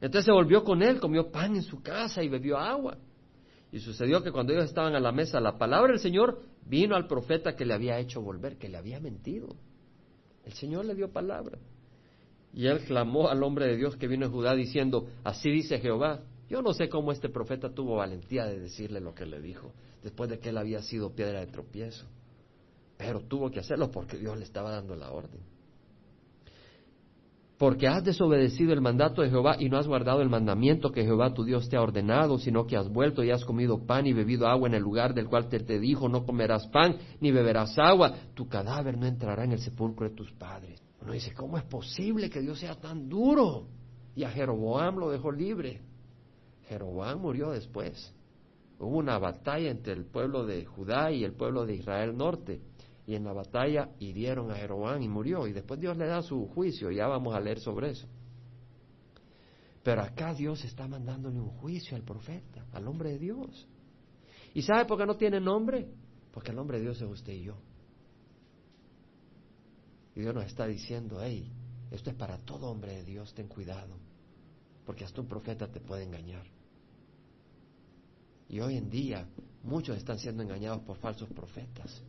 Entonces 0.00 0.26
se 0.26 0.32
volvió 0.32 0.62
con 0.64 0.82
él, 0.82 1.00
comió 1.00 1.30
pan 1.30 1.56
en 1.56 1.62
su 1.62 1.82
casa 1.82 2.22
y 2.22 2.28
bebió 2.28 2.58
agua. 2.58 2.98
Y 3.72 3.80
sucedió 3.80 4.22
que 4.22 4.30
cuando 4.30 4.52
ellos 4.52 4.66
estaban 4.66 4.94
a 4.94 5.00
la 5.00 5.12
mesa, 5.12 5.40
la 5.40 5.58
palabra 5.58 5.92
del 5.92 6.00
Señor 6.00 6.42
vino 6.64 6.94
al 6.94 7.06
profeta 7.06 7.54
que 7.54 7.64
le 7.64 7.74
había 7.74 7.98
hecho 7.98 8.22
volver, 8.22 8.56
que 8.56 8.68
le 8.68 8.78
había 8.78 9.00
mentido. 9.00 9.48
El 10.44 10.52
Señor 10.54 10.84
le 10.84 10.94
dio 10.94 11.12
palabra. 11.12 11.58
Y 12.54 12.66
él 12.66 12.80
clamó 12.84 13.28
al 13.28 13.42
hombre 13.42 13.66
de 13.66 13.76
Dios 13.76 13.96
que 13.96 14.08
vino 14.08 14.26
en 14.26 14.32
Judá 14.32 14.54
diciendo, 14.54 15.08
así 15.24 15.50
dice 15.50 15.80
Jehová. 15.80 16.20
Yo 16.48 16.62
no 16.62 16.72
sé 16.72 16.88
cómo 16.88 17.12
este 17.12 17.28
profeta 17.28 17.70
tuvo 17.70 17.96
valentía 17.96 18.46
de 18.46 18.58
decirle 18.58 19.00
lo 19.00 19.14
que 19.14 19.26
le 19.26 19.40
dijo, 19.40 19.72
después 20.02 20.30
de 20.30 20.38
que 20.38 20.48
él 20.48 20.58
había 20.58 20.82
sido 20.82 21.14
piedra 21.14 21.40
de 21.40 21.46
tropiezo. 21.46 22.06
Pero 22.96 23.20
tuvo 23.20 23.50
que 23.50 23.60
hacerlo 23.60 23.90
porque 23.90 24.16
Dios 24.18 24.36
le 24.36 24.44
estaba 24.44 24.70
dando 24.70 24.96
la 24.96 25.10
orden 25.10 25.40
porque 27.58 27.88
has 27.88 28.04
desobedecido 28.04 28.72
el 28.72 28.80
mandato 28.80 29.20
de 29.20 29.30
Jehová 29.30 29.56
y 29.58 29.68
no 29.68 29.78
has 29.78 29.88
guardado 29.88 30.22
el 30.22 30.28
mandamiento 30.28 30.92
que 30.92 31.02
Jehová 31.02 31.34
tu 31.34 31.44
Dios 31.44 31.68
te 31.68 31.76
ha 31.76 31.82
ordenado, 31.82 32.38
sino 32.38 32.66
que 32.66 32.76
has 32.76 32.88
vuelto 32.88 33.24
y 33.24 33.32
has 33.32 33.44
comido 33.44 33.84
pan 33.84 34.06
y 34.06 34.12
bebido 34.12 34.46
agua 34.46 34.68
en 34.68 34.74
el 34.74 34.82
lugar 34.82 35.12
del 35.12 35.26
cual 35.26 35.48
te, 35.48 35.58
dijo, 35.80 36.08
no 36.08 36.24
comerás 36.24 36.68
pan 36.68 36.96
ni 37.20 37.32
beberás 37.32 37.76
agua, 37.78 38.14
tu 38.34 38.48
cadáver 38.48 38.96
no 38.96 39.06
entrará 39.06 39.42
en 39.42 39.52
el 39.52 39.58
sepulcro 39.58 40.08
de 40.08 40.14
tus 40.14 40.30
padres. 40.32 40.80
Uno 41.02 41.12
dice, 41.12 41.34
¿cómo 41.34 41.58
es 41.58 41.64
posible 41.64 42.30
que 42.30 42.40
Dios 42.40 42.60
sea 42.60 42.76
tan 42.76 43.08
duro? 43.08 43.66
Y 44.14 44.22
a 44.22 44.30
Jeroboam 44.30 44.96
lo 44.96 45.10
dejó 45.10 45.32
libre. 45.32 45.80
Jeroboam 46.68 47.20
murió 47.20 47.50
después. 47.50 48.14
Hubo 48.78 48.96
una 48.96 49.18
batalla 49.18 49.70
entre 49.70 49.92
el 49.92 50.04
pueblo 50.04 50.46
de 50.46 50.64
Judá 50.64 51.10
y 51.10 51.24
el 51.24 51.32
pueblo 51.32 51.66
de 51.66 51.74
Israel 51.74 52.16
norte. 52.16 52.60
Y 53.06 53.14
en 53.14 53.24
la 53.24 53.32
batalla 53.32 53.90
hirieron 53.98 54.50
a 54.50 54.56
Jeroboam 54.56 55.02
y 55.02 55.08
murió. 55.08 55.46
Y 55.46 55.52
después 55.52 55.80
Dios 55.80 55.96
le 55.96 56.06
da 56.06 56.22
su 56.22 56.46
juicio. 56.48 56.90
Ya 56.90 57.06
vamos 57.06 57.34
a 57.34 57.40
leer 57.40 57.58
sobre 57.58 57.90
eso. 57.90 58.06
Pero 59.82 60.02
acá 60.02 60.34
Dios 60.34 60.64
está 60.64 60.86
mandándole 60.86 61.40
un 61.40 61.48
juicio 61.48 61.96
al 61.96 62.02
profeta, 62.02 62.66
al 62.72 62.86
hombre 62.86 63.12
de 63.12 63.18
Dios. 63.18 63.66
¿Y 64.52 64.62
sabe 64.62 64.84
por 64.84 64.98
qué 64.98 65.06
no 65.06 65.16
tiene 65.16 65.40
nombre? 65.40 65.88
Porque 66.30 66.50
el 66.50 66.58
hombre 66.58 66.78
de 66.78 66.84
Dios 66.84 67.00
es 67.00 67.08
usted 67.08 67.32
y 67.32 67.44
yo. 67.44 67.56
Y 70.14 70.20
Dios 70.20 70.34
nos 70.34 70.44
está 70.44 70.66
diciendo, 70.66 71.18
hey, 71.22 71.50
esto 71.90 72.10
es 72.10 72.16
para 72.16 72.38
todo 72.38 72.70
hombre 72.70 72.96
de 72.96 73.04
Dios, 73.04 73.32
ten 73.34 73.48
cuidado. 73.48 73.96
Porque 74.84 75.04
hasta 75.04 75.20
un 75.20 75.28
profeta 75.28 75.68
te 75.68 75.80
puede 75.80 76.04
engañar. 76.04 76.44
Y 78.48 78.60
hoy 78.60 78.76
en 78.76 78.88
día 78.88 79.26
muchos 79.62 79.96
están 79.96 80.18
siendo 80.18 80.42
engañados 80.42 80.80
por 80.80 80.96
falsos 80.96 81.28
profetas 81.28 82.02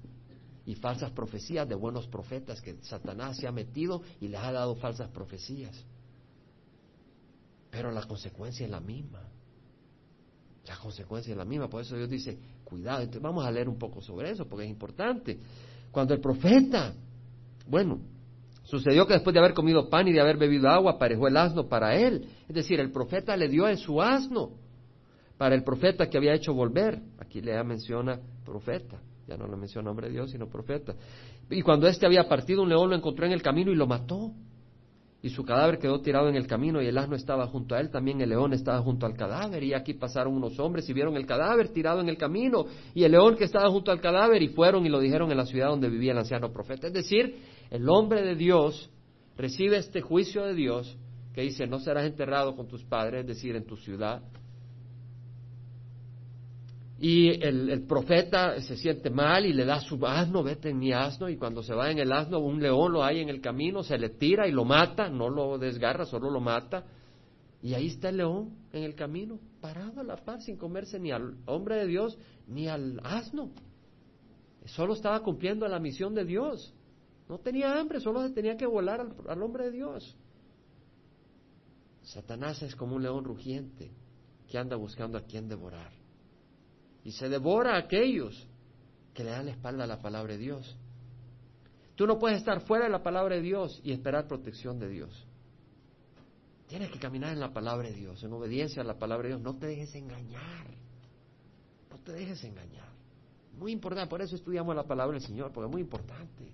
y 0.66 0.76
falsas 0.76 1.12
profecías 1.12 1.68
de 1.68 1.76
buenos 1.76 2.08
profetas 2.08 2.62
que 2.62 2.78
Satanás 2.82 3.38
se 3.38 3.48
ha 3.48 3.52
metido 3.52 4.02
y 4.22 4.28
les 4.28 4.40
ha 4.40 4.52
dado 4.52 4.76
falsas 4.76 5.10
profecías. 5.10 5.76
Pero 7.70 7.92
la 7.92 8.04
consecuencia 8.04 8.66
es 8.66 8.72
la 8.72 8.80
misma. 8.80 9.22
La 10.66 10.78
consecuencia 10.78 11.32
es 11.32 11.38
la 11.38 11.46
misma. 11.46 11.70
Por 11.70 11.82
eso 11.82 11.96
Dios 11.96 12.10
dice, 12.10 12.38
cuidado. 12.64 13.02
Entonces 13.02 13.22
vamos 13.22 13.46
a 13.46 13.52
leer 13.52 13.68
un 13.68 13.78
poco 13.78 14.02
sobre 14.02 14.32
eso 14.32 14.48
porque 14.48 14.66
es 14.66 14.72
importante. 14.72 15.40
Cuando 15.92 16.14
el 16.14 16.22
profeta, 16.22 16.94
bueno, 17.68 18.00
sucedió 18.64 19.06
que 19.08 19.14
después 19.14 19.34
de 19.34 19.40
haber 19.40 19.54
comido 19.54 19.90
pan 19.90 20.08
y 20.08 20.14
de 20.14 20.22
haber 20.22 20.38
bebido 20.38 20.70
agua, 20.70 20.94
aparejó 20.94 21.28
el 21.28 21.38
asno 21.38 21.68
para 21.68 21.96
él. 21.96 22.30
Es 22.48 22.56
decir, 22.56 22.80
el 22.80 22.92
profeta 22.92 23.36
le 23.36 23.50
dio 23.50 23.68
en 23.68 23.78
su 23.78 24.02
asno 24.02 24.52
para 25.40 25.56
el 25.56 25.64
profeta 25.64 26.10
que 26.10 26.18
había 26.18 26.34
hecho 26.34 26.54
volver. 26.54 27.00
Aquí 27.18 27.42
le 27.42 27.64
menciona 27.64 28.20
profeta, 28.44 29.00
ya 29.26 29.38
no 29.38 29.48
le 29.48 29.56
menciona 29.56 29.90
hombre 29.90 30.08
de 30.08 30.14
Dios, 30.14 30.32
sino 30.32 30.50
profeta. 30.50 30.94
Y 31.50 31.62
cuando 31.62 31.88
éste 31.88 32.06
había 32.06 32.28
partido, 32.28 32.62
un 32.62 32.68
león 32.68 32.90
lo 32.90 32.96
encontró 32.98 33.26
en 33.26 33.32
el 33.32 33.42
camino 33.42 33.72
y 33.72 33.76
lo 33.76 33.88
mató. 33.88 34.34
Y 35.22 35.30
su 35.30 35.46
cadáver 35.46 35.80
quedó 35.80 36.02
tirado 36.02 36.28
en 36.28 36.36
el 36.36 36.46
camino 36.46 36.82
y 36.82 36.88
el 36.88 36.98
asno 36.98 37.16
estaba 37.16 37.48
junto 37.48 37.74
a 37.74 37.80
él, 37.80 37.90
también 37.90 38.20
el 38.20 38.30
león 38.30 38.52
estaba 38.52 38.82
junto 38.82 39.06
al 39.06 39.16
cadáver. 39.16 39.64
Y 39.64 39.74
aquí 39.74 39.94
pasaron 39.94 40.34
unos 40.34 40.60
hombres 40.60 40.90
y 40.90 40.94
vieron 40.94 41.16
el 41.16 41.26
cadáver 41.26 41.70
tirado 41.70 42.02
en 42.02 42.10
el 42.10 42.18
camino 42.18 42.66
y 42.94 43.06
el 43.06 43.14
león 43.14 43.38
que 43.38 43.46
estaba 43.46 43.70
junto 43.70 43.92
al 43.92 44.02
cadáver 44.02 44.42
y 44.42 44.50
fueron 44.50 44.86
y 44.86 44.90
lo 44.90 45.00
dijeron 45.00 45.32
en 45.32 45.38
la 45.38 45.46
ciudad 45.46 45.70
donde 45.70 45.88
vivía 45.88 46.12
el 46.12 46.18
anciano 46.18 46.52
profeta. 46.52 46.88
Es 46.88 46.94
decir, 46.94 47.38
el 47.70 47.88
hombre 47.88 48.24
de 48.24 48.36
Dios 48.36 48.90
recibe 49.38 49.78
este 49.78 50.02
juicio 50.02 50.44
de 50.44 50.54
Dios 50.54 50.98
que 51.34 51.42
dice, 51.44 51.66
no 51.66 51.80
serás 51.80 52.06
enterrado 52.06 52.58
con 52.58 52.68
tus 52.68 52.84
padres, 52.84 53.22
es 53.22 53.28
decir, 53.28 53.56
en 53.56 53.66
tu 53.66 53.78
ciudad, 53.78 54.22
y 57.02 57.30
el, 57.30 57.86
profeta 57.88 58.60
se 58.60 58.76
siente 58.76 59.10
mal 59.10 59.46
y 59.46 59.54
le 59.54 59.64
da 59.64 59.80
su 59.80 60.06
asno, 60.06 60.44
vete 60.44 60.70
en 60.70 60.80
mi 60.80 60.92
asno, 60.92 61.30
y 61.30 61.38
cuando 61.38 61.64
se 61.64 61.74
va 61.74 61.90
en 61.90 61.98
el 61.98 62.12
asno, 62.12 62.40
un 62.40 62.62
león 62.62 62.92
lo 62.92 63.06
hay 63.06 63.22
en 63.22 63.30
el 63.30 63.40
camino, 63.40 63.84
se 63.84 63.98
le 63.98 64.10
tira 64.10 64.50
y 64.50 64.52
lo 64.52 64.66
mata, 64.66 65.10
no 65.10 65.30
lo 65.30 65.58
desgarra, 65.58 66.06
solo 66.06 66.30
lo 66.30 66.42
mata. 66.42 66.84
Y 67.62 67.74
ahí 67.74 67.88
está 67.88 68.10
el 68.10 68.18
león 68.18 68.58
en 68.74 68.84
el 68.84 68.96
camino, 68.96 69.40
parado 69.62 70.02
a 70.02 70.04
la 70.04 70.18
paz, 70.18 70.44
sin 70.44 70.58
comerse 70.58 71.00
ni 71.00 71.12
al 71.12 71.38
hombre 71.46 71.78
de 71.78 71.88
Dios 71.88 72.18
ni 72.48 72.68
al 72.68 73.00
asno. 73.02 73.52
Solo 74.66 74.94
estaba 74.94 75.22
cumpliendo 75.22 75.66
la 75.70 75.80
misión 75.80 76.14
de 76.14 76.26
Dios. 76.26 76.74
No 77.30 77.38
tenía 77.38 77.80
hambre, 77.80 78.02
solo 78.02 78.28
se 78.28 78.34
tenía 78.34 78.58
que 78.58 78.66
volar 78.66 79.00
al, 79.00 79.14
al 79.26 79.42
hombre 79.42 79.66
de 79.66 79.72
Dios. 79.72 80.18
Satanás 82.02 82.62
es 82.62 82.76
como 82.76 82.98
un 82.98 83.04
león 83.04 83.24
rugiente 83.24 83.90
que 84.50 84.58
anda 84.58 84.76
buscando 84.76 85.18
a 85.18 85.22
quien 85.22 85.48
devorar 85.48 85.99
y 87.10 87.12
se 87.12 87.28
devora 87.28 87.74
a 87.74 87.80
aquellos 87.80 88.48
que 89.16 89.24
le 89.24 89.32
dan 89.32 89.48
la 89.48 89.54
espalda 89.54 89.86
a 89.86 89.88
la 89.88 90.00
palabra 90.00 90.34
de 90.34 90.38
Dios. 90.38 90.78
Tú 91.96 92.06
no 92.06 92.20
puedes 92.20 92.38
estar 92.38 92.62
fuera 92.62 92.86
de 92.86 92.92
la 92.92 93.02
palabra 93.02 93.34
de 93.36 93.42
Dios 93.42 93.82
y 93.84 93.94
esperar 93.94 94.28
protección 94.28 94.78
de 94.78 94.90
Dios. 94.90 95.26
Tienes 96.68 96.92
que 96.92 97.00
caminar 97.00 97.34
en 97.34 97.40
la 97.40 97.52
palabra 97.52 97.90
de 97.90 97.96
Dios, 97.96 98.24
en 98.24 98.32
obediencia 98.32 98.84
a 98.84 98.86
la 98.86 99.00
palabra 99.00 99.24
de 99.24 99.30
Dios. 99.30 99.42
No 99.42 99.58
te 99.58 99.66
dejes 99.66 99.96
engañar. 99.96 100.68
No 101.90 101.98
te 101.98 102.12
dejes 102.12 102.44
engañar. 102.44 102.90
Muy 103.58 103.72
importante, 103.72 104.08
por 104.08 104.22
eso 104.22 104.36
estudiamos 104.36 104.76
la 104.76 104.84
palabra 104.84 105.18
del 105.18 105.26
Señor, 105.26 105.52
porque 105.52 105.66
es 105.66 105.72
muy 105.72 105.82
importante. 105.82 106.54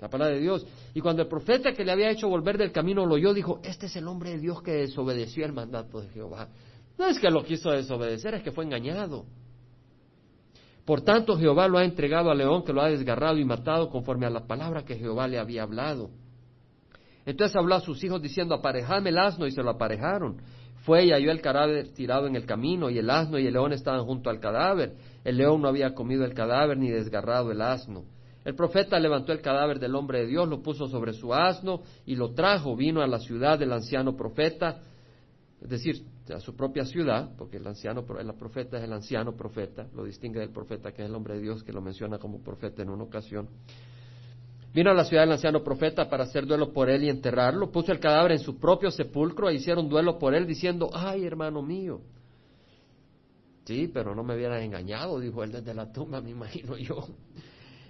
La 0.00 0.10
palabra 0.10 0.34
de 0.34 0.40
Dios. 0.40 0.66
Y 0.92 1.00
cuando 1.00 1.22
el 1.22 1.28
profeta 1.28 1.72
que 1.72 1.84
le 1.84 1.92
había 1.92 2.10
hecho 2.10 2.28
volver 2.28 2.58
del 2.58 2.72
camino 2.72 3.06
lo 3.06 3.14
oyó, 3.14 3.32
dijo, 3.32 3.60
este 3.62 3.86
es 3.86 3.94
el 3.94 4.08
hombre 4.08 4.30
de 4.30 4.38
Dios 4.40 4.60
que 4.60 4.72
desobedeció 4.72 5.46
el 5.46 5.52
mandato 5.52 6.00
de 6.00 6.08
Jehová. 6.08 6.48
No 6.98 7.06
es 7.06 7.20
que 7.20 7.30
lo 7.30 7.44
quiso 7.44 7.70
desobedecer, 7.70 8.34
es 8.34 8.42
que 8.42 8.50
fue 8.50 8.64
engañado. 8.64 9.24
Por 10.88 11.02
tanto, 11.02 11.36
Jehová 11.36 11.68
lo 11.68 11.76
ha 11.76 11.84
entregado 11.84 12.30
al 12.30 12.38
león 12.38 12.64
que 12.64 12.72
lo 12.72 12.80
ha 12.80 12.88
desgarrado 12.88 13.36
y 13.36 13.44
matado 13.44 13.90
conforme 13.90 14.24
a 14.24 14.30
la 14.30 14.46
palabra 14.46 14.86
que 14.86 14.96
Jehová 14.96 15.28
le 15.28 15.38
había 15.38 15.64
hablado. 15.64 16.08
Entonces 17.26 17.54
habló 17.56 17.74
a 17.74 17.80
sus 17.80 18.02
hijos 18.02 18.22
diciendo, 18.22 18.54
aparejadme 18.54 19.10
el 19.10 19.18
asno, 19.18 19.46
y 19.46 19.50
se 19.50 19.62
lo 19.62 19.68
aparejaron. 19.68 20.38
Fue 20.86 21.04
y 21.04 21.10
halló 21.10 21.30
el 21.30 21.42
cadáver 21.42 21.92
tirado 21.92 22.26
en 22.26 22.36
el 22.36 22.46
camino, 22.46 22.88
y 22.88 22.96
el 22.96 23.10
asno 23.10 23.38
y 23.38 23.46
el 23.46 23.52
león 23.52 23.74
estaban 23.74 24.06
junto 24.06 24.30
al 24.30 24.40
cadáver. 24.40 24.94
El 25.24 25.36
león 25.36 25.60
no 25.60 25.68
había 25.68 25.92
comido 25.92 26.24
el 26.24 26.32
cadáver 26.32 26.78
ni 26.78 26.88
desgarrado 26.88 27.52
el 27.52 27.60
asno. 27.60 28.04
El 28.46 28.54
profeta 28.54 28.98
levantó 28.98 29.32
el 29.32 29.42
cadáver 29.42 29.80
del 29.80 29.94
hombre 29.94 30.20
de 30.20 30.28
Dios, 30.28 30.48
lo 30.48 30.62
puso 30.62 30.88
sobre 30.88 31.12
su 31.12 31.34
asno 31.34 31.82
y 32.06 32.16
lo 32.16 32.32
trajo. 32.32 32.74
Vino 32.76 33.02
a 33.02 33.06
la 33.06 33.18
ciudad 33.18 33.58
del 33.58 33.74
anciano 33.74 34.16
profeta, 34.16 34.80
es 35.60 35.68
decir, 35.68 36.02
a 36.34 36.40
su 36.40 36.54
propia 36.54 36.84
ciudad, 36.84 37.30
porque 37.36 37.56
el 37.56 37.66
anciano, 37.66 38.04
el 38.18 38.34
profeta 38.34 38.78
es 38.78 38.84
el 38.84 38.92
anciano 38.92 39.36
profeta, 39.36 39.86
lo 39.94 40.04
distingue 40.04 40.40
del 40.40 40.50
profeta 40.50 40.92
que 40.92 41.02
es 41.02 41.08
el 41.08 41.14
hombre 41.14 41.34
de 41.34 41.40
Dios 41.40 41.62
que 41.64 41.72
lo 41.72 41.80
menciona 41.80 42.18
como 42.18 42.42
profeta 42.42 42.82
en 42.82 42.90
una 42.90 43.04
ocasión. 43.04 43.48
Vino 44.74 44.90
a 44.90 44.94
la 44.94 45.04
ciudad 45.04 45.22
del 45.22 45.32
anciano 45.32 45.64
profeta 45.64 46.08
para 46.08 46.24
hacer 46.24 46.46
duelo 46.46 46.72
por 46.72 46.90
él 46.90 47.04
y 47.04 47.08
enterrarlo, 47.08 47.70
puso 47.70 47.92
el 47.92 48.00
cadáver 48.00 48.32
en 48.32 48.38
su 48.38 48.58
propio 48.58 48.90
sepulcro 48.90 49.48
e 49.48 49.54
hicieron 49.54 49.88
duelo 49.88 50.18
por 50.18 50.34
él 50.34 50.46
diciendo, 50.46 50.90
ay 50.92 51.24
hermano 51.24 51.62
mío. 51.62 52.00
Sí, 53.64 53.90
pero 53.92 54.14
no 54.14 54.22
me 54.22 54.34
hubieran 54.34 54.62
engañado, 54.62 55.20
dijo 55.20 55.42
él 55.44 55.52
desde 55.52 55.74
la 55.74 55.92
tumba, 55.92 56.20
me 56.20 56.30
imagino 56.30 56.76
yo. 56.78 57.06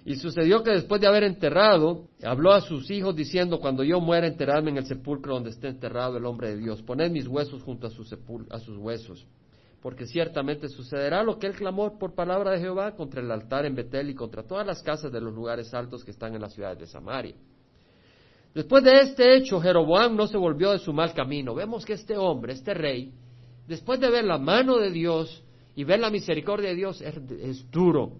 Y 0.05 0.15
sucedió 0.15 0.63
que 0.63 0.71
después 0.71 1.01
de 1.01 1.07
haber 1.07 1.23
enterrado, 1.23 2.07
habló 2.23 2.53
a 2.53 2.61
sus 2.61 2.89
hijos 2.89 3.15
diciendo, 3.15 3.59
cuando 3.59 3.83
yo 3.83 3.99
muera, 3.99 4.27
enterradme 4.27 4.71
en 4.71 4.77
el 4.77 4.85
sepulcro 4.85 5.33
donde 5.33 5.49
esté 5.49 5.67
enterrado 5.67 6.17
el 6.17 6.25
hombre 6.25 6.49
de 6.49 6.57
Dios. 6.57 6.81
Poned 6.81 7.11
mis 7.11 7.27
huesos 7.27 7.61
junto 7.63 7.87
a, 7.87 7.89
sus 7.89 8.77
huesos. 8.77 9.27
Porque 9.81 10.05
ciertamente 10.05 10.67
sucederá 10.69 11.23
lo 11.23 11.37
que 11.37 11.47
él 11.47 11.53
clamó 11.53 11.97
por 11.97 12.15
palabra 12.15 12.51
de 12.51 12.59
Jehová 12.59 12.95
contra 12.95 13.21
el 13.21 13.31
altar 13.31 13.65
en 13.65 13.75
Betel 13.75 14.09
y 14.09 14.15
contra 14.15 14.43
todas 14.43 14.65
las 14.65 14.81
casas 14.81 15.11
de 15.11 15.21
los 15.21 15.33
lugares 15.33 15.73
altos 15.73 16.03
que 16.03 16.11
están 16.11 16.33
en 16.33 16.41
las 16.41 16.53
ciudades 16.53 16.79
de 16.79 16.87
Samaria. 16.87 17.35
Después 18.53 18.83
de 18.83 19.01
este 19.01 19.35
hecho, 19.35 19.61
Jeroboam 19.61 20.15
no 20.15 20.27
se 20.27 20.37
volvió 20.37 20.71
de 20.71 20.79
su 20.79 20.91
mal 20.91 21.13
camino. 21.13 21.53
Vemos 21.53 21.85
que 21.85 21.93
este 21.93 22.17
hombre, 22.17 22.53
este 22.53 22.73
rey, 22.73 23.13
después 23.67 23.99
de 23.99 24.09
ver 24.09 24.25
la 24.25 24.37
mano 24.37 24.77
de 24.77 24.91
Dios 24.91 25.43
y 25.75 25.83
ver 25.83 25.99
la 25.99 26.09
misericordia 26.09 26.69
de 26.69 26.75
Dios, 26.75 27.01
es 27.01 27.69
duro, 27.69 28.13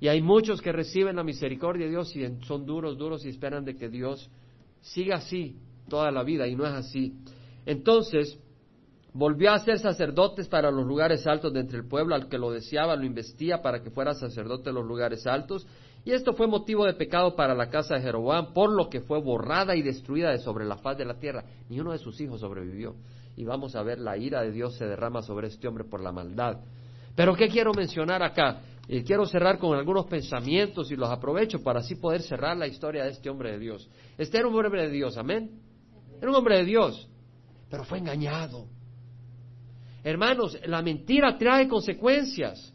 y 0.00 0.08
hay 0.08 0.22
muchos 0.22 0.62
que 0.62 0.72
reciben 0.72 1.16
la 1.16 1.24
misericordia 1.24 1.86
de 1.86 1.90
Dios 1.90 2.14
y 2.14 2.24
son 2.44 2.64
duros, 2.64 2.96
duros 2.96 3.24
y 3.24 3.30
esperan 3.30 3.64
de 3.64 3.76
que 3.76 3.88
Dios 3.88 4.30
siga 4.80 5.16
así 5.16 5.56
toda 5.88 6.10
la 6.10 6.22
vida 6.22 6.46
y 6.46 6.54
no 6.54 6.64
es 6.64 6.72
así. 6.72 7.14
Entonces, 7.66 8.38
volvió 9.12 9.52
a 9.52 9.58
ser 9.58 9.78
sacerdotes 9.78 10.48
para 10.48 10.70
los 10.70 10.86
lugares 10.86 11.26
altos 11.26 11.52
de 11.52 11.60
entre 11.60 11.78
el 11.78 11.88
pueblo, 11.88 12.14
al 12.14 12.28
que 12.28 12.38
lo 12.38 12.50
deseaba 12.50 12.94
lo 12.94 13.04
investía 13.04 13.60
para 13.60 13.82
que 13.82 13.90
fuera 13.90 14.14
sacerdote 14.14 14.70
de 14.70 14.74
los 14.74 14.86
lugares 14.86 15.26
altos, 15.26 15.66
y 16.04 16.12
esto 16.12 16.32
fue 16.32 16.46
motivo 16.46 16.86
de 16.86 16.94
pecado 16.94 17.34
para 17.34 17.54
la 17.54 17.68
casa 17.68 17.96
de 17.96 18.02
Jeroboam, 18.02 18.52
por 18.54 18.70
lo 18.70 18.88
que 18.88 19.00
fue 19.00 19.20
borrada 19.20 19.76
y 19.76 19.82
destruida 19.82 20.30
de 20.30 20.38
sobre 20.38 20.64
la 20.64 20.76
faz 20.76 20.96
de 20.96 21.04
la 21.04 21.18
tierra. 21.18 21.44
Ni 21.68 21.80
uno 21.80 21.92
de 21.92 21.98
sus 21.98 22.20
hijos 22.20 22.40
sobrevivió. 22.40 22.94
Y 23.36 23.44
vamos 23.44 23.76
a 23.76 23.82
ver, 23.82 23.98
la 23.98 24.16
ira 24.16 24.42
de 24.42 24.50
Dios 24.50 24.74
se 24.76 24.86
derrama 24.86 25.22
sobre 25.22 25.48
este 25.48 25.68
hombre 25.68 25.84
por 25.84 26.00
la 26.00 26.12
maldad. 26.12 26.60
Pero 27.14 27.34
¿qué 27.34 27.48
quiero 27.48 27.72
mencionar 27.74 28.22
acá? 28.22 28.60
Y 28.90 29.02
quiero 29.02 29.26
cerrar 29.26 29.58
con 29.58 29.76
algunos 29.78 30.06
pensamientos 30.06 30.90
y 30.90 30.96
los 30.96 31.10
aprovecho 31.10 31.62
para 31.62 31.80
así 31.80 31.96
poder 31.96 32.22
cerrar 32.22 32.56
la 32.56 32.66
historia 32.66 33.04
de 33.04 33.10
este 33.10 33.28
hombre 33.28 33.52
de 33.52 33.58
Dios. 33.58 33.86
Este 34.16 34.38
era 34.38 34.48
un 34.48 34.54
hombre 34.54 34.86
de 34.86 34.90
Dios, 34.90 35.18
amén. 35.18 35.60
Era 36.18 36.30
un 36.30 36.36
hombre 36.36 36.56
de 36.56 36.64
Dios, 36.64 37.06
pero 37.68 37.84
fue 37.84 37.98
engañado. 37.98 38.66
Hermanos, 40.02 40.58
la 40.64 40.80
mentira 40.80 41.36
trae 41.36 41.68
consecuencias. 41.68 42.72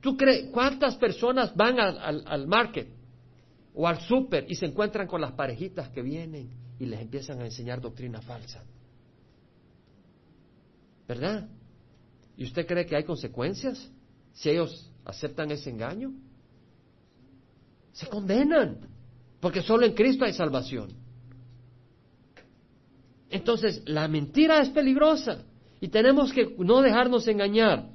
¿Tú 0.00 0.16
crees 0.16 0.48
cuántas 0.50 0.96
personas 0.96 1.54
van 1.54 1.78
al, 1.78 2.22
al 2.26 2.46
market 2.46 2.88
o 3.74 3.86
al 3.86 4.00
super 4.00 4.46
y 4.48 4.54
se 4.54 4.64
encuentran 4.64 5.06
con 5.06 5.20
las 5.20 5.32
parejitas 5.32 5.90
que 5.90 6.00
vienen 6.00 6.48
y 6.78 6.86
les 6.86 7.00
empiezan 7.00 7.42
a 7.42 7.44
enseñar 7.44 7.82
doctrina 7.82 8.22
falsa? 8.22 8.64
¿Verdad? 11.06 11.46
¿Y 12.36 12.44
usted 12.44 12.66
cree 12.66 12.86
que 12.86 12.96
hay 12.96 13.04
consecuencias 13.04 13.90
si 14.32 14.50
ellos 14.50 14.90
aceptan 15.04 15.50
ese 15.50 15.70
engaño? 15.70 16.12
Se 17.92 18.06
condenan. 18.08 18.78
Porque 19.40 19.62
solo 19.62 19.86
en 19.86 19.94
Cristo 19.94 20.24
hay 20.24 20.32
salvación. 20.32 20.90
Entonces, 23.30 23.82
la 23.86 24.06
mentira 24.08 24.60
es 24.60 24.70
peligrosa 24.70 25.44
y 25.80 25.88
tenemos 25.88 26.32
que 26.32 26.54
no 26.58 26.82
dejarnos 26.82 27.26
engañar. 27.28 27.90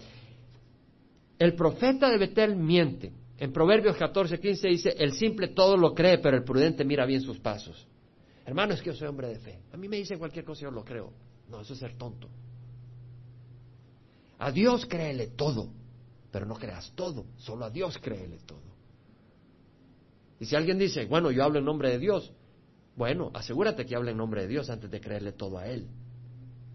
El 1.39 1.55
profeta 1.55 2.09
de 2.09 2.17
Betel 2.17 2.55
miente. 2.55 3.13
En 3.37 3.51
Proverbios 3.51 3.97
14, 3.97 4.39
15 4.39 4.67
dice, 4.67 4.95
el 4.97 5.13
simple 5.13 5.47
todo 5.47 5.75
lo 5.75 5.95
cree, 5.95 6.19
pero 6.19 6.37
el 6.37 6.43
prudente 6.43 6.85
mira 6.85 7.05
bien 7.05 7.21
sus 7.21 7.39
pasos. 7.39 7.87
Hermano, 8.45 8.73
es 8.73 8.81
que 8.81 8.91
yo 8.91 8.95
soy 8.95 9.07
hombre 9.07 9.29
de 9.29 9.39
fe. 9.39 9.59
A 9.71 9.77
mí 9.77 9.87
me 9.87 9.97
dicen 9.97 10.19
cualquier 10.19 10.45
cosa 10.45 10.61
y 10.61 10.63
yo 10.65 10.71
lo 10.71 10.83
creo. 10.83 11.11
No, 11.49 11.61
eso 11.61 11.73
es 11.73 11.79
ser 11.79 11.95
tonto. 11.95 12.29
A 14.41 14.51
Dios 14.51 14.87
créele 14.87 15.27
todo, 15.27 15.69
pero 16.31 16.47
no 16.47 16.55
creas 16.55 16.91
todo. 16.95 17.27
Solo 17.37 17.65
a 17.65 17.69
Dios 17.69 17.99
créele 17.99 18.39
todo. 18.39 18.71
Y 20.39 20.45
si 20.45 20.55
alguien 20.55 20.79
dice, 20.79 21.05
bueno, 21.05 21.29
yo 21.29 21.43
hablo 21.43 21.59
en 21.59 21.65
nombre 21.65 21.91
de 21.91 21.99
Dios, 21.99 22.33
bueno, 22.95 23.29
asegúrate 23.35 23.85
que 23.85 23.95
hable 23.95 24.11
en 24.11 24.17
nombre 24.17 24.41
de 24.41 24.47
Dios 24.47 24.71
antes 24.71 24.89
de 24.89 24.99
creerle 24.99 25.33
todo 25.33 25.59
a 25.59 25.67
Él. 25.67 25.87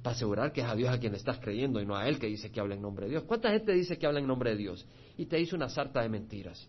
Para 0.01 0.15
asegurar 0.15 0.53
que 0.53 0.61
es 0.61 0.67
a 0.69 0.77
Dios 0.77 0.91
a 0.91 1.01
quien 1.01 1.17
estás 1.17 1.41
creyendo 1.41 1.81
y 1.81 1.87
no 1.87 1.97
a 1.97 2.09
Él 2.09 2.21
que 2.21 2.29
dice 2.29 2.53
que 2.53 2.61
habla 2.61 2.77
en 2.77 2.83
nombre 2.83 3.07
de 3.07 3.11
Dios. 3.11 3.25
¿Cuánta 3.25 3.51
gente 3.51 3.73
dice 3.73 3.99
que 3.99 4.07
habla 4.07 4.21
en 4.21 4.29
nombre 4.29 4.51
de 4.51 4.59
Dios? 4.59 4.87
Y 5.17 5.27
te 5.27 5.37
dice 5.37 5.57
una 5.57 5.69
sarta 5.69 6.03
de 6.03 6.09
mentiras. 6.09 6.69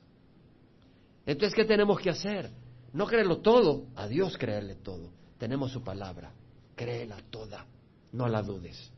Entonces, 1.27 1.53
¿qué 1.53 1.65
tenemos 1.65 1.99
que 1.99 2.09
hacer? 2.09 2.49
No 2.91 3.05
creerlo 3.05 3.37
todo, 3.41 3.85
a 3.95 4.07
Dios 4.07 4.35
creerle 4.35 4.73
todo. 4.77 5.11
Tenemos 5.37 5.71
su 5.71 5.83
palabra, 5.83 6.33
créela 6.75 7.17
toda, 7.29 7.67
no 8.13 8.27
la 8.27 8.41
dudes. 8.41 8.91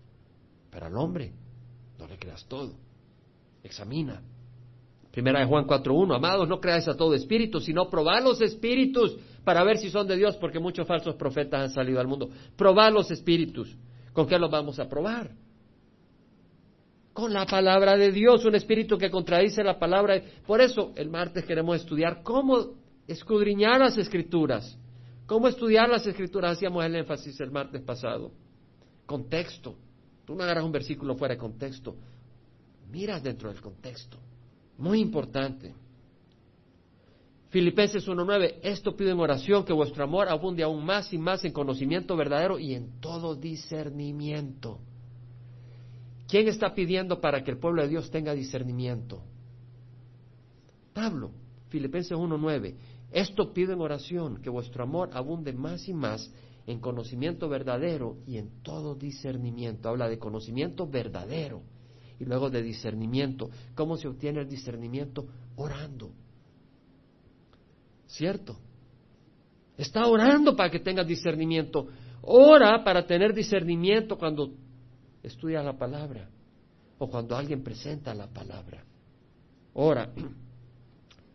Pero 0.71 0.85
al 0.85 0.95
hombre, 0.95 1.33
no 1.99 2.07
le 2.07 2.17
creas 2.17 2.45
todo. 2.47 2.73
Examina, 3.63 4.21
Primera 5.11 5.39
de 5.39 5.47
Juan 5.47 5.65
4.1, 5.65 6.15
amados, 6.15 6.47
no 6.47 6.61
creáis 6.61 6.87
a 6.87 6.95
todo 6.95 7.15
espíritu, 7.15 7.59
sino 7.59 7.89
probad 7.89 8.23
los 8.23 8.41
espíritus 8.41 9.17
para 9.43 9.63
ver 9.63 9.77
si 9.77 9.89
son 9.89 10.07
de 10.07 10.15
Dios, 10.15 10.37
porque 10.37 10.59
muchos 10.59 10.87
falsos 10.87 11.15
profetas 11.15 11.61
han 11.61 11.71
salido 11.71 11.99
al 11.99 12.07
mundo. 12.07 12.29
Probad 12.55 12.93
los 12.93 13.09
espíritus. 13.09 13.75
¿Con 14.13 14.27
qué 14.27 14.37
los 14.37 14.51
vamos 14.51 14.79
a 14.79 14.87
probar? 14.87 15.31
Con 17.11 17.33
la 17.33 17.45
palabra 17.47 17.97
de 17.97 18.11
Dios, 18.11 18.45
un 18.45 18.53
espíritu 18.53 18.97
que 18.97 19.09
contradice 19.09 19.63
la 19.63 19.79
palabra. 19.79 20.21
Por 20.45 20.61
eso 20.61 20.93
el 20.95 21.09
martes 21.09 21.43
queremos 21.43 21.77
estudiar 21.77 22.21
cómo 22.21 22.75
escudriñar 23.07 23.79
las 23.79 23.97
escrituras. 23.97 24.77
¿Cómo 25.25 25.47
estudiar 25.47 25.89
las 25.89 26.05
escrituras? 26.05 26.57
Hacíamos 26.57 26.85
el 26.85 26.95
énfasis 26.95 27.39
el 27.39 27.51
martes 27.51 27.81
pasado. 27.81 28.31
Contexto. 29.07 29.75
Tú 30.29 30.35
no 30.35 30.43
agarras 30.43 30.63
un 30.63 30.71
versículo 30.71 31.15
fuera 31.15 31.33
de 31.33 31.39
contexto. 31.39 31.95
Miras 32.91 33.23
dentro 33.23 33.51
del 33.51 33.59
contexto. 33.59 34.15
Muy 34.77 34.99
importante. 34.99 35.73
Filipenses 37.49 38.07
1.9, 38.07 38.59
esto 38.61 38.95
pido 38.95 39.09
en 39.09 39.19
oración 39.19 39.65
que 39.65 39.73
vuestro 39.73 40.03
amor 40.03 40.29
abunde 40.29 40.61
aún 40.61 40.85
más 40.85 41.11
y 41.13 41.17
más 41.17 41.43
en 41.45 41.51
conocimiento 41.51 42.15
verdadero 42.15 42.59
y 42.59 42.75
en 42.75 43.01
todo 43.01 43.33
discernimiento. 43.33 44.77
¿Quién 46.27 46.47
está 46.47 46.75
pidiendo 46.75 47.19
para 47.19 47.43
que 47.43 47.49
el 47.49 47.57
pueblo 47.57 47.81
de 47.81 47.87
Dios 47.87 48.11
tenga 48.11 48.35
discernimiento? 48.35 49.23
Pablo, 50.93 51.31
Filipenses 51.69 52.15
1.9, 52.15 52.75
esto 53.11 53.51
pido 53.51 53.73
en 53.73 53.81
oración 53.81 54.43
que 54.43 54.51
vuestro 54.51 54.83
amor 54.83 55.09
abunde 55.11 55.53
más 55.53 55.87
y 55.89 55.93
más 55.95 56.31
en 56.67 56.79
conocimiento 56.79 57.49
verdadero 57.49 58.17
y 58.27 58.37
en 58.37 58.61
todo 58.61 58.95
discernimiento. 58.95 59.89
Habla 59.89 60.07
de 60.09 60.19
conocimiento 60.19 60.87
verdadero 60.87 61.61
y 62.19 62.25
luego 62.25 62.49
de 62.49 62.61
discernimiento. 62.61 63.49
¿Cómo 63.75 63.97
se 63.97 64.07
obtiene 64.07 64.41
el 64.41 64.49
discernimiento? 64.49 65.27
Orando. 65.55 66.11
¿Cierto? 68.07 68.57
Está 69.77 70.05
orando 70.07 70.55
para 70.55 70.69
que 70.69 70.79
tengas 70.79 71.07
discernimiento. 71.07 71.87
Ora 72.21 72.83
para 72.83 73.05
tener 73.05 73.33
discernimiento 73.33 74.17
cuando 74.17 74.51
estudias 75.23 75.63
la 75.63 75.77
palabra 75.77 76.29
o 76.97 77.09
cuando 77.09 77.35
alguien 77.35 77.63
presenta 77.63 78.13
la 78.13 78.27
palabra. 78.27 78.83
Ora. 79.73 80.09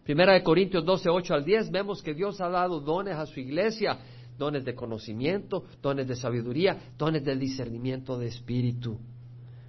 Primera 0.04 0.34
de 0.34 0.42
Corintios 0.42 0.84
12, 0.84 1.08
8 1.08 1.34
al 1.34 1.44
10, 1.46 1.70
vemos 1.70 2.02
que 2.02 2.12
Dios 2.12 2.38
ha 2.42 2.50
dado 2.50 2.78
dones 2.78 3.16
a 3.16 3.24
su 3.24 3.40
iglesia, 3.40 3.98
dones 4.38 4.64
de 4.64 4.74
conocimiento, 4.74 5.64
dones 5.82 6.06
de 6.06 6.16
sabiduría, 6.16 6.76
dones 6.98 7.24
de 7.24 7.36
discernimiento 7.36 8.18
de 8.18 8.28
espíritu. 8.28 8.98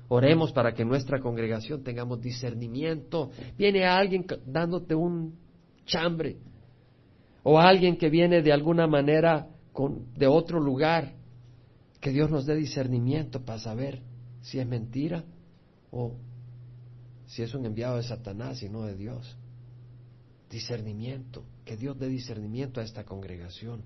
Oremos 0.08 0.52
para 0.52 0.74
que 0.74 0.86
nuestra 0.86 1.20
congregación 1.20 1.84
tengamos 1.84 2.22
discernimiento. 2.22 3.32
Viene 3.58 3.86
alguien 3.86 4.26
dándote 4.46 4.94
un 4.94 5.36
chambre 5.86 6.38
o 7.44 7.60
alguien 7.60 7.98
que 7.98 8.10
viene 8.10 8.42
de 8.42 8.52
alguna 8.52 8.88
manera 8.88 9.48
con, 9.72 10.14
de 10.14 10.28
otro 10.28 10.60
lugar. 10.60 11.14
Que 12.00 12.12
Dios 12.12 12.30
nos 12.30 12.46
dé 12.46 12.56
discernimiento 12.56 13.44
para 13.44 13.58
saber 13.58 14.02
si 14.42 14.60
es 14.60 14.68
mentira 14.68 15.24
o 15.90 16.14
si 17.26 17.42
es 17.42 17.56
un 17.56 17.66
enviado 17.66 17.98
de 17.98 18.04
Satanás 18.04 18.62
y 18.62 18.70
no 18.70 18.84
de 18.84 18.96
Dios. 18.96 19.36
Discernimiento, 20.52 21.44
que 21.66 21.76
Dios 21.76 21.98
dé 21.98 22.08
discernimiento 22.08 22.80
a 22.80 22.84
esta 22.84 23.06
congregación. 23.06 23.82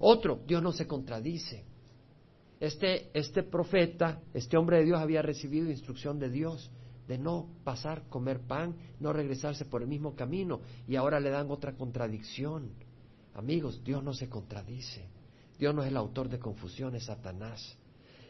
Otro, 0.00 0.40
Dios 0.46 0.62
no 0.62 0.72
se 0.72 0.86
contradice. 0.86 1.64
Este, 2.58 3.10
este 3.14 3.42
profeta, 3.42 4.20
este 4.34 4.56
hombre 4.56 4.78
de 4.78 4.84
Dios 4.84 5.00
había 5.00 5.22
recibido 5.22 5.70
instrucción 5.70 6.18
de 6.18 6.30
Dios 6.30 6.70
de 7.06 7.18
no 7.18 7.48
pasar, 7.64 8.04
comer 8.08 8.40
pan, 8.40 8.76
no 8.98 9.12
regresarse 9.12 9.64
por 9.64 9.82
el 9.82 9.88
mismo 9.88 10.14
camino 10.14 10.60
y 10.86 10.96
ahora 10.96 11.20
le 11.20 11.30
dan 11.30 11.50
otra 11.50 11.74
contradicción. 11.74 12.70
Amigos, 13.34 13.82
Dios 13.84 14.02
no 14.02 14.12
se 14.12 14.28
contradice. 14.28 15.08
Dios 15.58 15.74
no 15.74 15.82
es 15.82 15.88
el 15.88 15.96
autor 15.96 16.28
de 16.28 16.38
confusión, 16.38 16.94
es 16.94 17.04
Satanás. 17.04 17.76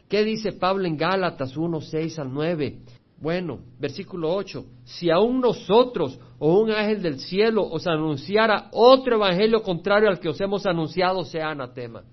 ¿Qué 0.09 0.23
dice 0.25 0.53
Pablo 0.53 0.85
en 0.87 0.97
Gálatas 0.97 1.55
1, 1.55 1.79
6 1.79 2.19
al 2.19 2.33
9? 2.33 2.79
Bueno, 3.21 3.59
versículo 3.79 4.33
8, 4.33 4.65
si 4.83 5.11
aún 5.11 5.41
nosotros 5.41 6.19
o 6.39 6.59
un 6.59 6.71
ángel 6.71 7.03
del 7.03 7.19
cielo 7.19 7.63
os 7.69 7.85
anunciara 7.85 8.69
otro 8.71 9.17
evangelio 9.17 9.61
contrario 9.61 10.09
al 10.09 10.19
que 10.19 10.29
os 10.29 10.41
hemos 10.41 10.65
anunciado, 10.65 11.23
sea 11.23 11.51
anatema. 11.51 12.03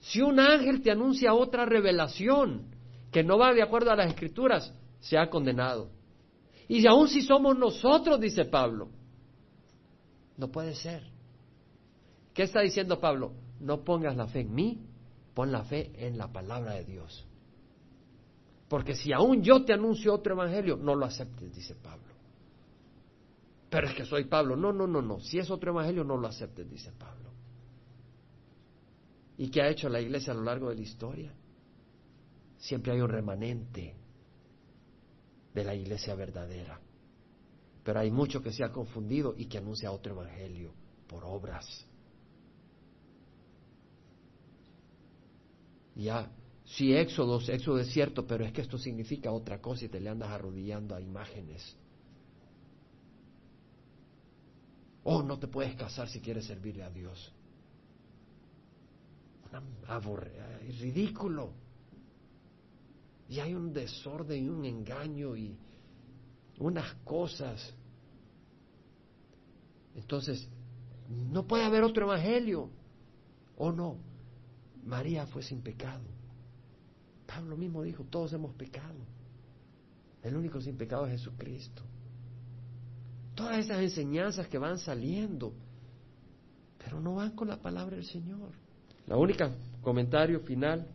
Si 0.00 0.20
un 0.20 0.38
ángel 0.38 0.82
te 0.82 0.90
anuncia 0.90 1.32
otra 1.32 1.64
revelación 1.64 2.66
que 3.10 3.24
no 3.24 3.38
va 3.38 3.54
de 3.54 3.62
acuerdo 3.62 3.90
a 3.90 3.96
las 3.96 4.08
escrituras, 4.08 4.74
se 5.00 5.16
ha 5.16 5.30
condenado. 5.30 5.88
Y 6.68 6.86
aún 6.86 7.08
si 7.08 7.22
somos 7.22 7.56
nosotros, 7.56 8.20
dice 8.20 8.44
Pablo, 8.44 8.90
no 10.36 10.48
puede 10.48 10.74
ser. 10.74 11.02
¿Qué 12.34 12.42
está 12.42 12.60
diciendo 12.60 13.00
Pablo? 13.00 13.32
No 13.58 13.84
pongas 13.84 14.14
la 14.18 14.26
fe 14.26 14.40
en 14.40 14.54
mí, 14.54 14.82
pon 15.32 15.50
la 15.50 15.64
fe 15.64 15.92
en 15.96 16.18
la 16.18 16.30
palabra 16.30 16.74
de 16.74 16.84
Dios. 16.84 17.24
Porque 18.68 18.94
si 18.94 19.12
aún 19.12 19.42
yo 19.42 19.64
te 19.64 19.72
anuncio 19.72 20.14
otro 20.14 20.34
evangelio, 20.34 20.76
no 20.76 20.94
lo 20.94 21.06
aceptes, 21.06 21.54
dice 21.54 21.74
Pablo. 21.74 22.08
Pero 23.70 23.86
es 23.86 23.94
que 23.94 24.04
soy 24.04 24.24
Pablo. 24.24 24.56
No, 24.56 24.72
no, 24.72 24.86
no, 24.86 25.02
no. 25.02 25.20
Si 25.20 25.38
es 25.38 25.50
otro 25.50 25.72
evangelio, 25.72 26.04
no 26.04 26.16
lo 26.16 26.28
aceptes, 26.28 26.68
dice 26.70 26.92
Pablo. 26.92 27.30
¿Y 29.36 29.50
qué 29.50 29.62
ha 29.62 29.68
hecho 29.68 29.88
la 29.88 30.00
iglesia 30.00 30.32
a 30.32 30.36
lo 30.36 30.42
largo 30.42 30.68
de 30.68 30.76
la 30.76 30.82
historia? 30.82 31.32
Siempre 32.58 32.92
hay 32.92 33.00
un 33.00 33.08
remanente 33.08 33.94
de 35.54 35.64
la 35.64 35.74
iglesia 35.74 36.14
verdadera. 36.14 36.80
Pero 37.84 38.00
hay 38.00 38.10
mucho 38.10 38.42
que 38.42 38.52
se 38.52 38.64
ha 38.64 38.72
confundido 38.72 39.34
y 39.36 39.46
que 39.46 39.58
anuncia 39.58 39.92
otro 39.92 40.12
evangelio 40.12 40.72
por 41.06 41.24
obras. 41.24 41.86
Ya, 45.94 46.30
sí, 46.76 46.94
Éxodo, 46.94 47.40
Éxodo 47.40 47.80
es 47.80 47.92
cierto, 47.92 48.26
pero 48.26 48.44
es 48.44 48.52
que 48.52 48.62
esto 48.62 48.78
significa 48.78 49.32
otra 49.32 49.60
cosa 49.60 49.84
y 49.84 49.88
te 49.88 50.00
le 50.00 50.08
andas 50.08 50.30
arrodillando 50.30 50.94
a 50.94 51.00
imágenes. 51.00 51.76
Oh, 55.04 55.22
no 55.22 55.38
te 55.38 55.48
puedes 55.48 55.74
casar 55.74 56.08
si 56.08 56.20
quieres 56.20 56.46
servirle 56.46 56.84
a 56.84 56.90
Dios 56.90 57.32
es 60.66 60.80
ridículo. 60.80 61.52
Y 63.28 63.40
hay 63.40 63.54
un 63.54 63.72
desorden 63.72 64.44
y 64.44 64.48
un 64.48 64.64
engaño 64.64 65.36
y 65.36 65.56
unas 66.58 66.94
cosas. 67.04 67.74
Entonces, 69.94 70.48
no 71.08 71.46
puede 71.46 71.64
haber 71.64 71.82
otro 71.82 72.06
evangelio. 72.06 72.70
¿O 73.56 73.72
no? 73.72 73.96
María 74.84 75.26
fue 75.26 75.42
sin 75.42 75.60
pecado. 75.60 76.04
Pablo 77.28 77.56
mismo 77.58 77.82
dijo, 77.82 78.04
todos 78.04 78.32
hemos 78.32 78.54
pecado. 78.54 78.96
El 80.22 80.34
único 80.34 80.60
sin 80.60 80.78
pecado 80.78 81.06
es 81.06 81.12
Jesucristo. 81.12 81.82
Todas 83.34 83.58
esas 83.58 83.80
enseñanzas 83.80 84.48
que 84.48 84.56
van 84.56 84.78
saliendo, 84.78 85.52
pero 86.82 87.00
no 87.00 87.16
van 87.16 87.36
con 87.36 87.48
la 87.48 87.58
palabra 87.58 87.96
del 87.96 88.06
Señor. 88.06 88.50
La 89.06 89.16
única 89.16 89.54
comentario 89.82 90.40
final 90.40 90.86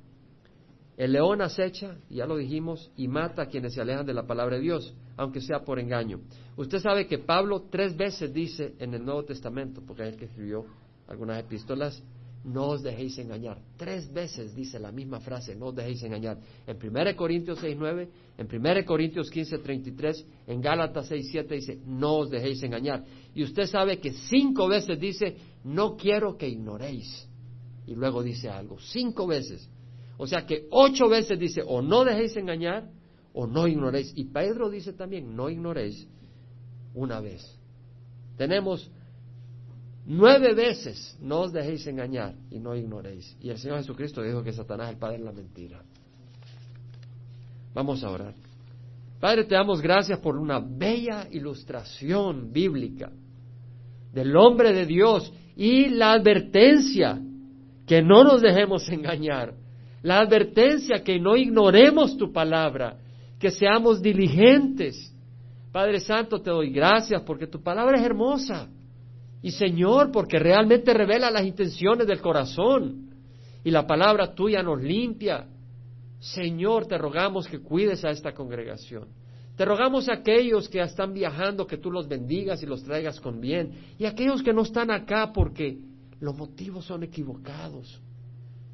El 0.96 1.14
león 1.14 1.42
acecha, 1.42 1.98
ya 2.10 2.26
lo 2.26 2.38
dijimos, 2.38 2.92
y 2.96 3.08
mata 3.08 3.44
a 3.44 3.46
quienes 3.48 3.74
se 3.74 3.82
alejan 3.82 4.06
de 4.06 4.14
la 4.14 4.28
palabra 4.28 4.58
de 4.58 4.62
Dios, 4.62 4.94
aunque 5.18 5.42
sea 5.42 5.64
por 5.64 5.80
engaño. 5.80 6.20
Usted 6.56 6.80
sabe 6.80 7.08
que 7.08 7.18
Pablo 7.18 7.64
tres 7.70 7.98
veces 7.98 8.32
dice 8.32 8.76
en 8.80 8.94
el 8.94 9.04
Nuevo 9.04 9.24
Testamento, 9.24 9.82
porque 9.86 10.04
es 10.04 10.10
el 10.10 10.18
que 10.20 10.26
escribió 10.26 10.66
algunas 11.08 11.40
epístolas, 11.40 12.04
no 12.44 12.70
os 12.70 12.84
dejéis 12.84 13.18
engañar. 13.20 13.58
Tres 13.78 14.12
veces 14.12 14.54
dice 14.54 14.78
la 14.78 14.92
misma 14.92 15.20
frase, 15.22 15.56
no 15.56 15.68
os 15.68 15.76
dejéis 15.76 16.04
engañar. 16.04 16.38
En 16.68 16.78
1 16.78 17.16
Corintios 17.16 17.60
6, 17.60 17.78
9, 17.80 18.10
en 18.38 18.48
1 18.54 18.86
Corintios 18.86 19.30
15, 19.30 19.60
33, 19.60 20.26
en 20.48 20.62
Gálatas 20.62 21.08
6, 21.08 21.30
7 21.32 21.56
dice, 21.56 21.80
no 21.86 22.18
os 22.18 22.30
dejéis 22.30 22.62
engañar. 22.64 23.04
Y 23.34 23.44
usted 23.44 23.66
sabe 23.68 24.00
que 24.00 24.12
cinco 24.12 24.68
veces 24.68 25.00
dice, 25.00 25.38
no 25.64 25.96
quiero 25.96 26.38
que 26.38 26.50
ignoréis. 26.50 27.30
Y 27.88 27.96
luego 27.96 28.22
dice 28.22 28.50
algo, 28.50 28.78
cinco 28.80 29.26
veces. 29.26 29.70
O 30.18 30.28
sea 30.28 30.46
que 30.46 30.68
ocho 30.70 31.08
veces 31.08 31.40
dice, 31.40 31.62
o 31.66 31.82
no 31.82 32.04
dejéis 32.04 32.36
engañar, 32.36 32.90
o 33.34 33.48
no 33.48 33.68
ignoréis. 33.68 34.12
Y 34.16 34.26
Pedro 34.26 34.70
dice 34.70 34.94
también, 34.94 35.34
no 35.36 35.50
ignoréis 35.50 36.08
una 36.94 37.22
vez. 37.22 37.58
Tenemos 38.38 38.92
Nueve 40.06 40.54
veces 40.54 41.18
no 41.22 41.42
os 41.42 41.54
dejéis 41.54 41.88
engañar 41.88 42.36
y 42.52 42.60
no 42.60 42.76
ignoréis. 42.76 43.38
Y 43.42 43.50
el 43.50 43.58
Señor 43.58 43.78
Jesucristo 43.78 44.22
dijo 44.22 44.44
que 44.44 44.52
Satanás 44.52 44.88
es 44.88 44.94
el 44.94 45.00
padre 45.00 45.18
de 45.20 45.24
la 45.24 45.32
mentira. 45.32 45.82
Vamos 47.74 48.04
a 48.04 48.10
orar. 48.10 48.34
Padre, 49.20 49.46
te 49.46 49.56
damos 49.56 49.82
gracias 49.82 50.20
por 50.20 50.38
una 50.38 50.60
bella 50.60 51.28
ilustración 51.32 52.52
bíblica 52.52 53.10
del 54.14 54.36
hombre 54.36 54.74
de 54.74 54.86
Dios 54.86 55.32
y 55.56 55.90
la 55.90 56.12
advertencia 56.12 57.22
que 57.88 58.02
no 58.02 58.24
nos 58.24 58.42
dejemos 58.42 58.88
engañar, 58.90 59.54
la 60.02 60.20
advertencia 60.20 61.04
que 61.04 61.20
no 61.20 61.38
ignoremos 61.38 62.18
tu 62.18 62.34
palabra, 62.34 62.98
que 63.40 63.50
seamos 63.50 64.02
diligentes. 64.02 65.14
Padre 65.72 66.02
Santo, 66.02 66.42
te 66.42 66.50
doy 66.50 66.72
gracias 66.72 67.22
porque 67.22 67.48
tu 67.48 67.64
palabra 67.64 67.98
es 67.98 68.06
hermosa. 68.06 68.68
Y 69.44 69.52
Señor, 69.52 70.10
porque 70.12 70.40
realmente 70.40 70.94
revela 70.94 71.30
las 71.30 71.46
intenciones 71.46 72.08
del 72.08 72.22
corazón 72.22 73.10
y 73.62 73.72
la 73.72 73.86
palabra 73.86 74.34
tuya 74.34 74.64
nos 74.64 74.82
limpia. 74.82 75.46
Señor, 76.20 76.88
te 76.88 76.98
rogamos 76.98 77.48
que 77.48 77.60
cuides 77.60 78.06
a 78.06 78.12
esta 78.12 78.34
congregación. 78.34 79.10
Te 79.58 79.66
rogamos 79.66 80.08
a 80.08 80.14
aquellos 80.14 80.70
que 80.70 80.80
están 80.82 81.14
viajando 81.14 81.68
que 81.68 81.78
tú 81.78 81.92
los 81.92 82.08
bendigas 82.08 82.64
y 82.64 82.66
los 82.66 82.84
traigas 82.84 83.20
con 83.20 83.42
bien. 83.42 83.74
Y 84.00 84.06
aquellos 84.06 84.42
que 84.42 84.54
no 84.54 84.62
están 84.62 84.90
acá 84.90 85.34
porque 85.34 85.78
los 86.22 86.36
motivos 86.38 86.86
son 86.86 87.04
equivocados. 87.04 88.02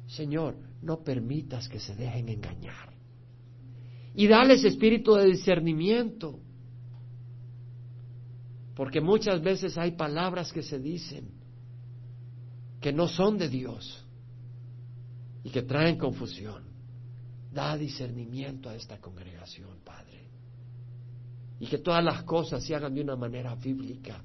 Señor, 0.06 0.54
no 0.82 1.02
permitas 1.02 1.68
que 1.68 1.80
se 1.80 1.96
dejen 1.96 2.28
engañar. 2.28 2.94
Y 4.14 4.28
dales 4.28 4.62
espíritu 4.62 5.14
de 5.14 5.26
discernimiento 5.26 6.38
porque 8.80 9.02
muchas 9.02 9.42
veces 9.42 9.76
hay 9.76 9.90
palabras 9.90 10.50
que 10.54 10.62
se 10.62 10.78
dicen 10.78 11.32
que 12.80 12.94
no 12.94 13.08
son 13.08 13.36
de 13.36 13.50
Dios 13.50 14.06
y 15.44 15.50
que 15.50 15.60
traen 15.60 15.98
confusión. 15.98 16.62
Da 17.52 17.76
discernimiento 17.76 18.70
a 18.70 18.74
esta 18.74 18.98
congregación, 18.98 19.80
Padre. 19.84 20.30
Y 21.58 21.66
que 21.66 21.76
todas 21.76 22.02
las 22.02 22.22
cosas 22.22 22.64
se 22.64 22.74
hagan 22.74 22.94
de 22.94 23.02
una 23.02 23.16
manera 23.16 23.54
bíblica. 23.54 24.24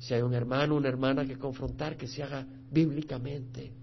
Si 0.00 0.12
hay 0.12 0.22
un 0.22 0.34
hermano, 0.34 0.74
una 0.74 0.88
hermana 0.88 1.24
que 1.24 1.38
confrontar, 1.38 1.96
que 1.96 2.08
se 2.08 2.24
haga 2.24 2.44
bíblicamente. 2.72 3.74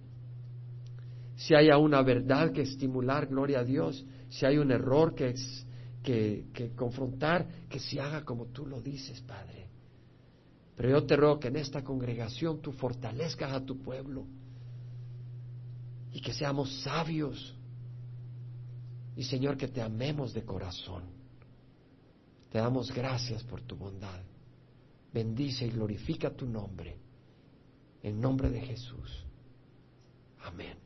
Si 1.38 1.55
haya 1.55 1.78
una 1.78 2.01
verdad 2.01 2.51
que 2.51 2.64
estimular, 2.64 3.28
gloria 3.28 3.62
a 3.62 3.64
Dios. 3.64 4.05
Si 4.28 4.45
hay 4.45 4.57
un 4.57 4.72
error 4.72 5.16
que, 5.16 5.36
que, 6.03 6.47
que 6.53 6.76
confrontar, 6.76 7.47
que 7.70 7.80
se 7.80 8.01
haga 8.01 8.26
como 8.26 8.47
tú 8.47 8.66
lo 8.66 8.82
dices, 8.82 9.22
Padre. 9.22 9.71
Pero 10.76 10.90
yo 10.90 11.06
te 11.06 11.16
ruego 11.16 11.40
que 11.40 11.50
en 11.50 11.58
esta 11.58 11.84
congregación 11.84 12.62
tú 12.62 12.72
fortalezcas 12.72 13.52
a 13.52 13.64
tu 13.64 13.82
pueblo 13.82 14.26
y 16.12 16.22
que 16.22 16.34
seamos 16.34 16.82
sabios. 16.82 17.56
Y 19.16 19.24
Señor, 19.24 19.58
que 19.58 19.68
te 19.68 19.82
amemos 19.82 20.34
de 20.34 20.44
corazón. 20.44 21.04
Te 22.52 22.58
damos 22.58 22.92
gracias 22.92 23.44
por 23.44 23.62
tu 23.62 23.76
bondad. 23.76 24.22
Bendice 25.14 25.66
y 25.66 25.72
glorifica 25.72 26.32
tu 26.32 26.46
nombre. 26.46 26.98
En 28.04 28.20
nombre 28.20 28.50
de 28.50 28.62
Jesús. 28.62 29.26
Amén. 30.44 30.81